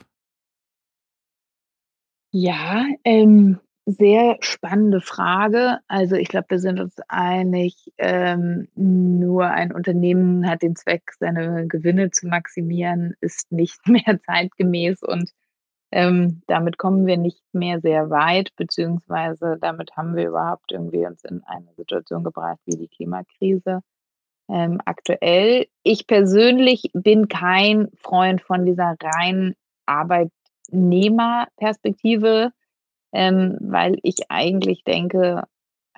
Ja, 2.33 2.85
ähm, 3.05 3.59
sehr 3.87 4.37
spannende 4.41 5.01
Frage. 5.01 5.79
Also 5.87 6.17
ich 6.17 6.29
glaube, 6.29 6.47
wir 6.51 6.59
sind 6.59 6.81
uns 6.81 6.97
einig, 7.09 7.93
ähm, 7.99 8.69
nur 8.75 9.47
ein 9.47 9.73
Unternehmen 9.73 10.49
hat 10.49 10.63
den 10.63 10.75
Zweck, 10.75 11.13
seine 11.21 11.69
Gewinne 11.69 12.11
zu 12.11 12.27
maximieren, 12.27 13.15
ist 13.21 13.53
nicht 13.53 13.87
mehr 13.89 14.21
zeitgemäß 14.27 15.03
und 15.03 15.31
ähm, 15.93 16.43
damit 16.49 16.79
kommen 16.79 17.07
wir 17.07 17.17
nicht 17.17 17.43
mehr 17.53 17.81
sehr 17.81 18.11
weit, 18.11 18.51
beziehungsweise 18.57 19.57
damit 19.61 19.97
haben 19.97 20.17
wir 20.17 20.27
überhaupt 20.29 20.73
irgendwie 20.73 21.07
uns 21.07 21.23
in 21.23 21.45
eine 21.45 21.73
Situation 21.77 22.25
gebracht 22.25 22.59
wie 22.67 22.77
die 22.77 22.89
Klimakrise 22.89 23.83
ähm, 24.49 24.81
aktuell. 24.85 25.69
Ich 25.85 26.09
persönlich 26.09 26.91
bin 26.93 27.29
kein 27.29 27.89
Freund 27.97 28.43
von 28.43 28.67
dieser 28.67 28.97
rein 29.01 29.55
Arbeitnehmerperspektive, 29.87 32.51
ähm, 33.17 33.57
weil 33.61 33.99
ich 34.03 34.31
eigentlich 34.31 34.85
denke, 34.85 35.45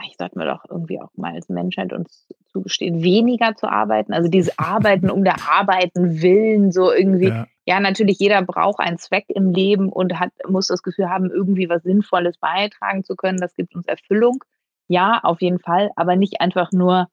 ich 0.07 0.17
sollte 0.17 0.39
mir 0.39 0.47
doch 0.47 0.65
irgendwie 0.71 1.01
auch 1.01 1.11
mal 1.17 1.35
als 1.35 1.49
Menschheit 1.49 1.93
uns 1.93 2.29
zugestehen, 2.53 3.03
weniger 3.03 3.57
zu 3.57 3.69
arbeiten. 3.69 4.13
Also 4.13 4.29
dieses 4.29 4.57
Arbeiten 4.57 5.11
um 5.11 5.25
der 5.25 5.37
Arbeiten 5.51 6.23
willen, 6.23 6.71
so 6.71 6.93
irgendwie. 6.93 7.31
Ja. 7.31 7.47
ja. 7.67 7.81
natürlich, 7.81 8.21
jeder 8.21 8.41
braucht 8.43 8.79
einen 8.79 8.99
Zweck 8.99 9.25
im 9.31 9.51
Leben 9.51 9.89
und 9.89 10.21
hat, 10.21 10.31
muss 10.49 10.69
das 10.69 10.85
Gefühl 10.85 11.11
haben, 11.11 11.29
irgendwie 11.29 11.69
was 11.69 11.83
Sinnvolles 11.83 12.39
beitragen 12.39 13.03
zu 13.03 13.17
können. 13.17 13.39
Das 13.39 13.57
gibt 13.57 13.75
uns 13.75 13.89
Erfüllung. 13.89 14.45
Ja, 14.87 15.19
auf 15.25 15.43
jeden 15.43 15.59
Fall, 15.59 15.91
aber 15.97 16.15
nicht 16.15 16.41
einfach 16.41 16.71
nur 16.71 17.09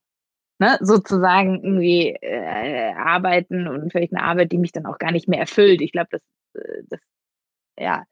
ne, 0.59 0.77
sozusagen 0.81 1.63
irgendwie 1.63 2.09
äh, 2.21 2.93
arbeiten 2.93 3.67
und 3.67 3.91
vielleicht 3.91 4.13
eine 4.13 4.23
Arbeit, 4.23 4.51
die 4.51 4.59
mich 4.59 4.71
dann 4.71 4.85
auch 4.85 4.99
gar 4.99 5.11
nicht 5.11 5.27
mehr 5.27 5.39
erfüllt. 5.39 5.81
Ich 5.81 5.91
glaube, 5.91 6.09
das, 6.11 6.21
äh, 6.53 6.83
das 6.89 6.99
ja, 7.77 8.03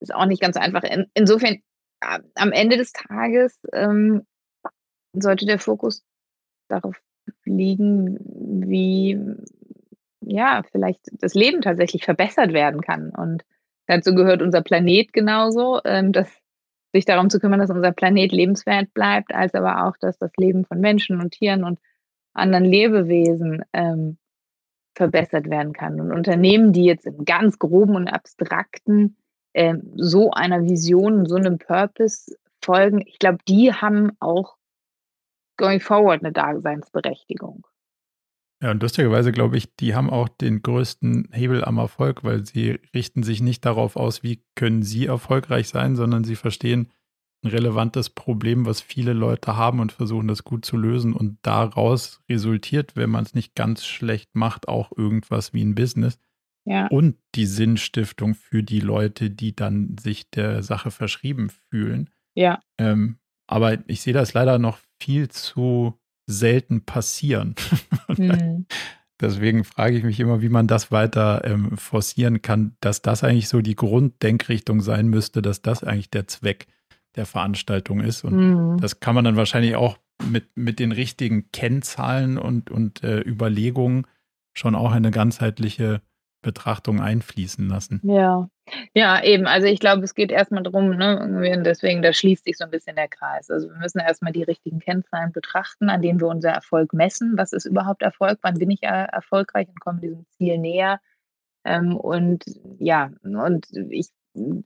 ist 0.00 0.14
auch 0.14 0.26
nicht 0.26 0.42
ganz 0.42 0.56
einfach. 0.56 0.82
In, 0.82 1.06
insofern 1.14 1.58
am 2.00 2.52
Ende 2.52 2.76
des 2.76 2.92
Tages 2.92 3.58
ähm, 3.72 4.26
sollte 5.14 5.46
der 5.46 5.58
Fokus 5.58 6.04
darauf 6.68 7.00
liegen, 7.44 8.18
wie 8.20 9.18
ja, 10.20 10.62
vielleicht 10.70 11.00
das 11.12 11.34
Leben 11.34 11.62
tatsächlich 11.62 12.04
verbessert 12.04 12.52
werden 12.52 12.80
kann. 12.80 13.10
Und 13.10 13.44
dazu 13.86 14.14
gehört 14.14 14.42
unser 14.42 14.62
Planet 14.62 15.12
genauso, 15.12 15.80
ähm, 15.84 16.12
dass 16.12 16.28
sich 16.92 17.04
darum 17.04 17.30
zu 17.30 17.38
kümmern, 17.38 17.60
dass 17.60 17.70
unser 17.70 17.92
Planet 17.92 18.32
lebenswert 18.32 18.92
bleibt, 18.92 19.34
als 19.34 19.54
aber 19.54 19.86
auch, 19.86 19.96
dass 19.98 20.18
das 20.18 20.32
Leben 20.36 20.64
von 20.64 20.80
Menschen 20.80 21.20
und 21.20 21.32
Tieren 21.32 21.64
und 21.64 21.78
anderen 22.32 22.64
Lebewesen 22.64 23.64
ähm, 23.72 24.18
verbessert 24.94 25.48
werden 25.48 25.72
kann. 25.72 26.00
Und 26.00 26.12
Unternehmen, 26.12 26.72
die 26.72 26.84
jetzt 26.84 27.06
im 27.06 27.24
ganz 27.24 27.58
groben 27.58 27.96
und 27.96 28.08
abstrakten 28.08 29.16
äh, 29.56 29.74
so 29.96 30.30
einer 30.32 30.62
Vision, 30.64 31.24
so 31.24 31.36
einem 31.36 31.58
Purpose 31.58 32.36
folgen, 32.62 33.02
ich 33.06 33.18
glaube, 33.18 33.38
die 33.48 33.72
haben 33.72 34.12
auch 34.20 34.56
going 35.56 35.80
forward 35.80 36.22
eine 36.22 36.32
Daseinsberechtigung. 36.32 37.66
Ja, 38.62 38.70
und 38.70 38.82
lustigerweise 38.82 39.32
glaube 39.32 39.56
ich, 39.56 39.74
die 39.76 39.94
haben 39.94 40.10
auch 40.10 40.28
den 40.28 40.62
größten 40.62 41.30
Hebel 41.32 41.64
am 41.64 41.78
Erfolg, 41.78 42.22
weil 42.22 42.44
sie 42.44 42.80
richten 42.94 43.22
sich 43.22 43.40
nicht 43.40 43.64
darauf 43.64 43.96
aus, 43.96 44.22
wie 44.22 44.42
können 44.54 44.82
sie 44.82 45.06
erfolgreich 45.06 45.68
sein, 45.68 45.96
sondern 45.96 46.24
sie 46.24 46.36
verstehen 46.36 46.92
ein 47.42 47.50
relevantes 47.50 48.10
Problem, 48.10 48.66
was 48.66 48.82
viele 48.82 49.14
Leute 49.14 49.56
haben 49.56 49.80
und 49.80 49.92
versuchen 49.92 50.28
das 50.28 50.44
gut 50.44 50.66
zu 50.66 50.76
lösen. 50.76 51.14
Und 51.14 51.38
daraus 51.42 52.22
resultiert, 52.28 52.94
wenn 52.94 53.10
man 53.10 53.24
es 53.24 53.34
nicht 53.34 53.54
ganz 53.54 53.86
schlecht 53.86 54.34
macht, 54.34 54.68
auch 54.68 54.92
irgendwas 54.96 55.54
wie 55.54 55.62
ein 55.62 55.74
Business 55.74 56.18
ja. 56.66 56.88
und 56.88 57.16
die 57.34 57.46
Sinnstiftung 57.46 58.34
für 58.34 58.62
die 58.62 58.80
Leute, 58.80 59.30
die 59.30 59.54
dann 59.56 59.96
sich 59.98 60.30
der 60.30 60.62
Sache 60.62 60.90
verschrieben 60.90 61.50
fühlen. 61.70 62.10
Ja. 62.34 62.60
Ähm, 62.78 63.18
aber 63.46 63.78
ich 63.88 64.02
sehe 64.02 64.12
das 64.12 64.34
leider 64.34 64.58
noch 64.58 64.78
viel 65.00 65.28
zu 65.28 65.98
selten 66.26 66.84
passieren. 66.84 67.54
mhm. 68.16 68.66
Deswegen 69.20 69.64
frage 69.64 69.96
ich 69.96 70.04
mich 70.04 70.20
immer, 70.20 70.42
wie 70.42 70.50
man 70.50 70.66
das 70.66 70.90
weiter 70.90 71.42
ähm, 71.44 71.78
forcieren 71.78 72.42
kann, 72.42 72.76
dass 72.80 73.00
das 73.00 73.24
eigentlich 73.24 73.48
so 73.48 73.62
die 73.62 73.76
Grunddenkrichtung 73.76 74.82
sein 74.82 75.08
müsste, 75.08 75.40
dass 75.40 75.62
das 75.62 75.84
eigentlich 75.84 76.10
der 76.10 76.26
Zweck 76.26 76.66
der 77.14 77.24
Veranstaltung 77.24 78.00
ist. 78.00 78.24
Und 78.24 78.36
mhm. 78.36 78.78
das 78.78 79.00
kann 79.00 79.14
man 79.14 79.24
dann 79.24 79.36
wahrscheinlich 79.36 79.76
auch 79.76 79.96
mit, 80.28 80.54
mit 80.54 80.78
den 80.78 80.92
richtigen 80.92 81.50
Kennzahlen 81.50 82.36
und, 82.36 82.70
und 82.70 83.02
äh, 83.04 83.20
Überlegungen 83.20 84.06
schon 84.52 84.74
auch 84.74 84.92
eine 84.92 85.10
ganzheitliche 85.10 86.02
Betrachtung 86.46 87.00
einfließen 87.00 87.68
lassen. 87.68 88.00
Ja, 88.04 88.48
ja, 88.94 89.22
eben. 89.22 89.46
Also 89.46 89.66
ich 89.66 89.80
glaube, 89.80 90.04
es 90.04 90.14
geht 90.14 90.30
erstmal 90.30 90.62
darum, 90.62 90.90
ne, 90.90 91.18
und 91.20 91.64
deswegen, 91.64 92.02
da 92.02 92.12
schließt 92.12 92.44
sich 92.44 92.56
so 92.56 92.64
ein 92.64 92.70
bisschen 92.70 92.94
der 92.94 93.08
Kreis. 93.08 93.50
Also 93.50 93.68
wir 93.68 93.76
müssen 93.76 93.98
erstmal 93.98 94.32
die 94.32 94.44
richtigen 94.44 94.78
Kennzahlen 94.78 95.32
betrachten, 95.32 95.90
an 95.90 96.02
denen 96.02 96.20
wir 96.20 96.28
unser 96.28 96.50
Erfolg 96.50 96.92
messen. 96.92 97.34
Was 97.36 97.52
ist 97.52 97.66
überhaupt 97.66 98.02
Erfolg? 98.02 98.38
Wann 98.42 98.58
bin 98.58 98.70
ich 98.70 98.82
erfolgreich 98.82 99.68
und 99.68 99.80
komme 99.80 100.00
diesem 100.00 100.24
Ziel 100.36 100.58
näher? 100.58 101.00
Ähm, 101.64 101.96
und 101.96 102.44
ja, 102.78 103.10
und 103.24 103.66
ich, 103.90 104.08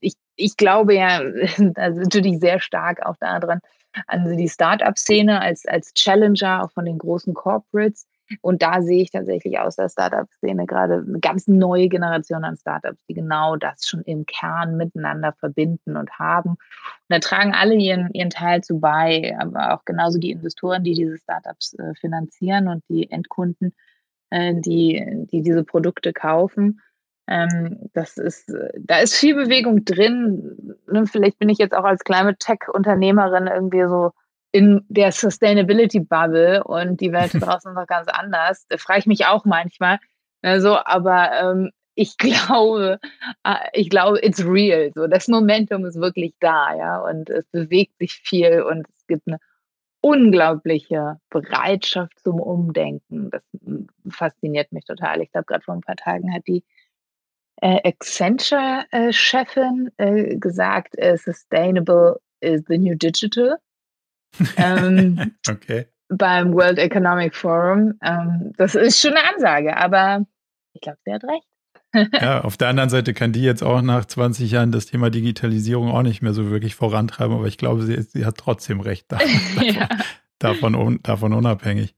ich, 0.01 0.15
ich 0.37 0.57
glaube 0.59 0.95
ja 0.95 1.21
also 1.77 2.01
natürlich 2.01 2.41
sehr 2.41 2.61
stark 2.61 3.05
auch 3.07 3.17
daran, 3.19 3.61
an 4.07 4.37
die 4.37 4.49
Startup-Szene 4.49 5.41
als, 5.41 5.67
als 5.67 5.95
Challenger 5.95 6.63
auch 6.63 6.71
von 6.73 6.85
den 6.85 6.99
großen 6.99 7.35
Corporates. 7.35 8.07
Und 8.43 8.63
da 8.63 8.83
sehe 8.83 9.03
ich 9.03 9.11
tatsächlich 9.11 9.59
aus 9.59 9.77
der 9.77 9.89
Startup-Szene 9.89 10.67
gerade 10.67 11.05
eine 11.07 11.21
ganz 11.21 11.49
neue 11.49 11.89
Generation 11.89 12.45
an 12.45 12.57
Startups, 12.57 13.05
die 13.07 13.15
genau 13.15 13.57
das 13.57 13.87
schon 13.87 14.03
im 14.03 14.27
Kern 14.27 14.77
miteinander 14.77 15.33
verbinden 15.33 15.97
und 15.97 16.19
haben. 16.19 16.51
Und 16.51 16.59
da 17.09 17.19
tragen 17.19 17.55
alle 17.55 17.75
ihren, 17.75 18.11
ihren 18.13 18.31
Teil 18.31 18.63
zu 18.63 18.79
bei, 18.79 19.37
aber 19.39 19.75
auch 19.75 19.85
genauso 19.85 20.19
die 20.19 20.31
Investoren, 20.31 20.85
die 20.85 20.95
diese 20.95 21.19
Startups 21.19 21.75
äh, 21.75 21.95
finanzieren 21.95 22.69
und 22.69 22.85
die 22.89 23.11
Endkunden, 23.11 23.75
äh, 24.31 24.55
die, 24.55 25.27
die 25.31 25.43
diese 25.43 25.65
Produkte 25.65 26.13
kaufen. 26.13 26.81
Ähm, 27.27 27.91
das 27.93 28.17
ist, 28.17 28.53
da 28.79 28.99
ist 29.01 29.17
viel 29.17 29.35
Bewegung 29.35 29.85
drin. 29.85 30.77
Vielleicht 31.07 31.39
bin 31.39 31.49
ich 31.49 31.59
jetzt 31.59 31.75
auch 31.75 31.85
als 31.85 32.05
Climate 32.05 32.39
Tech-Unternehmerin 32.39 33.47
irgendwie 33.47 33.87
so 33.89 34.13
in 34.53 34.85
der 34.89 35.13
Sustainability 35.13 36.01
Bubble 36.01 36.65
und 36.65 37.01
die 37.01 37.13
Welt 37.13 37.33
draußen 37.35 37.71
ist 37.71 37.77
noch 37.77 37.87
ganz 37.87 38.09
anders. 38.09 38.67
Da 38.69 38.79
frage 38.79 39.01
ich 39.01 39.07
mich 39.07 39.27
auch 39.27 39.45
manchmal. 39.45 39.99
Also, 40.43 40.77
aber 40.77 41.31
ähm, 41.41 41.71
ich 41.95 42.17
glaube, 42.19 42.99
äh, 43.45 43.55
ich 43.73 43.91
glaube, 43.91 44.25
it's 44.25 44.45
real. 44.45 44.91
So, 44.95 45.07
das 45.07 45.29
Momentum 45.29 45.85
ist 45.85 46.01
wirklich 46.01 46.35
da, 46.41 46.75
ja, 46.75 46.99
und 47.01 47.31
es 47.31 47.47
bewegt 47.47 47.99
sich 47.99 48.15
viel 48.15 48.63
und 48.63 48.87
es 48.97 49.07
gibt 49.07 49.27
eine 49.27 49.39
unglaubliche 50.01 51.21
Bereitschaft 51.29 52.19
zum 52.21 52.41
Umdenken. 52.41 53.31
Das 53.31 53.43
fasziniert 54.09 54.73
mich 54.73 54.85
total. 54.85 55.21
Ich 55.21 55.31
glaube, 55.31 55.47
gerade 55.47 55.63
vor 55.63 55.75
ein 55.75 55.83
paar 55.83 55.97
Tagen 55.97 56.33
hat 56.33 56.47
die 56.47 56.65
äh, 57.61 57.87
Accenture-Chefin 57.87 59.91
äh, 59.99 60.37
gesagt, 60.37 60.99
äh, 60.99 61.19
Sustainable 61.19 62.19
is 62.41 62.63
the 62.69 62.79
new 62.79 62.95
digital. 62.95 63.59
Ähm, 64.57 65.33
okay. 65.49 65.87
Beim 66.09 66.53
World 66.53 66.79
Economic 66.79 67.35
Forum. 67.35 67.95
Ähm, 68.03 68.53
das 68.57 68.75
ist 68.75 69.01
schon 69.01 69.13
eine 69.13 69.35
Ansage, 69.35 69.77
aber 69.77 70.27
ich 70.73 70.81
glaube, 70.81 70.99
sie 71.05 71.13
hat 71.13 71.25
recht. 71.25 71.47
ja, 72.21 72.43
auf 72.43 72.57
der 72.57 72.69
anderen 72.69 72.91
Seite 72.91 73.15
kann 73.15 73.33
die 73.33 73.43
jetzt 73.43 73.63
auch 73.63 73.83
nach 73.83 74.05
20 74.05 74.51
Jahren 74.51 74.71
das 74.71 74.87
Thema 74.87 75.11
Digitalisierung 75.11 75.91
auch 75.91 76.03
nicht 76.03 76.23
mehr 76.23 76.33
so 76.33 76.51
wirklich 76.51 76.77
vorantreiben, 76.77 77.35
aber 77.35 77.47
ich 77.47 77.59
glaube, 77.59 77.83
sie, 77.83 78.01
sie 78.03 78.25
hat 78.25 78.39
trotzdem 78.39 78.81
recht 78.81 79.11
davon, 79.11 79.29
ja. 79.63 79.89
davon, 80.39 81.01
davon 81.03 81.33
unabhängig. 81.33 81.95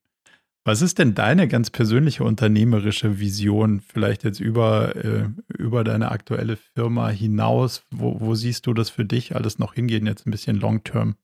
Was 0.65 0.81
ist 0.81 0.99
denn 1.01 1.15
deine 1.15 1.49
ganz 1.49 1.71
persönliche 1.71 2.23
unternehmerische 2.23 3.19
Vision, 3.19 3.81
vielleicht 3.81 4.23
jetzt 4.23 4.39
über, 4.39 4.95
äh, 4.95 5.29
über 5.59 5.83
deine 5.83 6.13
aktuelle 6.13 6.57
Firma 6.57 7.09
hinaus? 7.09 7.85
Wo, 7.91 8.21
wo 8.21 8.35
siehst 8.37 8.67
du 8.67 8.73
das 8.73 8.89
für 8.89 9.05
dich 9.05 9.35
alles 9.35 9.59
noch 9.59 9.75
hingehen, 9.75 10.07
jetzt 10.07 10.25
ein 10.25 10.31
bisschen 10.31 10.57
long-term? 10.57 11.09
Hm. 11.09 11.17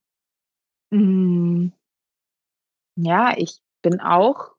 Ja, 2.96 3.34
ich 3.36 3.60
bin 3.82 4.00
auch 4.00 4.52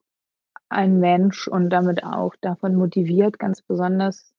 ein 0.68 1.00
Mensch 1.00 1.48
und 1.48 1.70
damit 1.70 2.04
auch 2.04 2.34
davon 2.40 2.76
motiviert, 2.76 3.38
ganz 3.38 3.62
besonders 3.62 4.32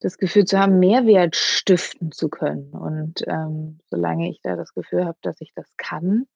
das 0.00 0.18
Gefühl 0.18 0.44
zu 0.44 0.58
haben, 0.58 0.78
Mehrwert 0.78 1.36
stiften 1.36 2.12
zu 2.12 2.28
können. 2.28 2.70
Und 2.72 3.24
ähm, 3.26 3.80
solange 3.86 4.28
ich 4.28 4.40
da 4.42 4.56
das 4.56 4.74
Gefühl 4.74 5.06
habe, 5.06 5.18
dass 5.22 5.40
ich 5.40 5.52
das 5.54 5.66
kann, 5.78 6.26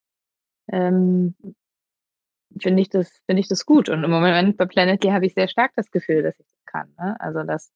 ähm, 0.72 1.34
finde 2.60 2.82
ich 2.82 2.88
das, 2.88 3.10
finde 3.26 3.40
ich 3.40 3.48
das 3.48 3.66
gut. 3.66 3.88
Und 3.88 4.02
im 4.02 4.10
Moment 4.10 4.56
bei 4.56 4.66
Planet 4.66 5.00
Gear 5.00 5.14
habe 5.14 5.26
ich 5.26 5.34
sehr 5.34 5.48
stark 5.48 5.72
das 5.76 5.90
Gefühl, 5.90 6.22
dass 6.22 6.38
ich 6.38 6.46
das 6.46 6.64
kann. 6.64 6.94
Ne? 6.98 7.20
Also 7.20 7.42
dass, 7.42 7.70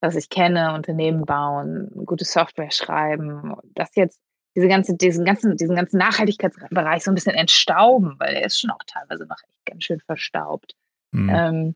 dass 0.00 0.16
ich 0.16 0.30
kenne, 0.30 0.74
Unternehmen 0.74 1.26
bauen, 1.26 1.90
gute 2.06 2.24
Software 2.24 2.70
schreiben, 2.70 3.54
das 3.74 3.94
jetzt 3.94 4.20
diese 4.56 4.68
ganze, 4.68 4.96
diesen 4.96 5.24
ganzen, 5.26 5.56
diesen 5.56 5.76
ganzen 5.76 5.98
Nachhaltigkeitsbereich 5.98 7.04
so 7.04 7.10
ein 7.10 7.14
bisschen 7.14 7.34
entstauben, 7.34 8.16
weil 8.18 8.34
er 8.34 8.46
ist 8.46 8.58
schon 8.58 8.70
auch 8.70 8.82
teilweise 8.86 9.26
noch 9.26 9.36
echt 9.36 9.66
ganz 9.66 9.84
schön 9.84 10.00
verstaubt. 10.00 10.74
Mhm. 11.12 11.28
Ähm, 11.30 11.74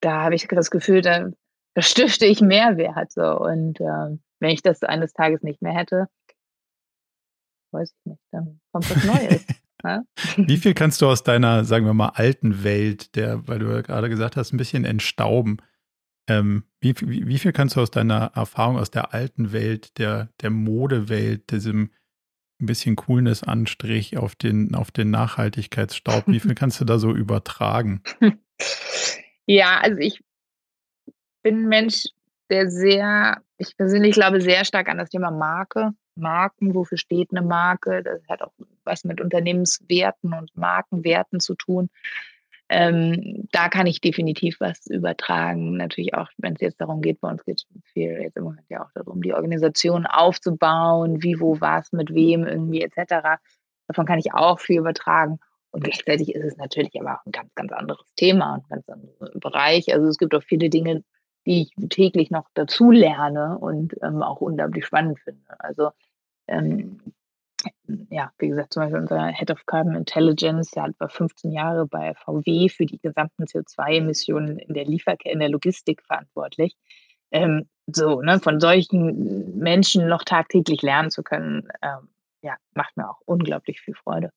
da 0.00 0.22
habe 0.22 0.34
ich 0.34 0.48
das 0.48 0.70
Gefühl, 0.70 1.02
da, 1.02 1.28
da 1.74 1.82
stifte 1.82 2.24
ich 2.24 2.40
Mehrwert. 2.40 3.12
So. 3.12 3.38
Und 3.38 3.80
äh, 3.80 4.18
wenn 4.40 4.50
ich 4.50 4.62
das 4.62 4.82
eines 4.82 5.12
Tages 5.12 5.42
nicht 5.42 5.60
mehr 5.60 5.74
hätte, 5.74 6.08
weiß 7.70 7.92
ich 7.92 8.10
nicht, 8.10 8.22
dann 8.30 8.60
kommt 8.72 8.90
was 8.90 9.04
Neues. 9.04 9.46
ne? 9.84 10.06
Wie 10.36 10.56
viel 10.56 10.72
kannst 10.72 11.02
du 11.02 11.08
aus 11.08 11.22
deiner, 11.22 11.64
sagen 11.64 11.84
wir 11.84 11.94
mal, 11.94 12.12
alten 12.14 12.64
Welt, 12.64 13.14
der, 13.14 13.46
weil 13.46 13.58
du 13.58 13.66
ja 13.66 13.82
gerade 13.82 14.08
gesagt 14.08 14.36
hast, 14.36 14.54
ein 14.54 14.58
bisschen 14.58 14.86
entstauben? 14.86 15.58
Ähm, 16.28 16.64
wie, 16.80 16.94
wie, 17.00 17.26
wie, 17.26 17.38
viel 17.38 17.52
kannst 17.52 17.76
du 17.76 17.80
aus 17.80 17.90
deiner 17.90 18.32
Erfahrung 18.34 18.78
aus 18.78 18.90
der 18.90 19.12
alten 19.12 19.52
Welt, 19.52 19.98
der, 19.98 20.30
der 20.40 20.50
Modewelt, 20.50 21.50
diesem 21.50 21.90
ein 22.62 22.66
bisschen 22.66 22.96
Coolness-Anstrich 22.96 24.16
auf 24.16 24.34
den, 24.34 24.74
auf 24.74 24.90
den 24.90 25.10
Nachhaltigkeitsstaub. 25.10 26.24
Wie 26.26 26.40
viel 26.40 26.54
kannst 26.54 26.80
du 26.80 26.84
da 26.84 26.98
so 26.98 27.12
übertragen? 27.12 28.02
Ja, 29.46 29.80
also 29.80 29.98
ich 29.98 30.22
bin 31.42 31.64
ein 31.64 31.68
Mensch, 31.68 32.06
der 32.48 32.70
sehr, 32.70 33.42
ich 33.58 33.76
persönlich 33.76 34.12
glaube 34.12 34.40
sehr 34.40 34.64
stark 34.64 34.88
an 34.88 34.98
das 34.98 35.10
Thema 35.10 35.30
Marke. 35.30 35.90
Marken, 36.14 36.74
wofür 36.74 36.98
steht 36.98 37.30
eine 37.30 37.42
Marke? 37.42 38.02
Das 38.02 38.20
hat 38.28 38.42
auch 38.42 38.52
was 38.84 39.04
mit 39.04 39.20
Unternehmenswerten 39.20 40.32
und 40.32 40.56
Markenwerten 40.56 41.40
zu 41.40 41.54
tun. 41.54 41.88
Ähm, 42.74 43.46
da 43.52 43.68
kann 43.68 43.86
ich 43.86 44.00
definitiv 44.00 44.58
was 44.58 44.86
übertragen. 44.86 45.76
Natürlich 45.76 46.14
auch, 46.14 46.28
wenn 46.38 46.54
es 46.54 46.62
jetzt 46.62 46.80
darum 46.80 47.02
geht, 47.02 47.20
bei 47.20 47.28
uns 47.28 47.44
geht 47.44 47.56
es 47.56 47.66
viel 47.92 48.18
jetzt 48.22 48.38
im 48.38 48.44
Moment 48.44 48.64
ja 48.70 48.82
auch 48.82 48.90
darum, 48.94 49.20
die 49.20 49.34
Organisation 49.34 50.06
aufzubauen, 50.06 51.22
wie, 51.22 51.38
wo, 51.38 51.60
was, 51.60 51.92
mit 51.92 52.14
wem 52.14 52.46
irgendwie 52.46 52.80
etc. 52.80 53.40
Davon 53.88 54.06
kann 54.06 54.18
ich 54.18 54.32
auch 54.32 54.58
viel 54.58 54.78
übertragen. 54.78 55.38
Und 55.70 55.84
gleichzeitig 55.84 56.34
ist 56.34 56.44
es 56.46 56.56
natürlich 56.56 56.98
aber 56.98 57.16
auch 57.16 57.26
ein 57.26 57.32
ganz, 57.32 57.54
ganz 57.54 57.72
anderes 57.72 58.06
Thema 58.16 58.54
und 58.54 58.64
ein 58.64 58.68
ganz 58.70 58.88
anderer 58.88 59.38
Bereich. 59.38 59.92
Also 59.92 60.06
es 60.06 60.16
gibt 60.16 60.34
auch 60.34 60.42
viele 60.42 60.70
Dinge, 60.70 61.04
die 61.44 61.62
ich 61.62 61.88
täglich 61.90 62.30
noch 62.30 62.46
dazu 62.54 62.90
lerne 62.90 63.58
und 63.58 63.94
ähm, 64.02 64.22
auch 64.22 64.40
unglaublich 64.40 64.86
spannend 64.86 65.18
finde. 65.20 65.44
Also 65.58 65.90
ähm, 66.48 67.01
ja, 68.10 68.32
wie 68.38 68.48
gesagt, 68.48 68.72
zum 68.72 68.82
Beispiel 68.82 69.00
unser 69.00 69.26
Head 69.28 69.50
of 69.50 69.66
Carbon 69.66 69.94
Intelligence, 69.94 70.70
der 70.70 70.84
hat 70.84 70.90
über 70.92 71.08
15 71.08 71.52
Jahre 71.52 71.86
bei 71.86 72.14
VW 72.14 72.68
für 72.68 72.86
die 72.86 72.98
gesamten 72.98 73.44
CO2-Emissionen 73.44 74.58
in 74.58 74.74
der 74.74 74.84
Lieferkette, 74.84 75.32
in 75.32 75.40
der 75.40 75.48
Logistik 75.48 76.02
verantwortlich. 76.02 76.76
Ähm, 77.30 77.68
so, 77.86 78.20
ne, 78.20 78.40
von 78.40 78.60
solchen 78.60 79.58
Menschen 79.58 80.08
noch 80.08 80.24
tagtäglich 80.24 80.82
lernen 80.82 81.10
zu 81.10 81.22
können, 81.22 81.68
ähm, 81.82 82.08
ja, 82.42 82.56
macht 82.74 82.96
mir 82.96 83.08
auch 83.08 83.20
unglaublich 83.24 83.80
viel 83.80 83.94
Freude. 83.94 84.30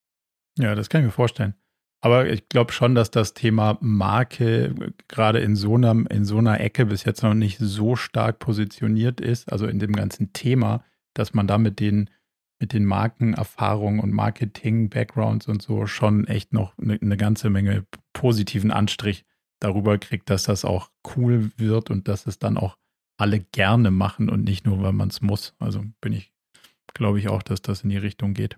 Ja, 0.57 0.75
das 0.75 0.89
kann 0.89 1.01
ich 1.01 1.05
mir 1.05 1.11
vorstellen. 1.11 1.55
Aber 2.01 2.27
ich 2.27 2.47
glaube 2.49 2.71
schon, 2.71 2.93
dass 2.93 3.09
das 3.09 3.33
Thema 3.33 3.77
Marke 3.81 4.75
gerade 5.07 5.39
in 5.39 5.55
so, 5.55 5.75
einer, 5.75 6.09
in 6.11 6.23
so 6.23 6.37
einer 6.37 6.59
Ecke 6.59 6.85
bis 6.85 7.03
jetzt 7.03 7.23
noch 7.23 7.33
nicht 7.33 7.57
so 7.59 7.95
stark 7.95 8.39
positioniert 8.39 9.19
ist, 9.19 9.51
also 9.51 9.65
in 9.65 9.79
dem 9.79 9.93
ganzen 9.93 10.31
Thema, 10.31 10.83
dass 11.15 11.33
man 11.33 11.47
da 11.47 11.57
mit 11.57 11.79
den 11.79 12.09
mit 12.59 12.73
den 12.73 12.85
Markenerfahrungen 12.85 13.99
und 13.99 14.11
Marketing-Backgrounds 14.11 15.47
und 15.47 15.61
so 15.61 15.87
schon 15.87 16.27
echt 16.27 16.53
noch 16.53 16.77
eine, 16.77 16.99
eine 17.01 17.17
ganze 17.17 17.49
Menge 17.49 17.85
positiven 18.13 18.71
Anstrich 18.71 19.25
darüber 19.59 19.97
kriegt, 19.97 20.29
dass 20.29 20.43
das 20.43 20.65
auch 20.65 20.89
cool 21.15 21.51
wird 21.57 21.89
und 21.89 22.07
dass 22.07 22.27
es 22.27 22.39
dann 22.39 22.57
auch 22.57 22.77
alle 23.17 23.39
gerne 23.39 23.91
machen 23.91 24.29
und 24.29 24.43
nicht 24.43 24.65
nur, 24.65 24.81
weil 24.81 24.93
man 24.93 25.09
es 25.09 25.21
muss. 25.21 25.53
Also 25.59 25.83
bin 26.01 26.13
ich, 26.13 26.33
glaube 26.93 27.19
ich 27.19 27.29
auch, 27.29 27.43
dass 27.43 27.61
das 27.61 27.81
in 27.83 27.89
die 27.89 27.97
Richtung 27.97 28.33
geht. 28.33 28.57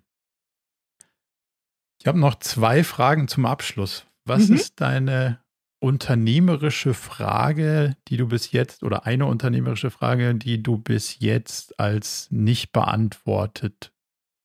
Ich 2.00 2.08
habe 2.08 2.20
noch 2.20 2.36
zwei 2.40 2.84
Fragen 2.84 3.28
zum 3.28 3.46
Abschluss. 3.46 4.06
Was 4.26 4.50
mhm. 4.50 4.56
ist 4.56 4.80
deine 4.82 5.40
unternehmerische 5.80 6.94
Frage, 6.94 7.96
die 8.08 8.18
du 8.18 8.28
bis 8.28 8.52
jetzt, 8.52 8.84
oder 8.84 9.06
eine 9.06 9.26
unternehmerische 9.26 9.92
Frage, 9.92 10.36
die 10.36 10.64
du 10.64 10.78
bis 10.78 11.20
jetzt 11.20 11.80
als 11.80 12.28
nicht 12.32 12.72
beantwortet 12.72 13.94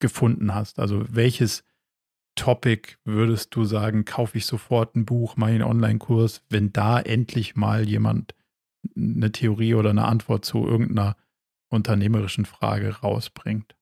gefunden 0.00 0.54
hast? 0.54 0.78
Also 0.78 1.04
welches 1.08 1.64
Topic 2.34 2.96
würdest 3.04 3.54
du 3.54 3.64
sagen, 3.64 4.04
kaufe 4.04 4.38
ich 4.38 4.46
sofort 4.46 4.96
ein 4.96 5.04
Buch, 5.04 5.36
mache 5.36 5.50
einen 5.50 5.62
Online-Kurs, 5.62 6.42
wenn 6.48 6.72
da 6.72 7.00
endlich 7.00 7.56
mal 7.56 7.88
jemand 7.88 8.34
eine 8.96 9.32
Theorie 9.32 9.74
oder 9.74 9.90
eine 9.90 10.04
Antwort 10.06 10.44
zu 10.44 10.66
irgendeiner 10.66 11.16
unternehmerischen 11.68 12.46
Frage 12.46 13.00
rausbringt? 13.00 13.76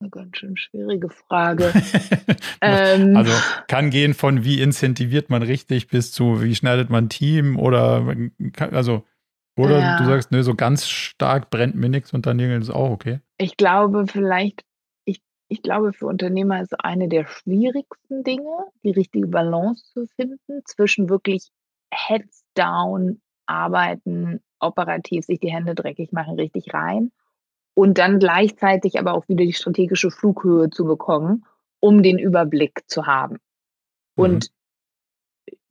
Eine 0.00 0.08
ganz 0.08 0.38
schön 0.38 0.56
schwierige 0.56 1.10
Frage. 1.10 1.72
ähm, 2.62 3.16
also 3.16 3.32
kann 3.68 3.90
gehen 3.90 4.14
von 4.14 4.44
wie 4.44 4.62
incentiviert 4.62 5.28
man 5.28 5.42
richtig 5.42 5.88
bis 5.88 6.10
zu 6.10 6.42
wie 6.42 6.54
schneidet 6.54 6.88
man 6.88 7.10
Team 7.10 7.58
oder 7.58 8.16
also 8.70 9.04
oder 9.58 9.78
ja. 9.78 9.98
du 9.98 10.06
sagst, 10.06 10.32
nö, 10.32 10.42
so 10.42 10.54
ganz 10.54 10.88
stark 10.88 11.50
brennt 11.50 11.74
mir 11.74 11.90
nichts 11.90 12.14
und 12.14 12.24
dann 12.24 12.38
ist 12.38 12.70
auch 12.70 12.90
okay. 12.90 13.20
Ich 13.36 13.58
glaube, 13.58 14.06
vielleicht, 14.06 14.64
ich 15.04 15.20
ich 15.48 15.60
glaube, 15.60 15.92
für 15.92 16.06
Unternehmer 16.06 16.62
ist 16.62 16.82
eine 16.82 17.08
der 17.08 17.26
schwierigsten 17.26 18.24
Dinge, 18.24 18.64
die 18.82 18.92
richtige 18.92 19.26
Balance 19.26 19.84
zu 19.92 20.06
finden 20.06 20.62
zwischen 20.64 21.10
wirklich 21.10 21.50
heads 21.92 22.42
down 22.54 23.20
arbeiten, 23.44 24.40
operativ 24.60 25.26
sich 25.26 25.40
die 25.40 25.52
Hände 25.52 25.74
dreckig 25.74 26.10
machen, 26.12 26.36
richtig 26.36 26.72
rein 26.72 27.12
und 27.74 27.98
dann 27.98 28.18
gleichzeitig 28.18 28.98
aber 28.98 29.14
auch 29.14 29.28
wieder 29.28 29.44
die 29.44 29.52
strategische 29.52 30.10
Flughöhe 30.10 30.70
zu 30.70 30.84
bekommen, 30.84 31.44
um 31.80 32.02
den 32.02 32.18
Überblick 32.18 32.82
zu 32.86 33.06
haben. 33.06 33.34
Mhm. 34.16 34.24
Und 34.24 34.50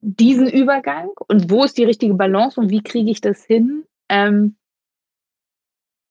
diesen 0.02 0.50
Übergang 0.50 1.10
und 1.28 1.50
wo 1.50 1.64
ist 1.64 1.78
die 1.78 1.84
richtige 1.84 2.14
Balance 2.14 2.60
und 2.60 2.70
wie 2.70 2.82
kriege 2.82 3.12
ich 3.12 3.22
das 3.22 3.44
hin, 3.44 3.86
ähm, 4.08 4.56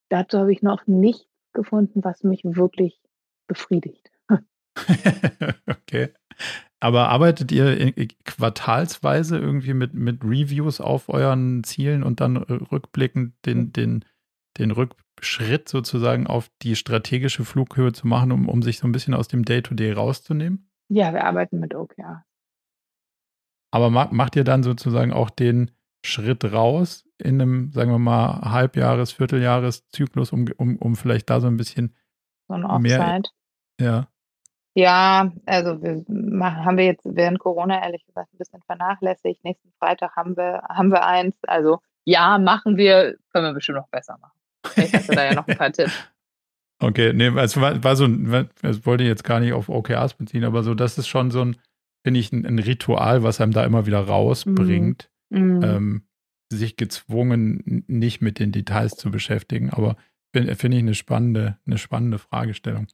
dazu 0.09 0.39
habe 0.39 0.53
ich 0.53 0.63
noch 0.63 0.87
nichts 0.87 1.27
gefunden, 1.53 2.05
was 2.05 2.23
mich 2.23 2.43
wirklich 2.45 3.01
befriedigt. 3.47 4.11
okay. 5.67 6.11
Aber 6.81 7.09
arbeitet 7.09 7.51
ihr 7.51 7.93
quartalsweise 8.25 9.39
irgendwie 9.39 9.75
mit, 9.75 9.95
mit 9.95 10.23
Reviews 10.23 10.81
auf 10.81 11.09
euren 11.09 11.65
Zielen 11.65 12.05
und 12.05 12.21
dann 12.21 12.37
rückblickend 12.37 13.35
den, 13.45 13.73
den, 13.73 14.05
den 14.57 14.71
Rückschritt 14.71 15.69
sozusagen 15.69 16.27
auf 16.27 16.51
die 16.63 16.77
strategische 16.77 17.45
Flughöhe 17.45 17.93
zu 17.93 18.07
machen, 18.07 18.33
um, 18.33 18.49
um 18.49 18.63
sich 18.63 18.79
so 18.79 18.89
ein 18.89 18.93
bisschen 18.93 19.15
aus 19.15 19.29
dem 19.29 19.45
Day-to-Day 19.45 19.93
-Day 19.93 19.95
rauszunehmen? 19.95 20.71
Ja, 20.89 21.13
wir 21.13 21.25
arbeiten 21.25 21.61
mit 21.61 21.75
OKR. 21.75 22.25
Aber 23.71 23.91
macht 23.91 24.37
ihr 24.37 24.45
dann 24.45 24.63
sozusagen 24.63 25.13
auch 25.13 25.29
den 25.29 25.71
Schritt 26.03 26.45
raus 26.45 27.05
in 27.19 27.41
einem, 27.41 27.73
sagen 27.73 27.91
wir 27.91 27.99
mal, 27.99 28.41
Halbjahres-, 28.51 29.13
Vierteljahres-Zyklus, 29.13 30.33
um, 30.33 30.47
um, 30.57 30.77
um 30.77 30.97
vielleicht 30.97 31.29
da 31.29 31.41
so 31.41 31.49
ein 31.49 31.57
bisschen 31.57 31.95
so 32.47 32.55
ein 32.55 32.83
mehr, 32.83 33.21
ja. 33.81 34.09
Ja, 34.75 35.33
also 35.45 35.83
wir 35.83 36.05
machen, 36.07 36.65
haben 36.65 36.77
wir 36.77 36.85
jetzt 36.85 37.05
während 37.05 37.41
Corona 37.41 37.83
ehrlich 37.83 38.07
gesagt 38.07 38.33
ein 38.33 38.39
bisschen 38.39 38.63
vernachlässigt. 38.63 39.43
Nächsten 39.43 39.73
Freitag 39.73 40.15
haben 40.15 40.37
wir, 40.37 40.63
haben 40.69 40.93
wir 40.93 41.05
eins. 41.05 41.37
Also 41.49 41.81
ja, 42.05 42.39
machen 42.39 42.77
wir, 42.77 43.17
können 43.33 43.47
wir 43.47 43.55
bestimmt 43.55 43.79
noch 43.79 43.89
besser 43.89 44.17
machen. 44.21 44.38
Vielleicht 44.69 44.95
hast 44.95 45.09
du 45.09 45.15
da 45.15 45.25
ja 45.25 45.35
noch 45.35 45.47
ein 45.47 45.57
paar 45.57 45.73
Tipps. 45.73 45.93
Okay, 46.81 47.13
nee, 47.13 47.29
es 47.41 47.57
war, 47.61 47.83
war 47.83 47.97
so 47.97 48.05
ein, 48.05 48.49
es 48.63 48.87
wollte 48.87 49.03
ich 49.03 49.09
jetzt 49.09 49.25
gar 49.25 49.41
nicht 49.41 49.53
auf 49.53 49.69
OKRs 49.69 50.15
beziehen, 50.15 50.45
aber 50.45 50.63
so, 50.63 50.75
das 50.75 50.97
ist 50.97 51.09
schon 51.09 51.31
so 51.31 51.45
ein, 51.45 51.57
finde 52.05 52.21
ich, 52.21 52.33
ein, 52.33 52.47
ein, 52.47 52.59
Ritual, 52.61 53.25
was 53.25 53.41
einem 53.41 53.53
da 53.53 53.65
immer 53.65 53.87
wieder 53.87 54.01
rausbringt, 54.01 55.11
mm. 55.31 55.63
ähm, 55.65 56.03
sich 56.53 56.77
gezwungen, 56.77 57.85
nicht 57.89 58.21
mit 58.21 58.39
den 58.39 58.53
Details 58.53 58.97
zu 58.97 59.11
beschäftigen. 59.11 59.71
Aber 59.71 59.97
finde 60.33 60.55
find 60.55 60.75
ich 60.75 60.81
eine 60.81 60.95
spannende, 60.95 61.59
eine 61.67 61.79
spannende 61.79 62.19
Fragestellung. 62.19 62.87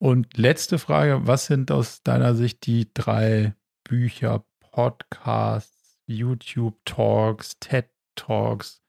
Und 0.00 0.36
letzte 0.36 0.78
Frage, 0.78 1.26
was 1.26 1.46
sind 1.46 1.70
aus 1.70 2.02
deiner 2.02 2.34
Sicht 2.34 2.66
die 2.66 2.88
drei 2.92 3.54
Bücher, 3.84 4.44
Podcasts, 4.60 5.98
YouTube-Talks, 6.06 7.58
TED-Talks, 7.58 8.82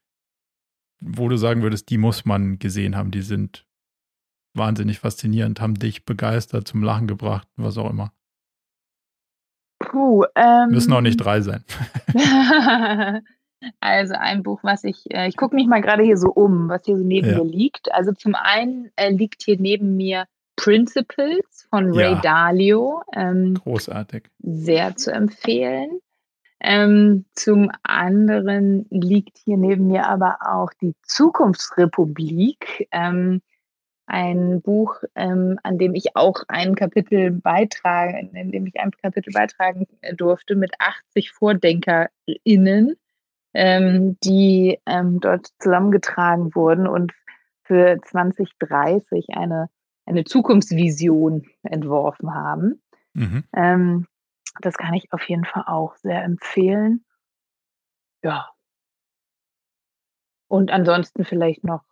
wo 1.00 1.28
du 1.28 1.36
sagen 1.36 1.62
würdest, 1.62 1.90
die 1.90 1.98
muss 1.98 2.24
man 2.24 2.58
gesehen 2.58 2.96
haben, 2.96 3.10
die 3.10 3.22
sind 3.22 3.66
wahnsinnig 4.54 4.98
faszinierend, 4.98 5.60
haben 5.60 5.74
dich 5.74 6.04
begeistert, 6.04 6.66
zum 6.66 6.82
Lachen 6.82 7.06
gebracht, 7.06 7.48
was 7.56 7.78
auch 7.78 7.90
immer? 7.90 8.12
Puh, 9.78 10.24
ähm, 10.34 10.70
Müssen 10.70 10.92
auch 10.92 11.00
nicht 11.00 11.16
drei 11.16 11.40
sein. 11.40 11.64
also 13.80 14.14
ein 14.14 14.42
Buch, 14.42 14.60
was 14.62 14.84
ich, 14.84 15.10
äh, 15.12 15.28
ich 15.28 15.36
gucke 15.36 15.54
mich 15.54 15.66
mal 15.66 15.80
gerade 15.80 16.02
hier 16.02 16.18
so 16.18 16.28
um, 16.28 16.68
was 16.68 16.84
hier 16.84 16.98
so 16.98 17.04
neben 17.04 17.28
ja. 17.28 17.38
mir 17.38 17.50
liegt. 17.50 17.92
Also 17.92 18.12
zum 18.12 18.34
einen 18.34 18.90
äh, 18.96 19.10
liegt 19.10 19.42
hier 19.42 19.58
neben 19.58 19.96
mir 19.96 20.26
Principles 20.56 21.66
von 21.70 21.92
Ray 21.92 22.12
ja. 22.12 22.20
Dalio. 22.20 23.02
Ähm, 23.14 23.54
Großartig. 23.54 24.24
Sehr 24.40 24.96
zu 24.96 25.12
empfehlen. 25.12 26.00
Ähm, 26.60 27.24
zum 27.32 27.70
anderen 27.82 28.86
liegt 28.90 29.38
hier 29.38 29.56
neben 29.56 29.86
mir 29.86 30.06
aber 30.06 30.38
auch 30.42 30.72
die 30.80 30.94
Zukunftsrepublik, 31.02 32.88
ähm, 32.92 33.40
ein 34.06 34.60
Buch, 34.60 34.96
ähm, 35.14 35.58
an 35.62 35.78
dem 35.78 35.94
ich 35.94 36.16
auch 36.16 36.42
ein 36.48 36.74
Kapitel 36.74 37.30
beitragen, 37.30 38.34
in 38.34 38.50
dem 38.50 38.66
ich 38.66 38.78
ein 38.78 38.90
Kapitel 38.90 39.32
beitragen 39.32 39.86
durfte 40.16 40.56
mit 40.56 40.72
80 40.78 41.30
VordenkerInnen, 41.32 42.96
ähm, 43.54 44.18
die 44.22 44.78
ähm, 44.86 45.20
dort 45.20 45.48
zusammengetragen 45.60 46.54
wurden 46.54 46.86
und 46.88 47.12
für 47.62 48.00
2030 48.02 49.28
eine 49.30 49.68
eine 50.10 50.24
Zukunftsvision 50.24 51.46
entworfen 51.62 52.34
haben. 52.34 52.82
Mhm. 53.14 53.44
Das 54.60 54.74
kann 54.76 54.94
ich 54.94 55.12
auf 55.12 55.22
jeden 55.28 55.44
Fall 55.44 55.64
auch 55.66 55.96
sehr 55.96 56.22
empfehlen. 56.24 57.04
Ja. 58.22 58.50
Und 60.48 60.70
ansonsten 60.70 61.24
vielleicht 61.24 61.64
noch 61.64 61.84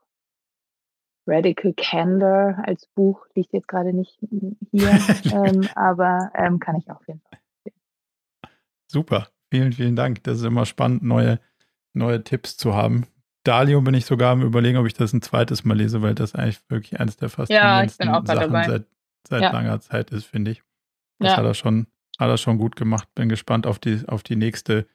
Radical 1.27 1.75
Candor 1.75 2.57
als 2.65 2.87
Buch, 2.87 3.27
liegt 3.35 3.53
jetzt 3.53 3.69
gerade 3.69 3.93
nicht 3.93 4.19
hier, 4.71 4.91
ähm, 5.33 5.69
aber 5.75 6.31
ähm, 6.35 6.59
kann 6.59 6.77
ich 6.77 6.91
auf 6.91 7.07
jeden 7.07 7.21
Fall. 7.21 7.39
Empfehlen. 7.65 7.83
Super, 8.91 9.29
vielen, 9.51 9.73
vielen 9.73 9.97
Dank. 9.97 10.25
Das 10.25 10.39
ist 10.39 10.45
immer 10.45 10.67
spannend, 10.67 11.03
neue, 11.03 11.39
neue 11.93 12.25
Tipps 12.25 12.57
zu 12.57 12.75
haben. 12.75 13.07
Dalio 13.45 13.81
bin 13.81 13.95
ich 13.95 14.07
sogar 14.07 14.33
am 14.33 14.43
überlegen, 14.43 14.79
ob 14.79 14.87
ich 14.87 14.95
das 14.95 15.13
ein 15.13 15.23
zweites 15.23 15.65
Mal 15.65 15.77
lese, 15.77 16.03
weil 16.03 16.15
das 16.15 16.35
eigentlich 16.35 16.61
wirklich 16.69 16.99
eines 16.99 17.17
der 17.17 17.29
faszinierendsten 17.29 18.09
ja, 18.09 18.23
Sachen 18.25 18.51
seit, 18.51 18.87
seit 19.27 19.43
ja. 19.43 19.53
langer 19.53 19.81
Zeit 19.81 20.11
ist, 20.11 20.25
finde 20.25 20.51
ich. 20.51 20.63
Das 21.19 21.31
ja. 21.31 21.37
hat 21.37 21.45
er 21.45 21.55
schon, 21.55 21.87
hat 22.19 22.29
er 22.29 22.37
schon 22.37 22.59
gut 22.59 22.77
gemacht. 22.77 23.09
Bin 23.15 23.29
gespannt 23.29 23.67
auf 23.67 23.79
die, 23.79 24.03
auf 24.07 24.23
die 24.23 24.37
nächste. 24.37 24.87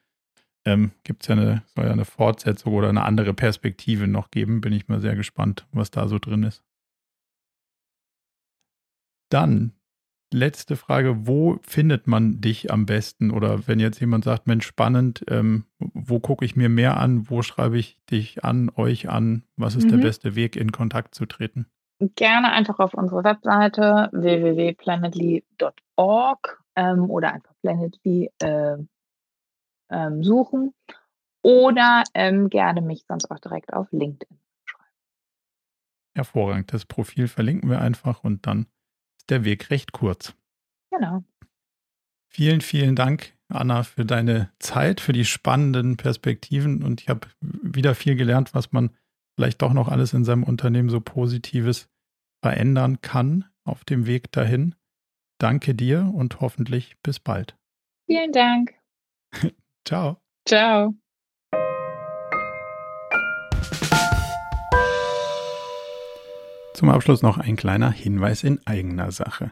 Ähm, 0.66 0.92
Gibt 1.04 1.24
es 1.24 1.28
ja 1.28 1.36
eine, 1.36 1.64
soll 1.76 1.86
ja 1.86 1.92
eine 1.92 2.06
Fortsetzung 2.06 2.74
oder 2.74 2.90
eine 2.90 3.04
andere 3.04 3.34
Perspektive 3.34 4.08
noch 4.08 4.30
geben. 4.30 4.62
Bin 4.62 4.74
ich 4.74 4.88
mal 4.88 5.02
sehr 5.02 5.16
gespannt, 5.16 5.66
was 5.72 5.92
da 5.92 6.08
so 6.08 6.20
drin 6.20 6.44
ist. 6.44 6.64
Dann 9.30 9.74
letzte 10.34 10.76
Frage, 10.76 11.28
wo 11.28 11.60
findet 11.64 12.08
man 12.08 12.42
dich 12.42 12.72
am 12.72 12.86
besten? 12.86 13.32
Oder 13.32 13.68
wenn 13.68 13.80
jetzt 13.80 14.00
jemand 14.00 14.26
sagt, 14.26 14.48
Mensch, 14.48 14.66
spannend, 14.66 15.24
ähm, 15.30 15.66
wo 15.80 16.20
gucke 16.20 16.44
ich 16.44 16.56
mir 16.56 16.70
mehr 16.70 16.98
an? 16.98 17.30
Wo 17.30 17.42
schreibe 17.42 17.78
ich 17.78 18.00
dich 18.10 18.44
an, 18.44 18.72
euch 18.76 19.10
an? 19.10 19.44
Was 19.56 19.76
ist 19.76 19.86
mhm. 19.86 19.92
der 19.92 19.98
beste 19.98 20.36
Weg, 20.36 20.56
in 20.56 20.72
Kontakt 20.72 21.16
zu 21.16 21.26
treten? 21.26 21.68
Gerne 22.16 22.52
einfach 22.52 22.80
auf 22.80 22.94
unsere 22.94 23.24
Webseite 23.24 24.10
www.planetly.org 24.12 26.63
ähm, 26.76 27.10
oder 27.10 27.34
einfach 27.34 27.54
Planetly 27.62 28.32
äh, 28.40 28.78
ähm, 29.90 30.24
suchen 30.24 30.74
oder 31.42 32.04
ähm, 32.14 32.50
gerne 32.50 32.82
mich 32.82 33.06
sonst 33.08 33.30
auch 33.30 33.40
direkt 33.40 33.74
auf 33.74 33.92
LinkedIn 33.92 34.38
schreiben. 34.66 34.92
Hervorragend. 36.16 36.74
Das 36.74 36.86
Profil 36.86 37.28
verlinken 37.28 37.70
wir 37.70 37.82
einfach 37.82 38.24
und 38.24 38.48
dann 38.48 38.68
der 39.30 39.44
Weg 39.44 39.70
recht 39.70 39.92
kurz. 39.92 40.36
Genau. 40.92 41.24
Vielen, 42.30 42.62
vielen 42.62 42.96
Dank, 42.96 43.34
Anna, 43.48 43.84
für 43.84 44.06
deine 44.06 44.52
Zeit, 44.60 45.02
für 45.02 45.14
die 45.14 45.26
spannenden 45.26 45.98
Perspektiven. 45.98 46.84
Und 46.84 47.02
ich 47.02 47.10
habe 47.10 47.28
wieder 47.42 47.94
viel 47.94 48.16
gelernt, 48.16 48.54
was 48.54 48.72
man 48.72 48.90
vielleicht 49.36 49.62
doch 49.62 49.74
noch 49.74 49.88
alles 49.88 50.14
in 50.14 50.24
seinem 50.24 50.44
Unternehmen 50.44 50.90
so 50.90 51.00
Positives 51.00 51.90
verändern 52.42 53.02
kann 53.02 53.46
auf 53.64 53.86
dem 53.86 54.06
Weg 54.08 54.32
dahin. 54.32 54.76
Danke 55.40 55.76
dir 55.76 56.12
und 56.14 56.40
hoffentlich 56.42 56.96
bis 57.04 57.20
bald. 57.20 57.58
Vielen 58.06 58.32
Dank. 58.32 58.74
Ciao. 59.86 60.18
Ciao. 60.48 60.94
Zum 66.74 66.90
Abschluss 66.90 67.22
noch 67.22 67.38
ein 67.38 67.56
kleiner 67.56 67.92
Hinweis 67.92 68.44
in 68.44 68.60
eigener 68.66 69.12
Sache. 69.12 69.52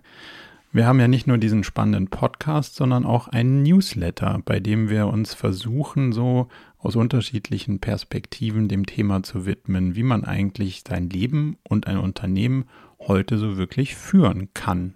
Wir 0.74 0.86
haben 0.86 1.00
ja 1.00 1.10
nicht 1.10 1.28
nur 1.28 1.38
diesen 1.38 1.64
spannenden 1.66 2.08
Podcast, 2.08 2.76
sondern 2.76 3.06
auch 3.06 3.28
einen 3.28 3.62
Newsletter, 3.62 4.42
bei 4.46 4.62
dem 4.62 4.90
wir 4.90 5.08
uns 5.08 5.34
versuchen, 5.34 6.14
so 6.14 6.48
aus 6.78 6.96
unterschiedlichen 6.96 7.80
Perspektiven 7.80 8.70
dem 8.70 8.86
Thema 8.86 9.22
zu 9.22 9.46
widmen, 9.46 9.96
wie 9.96 10.04
man 10.04 10.24
eigentlich 10.24 10.84
sein 10.88 11.10
Leben 11.10 11.58
und 11.68 11.88
ein 11.88 11.98
Unternehmen 11.98 12.66
heute 13.00 13.38
so 13.38 13.58
wirklich 13.58 13.96
führen 13.96 14.54
kann 14.54 14.96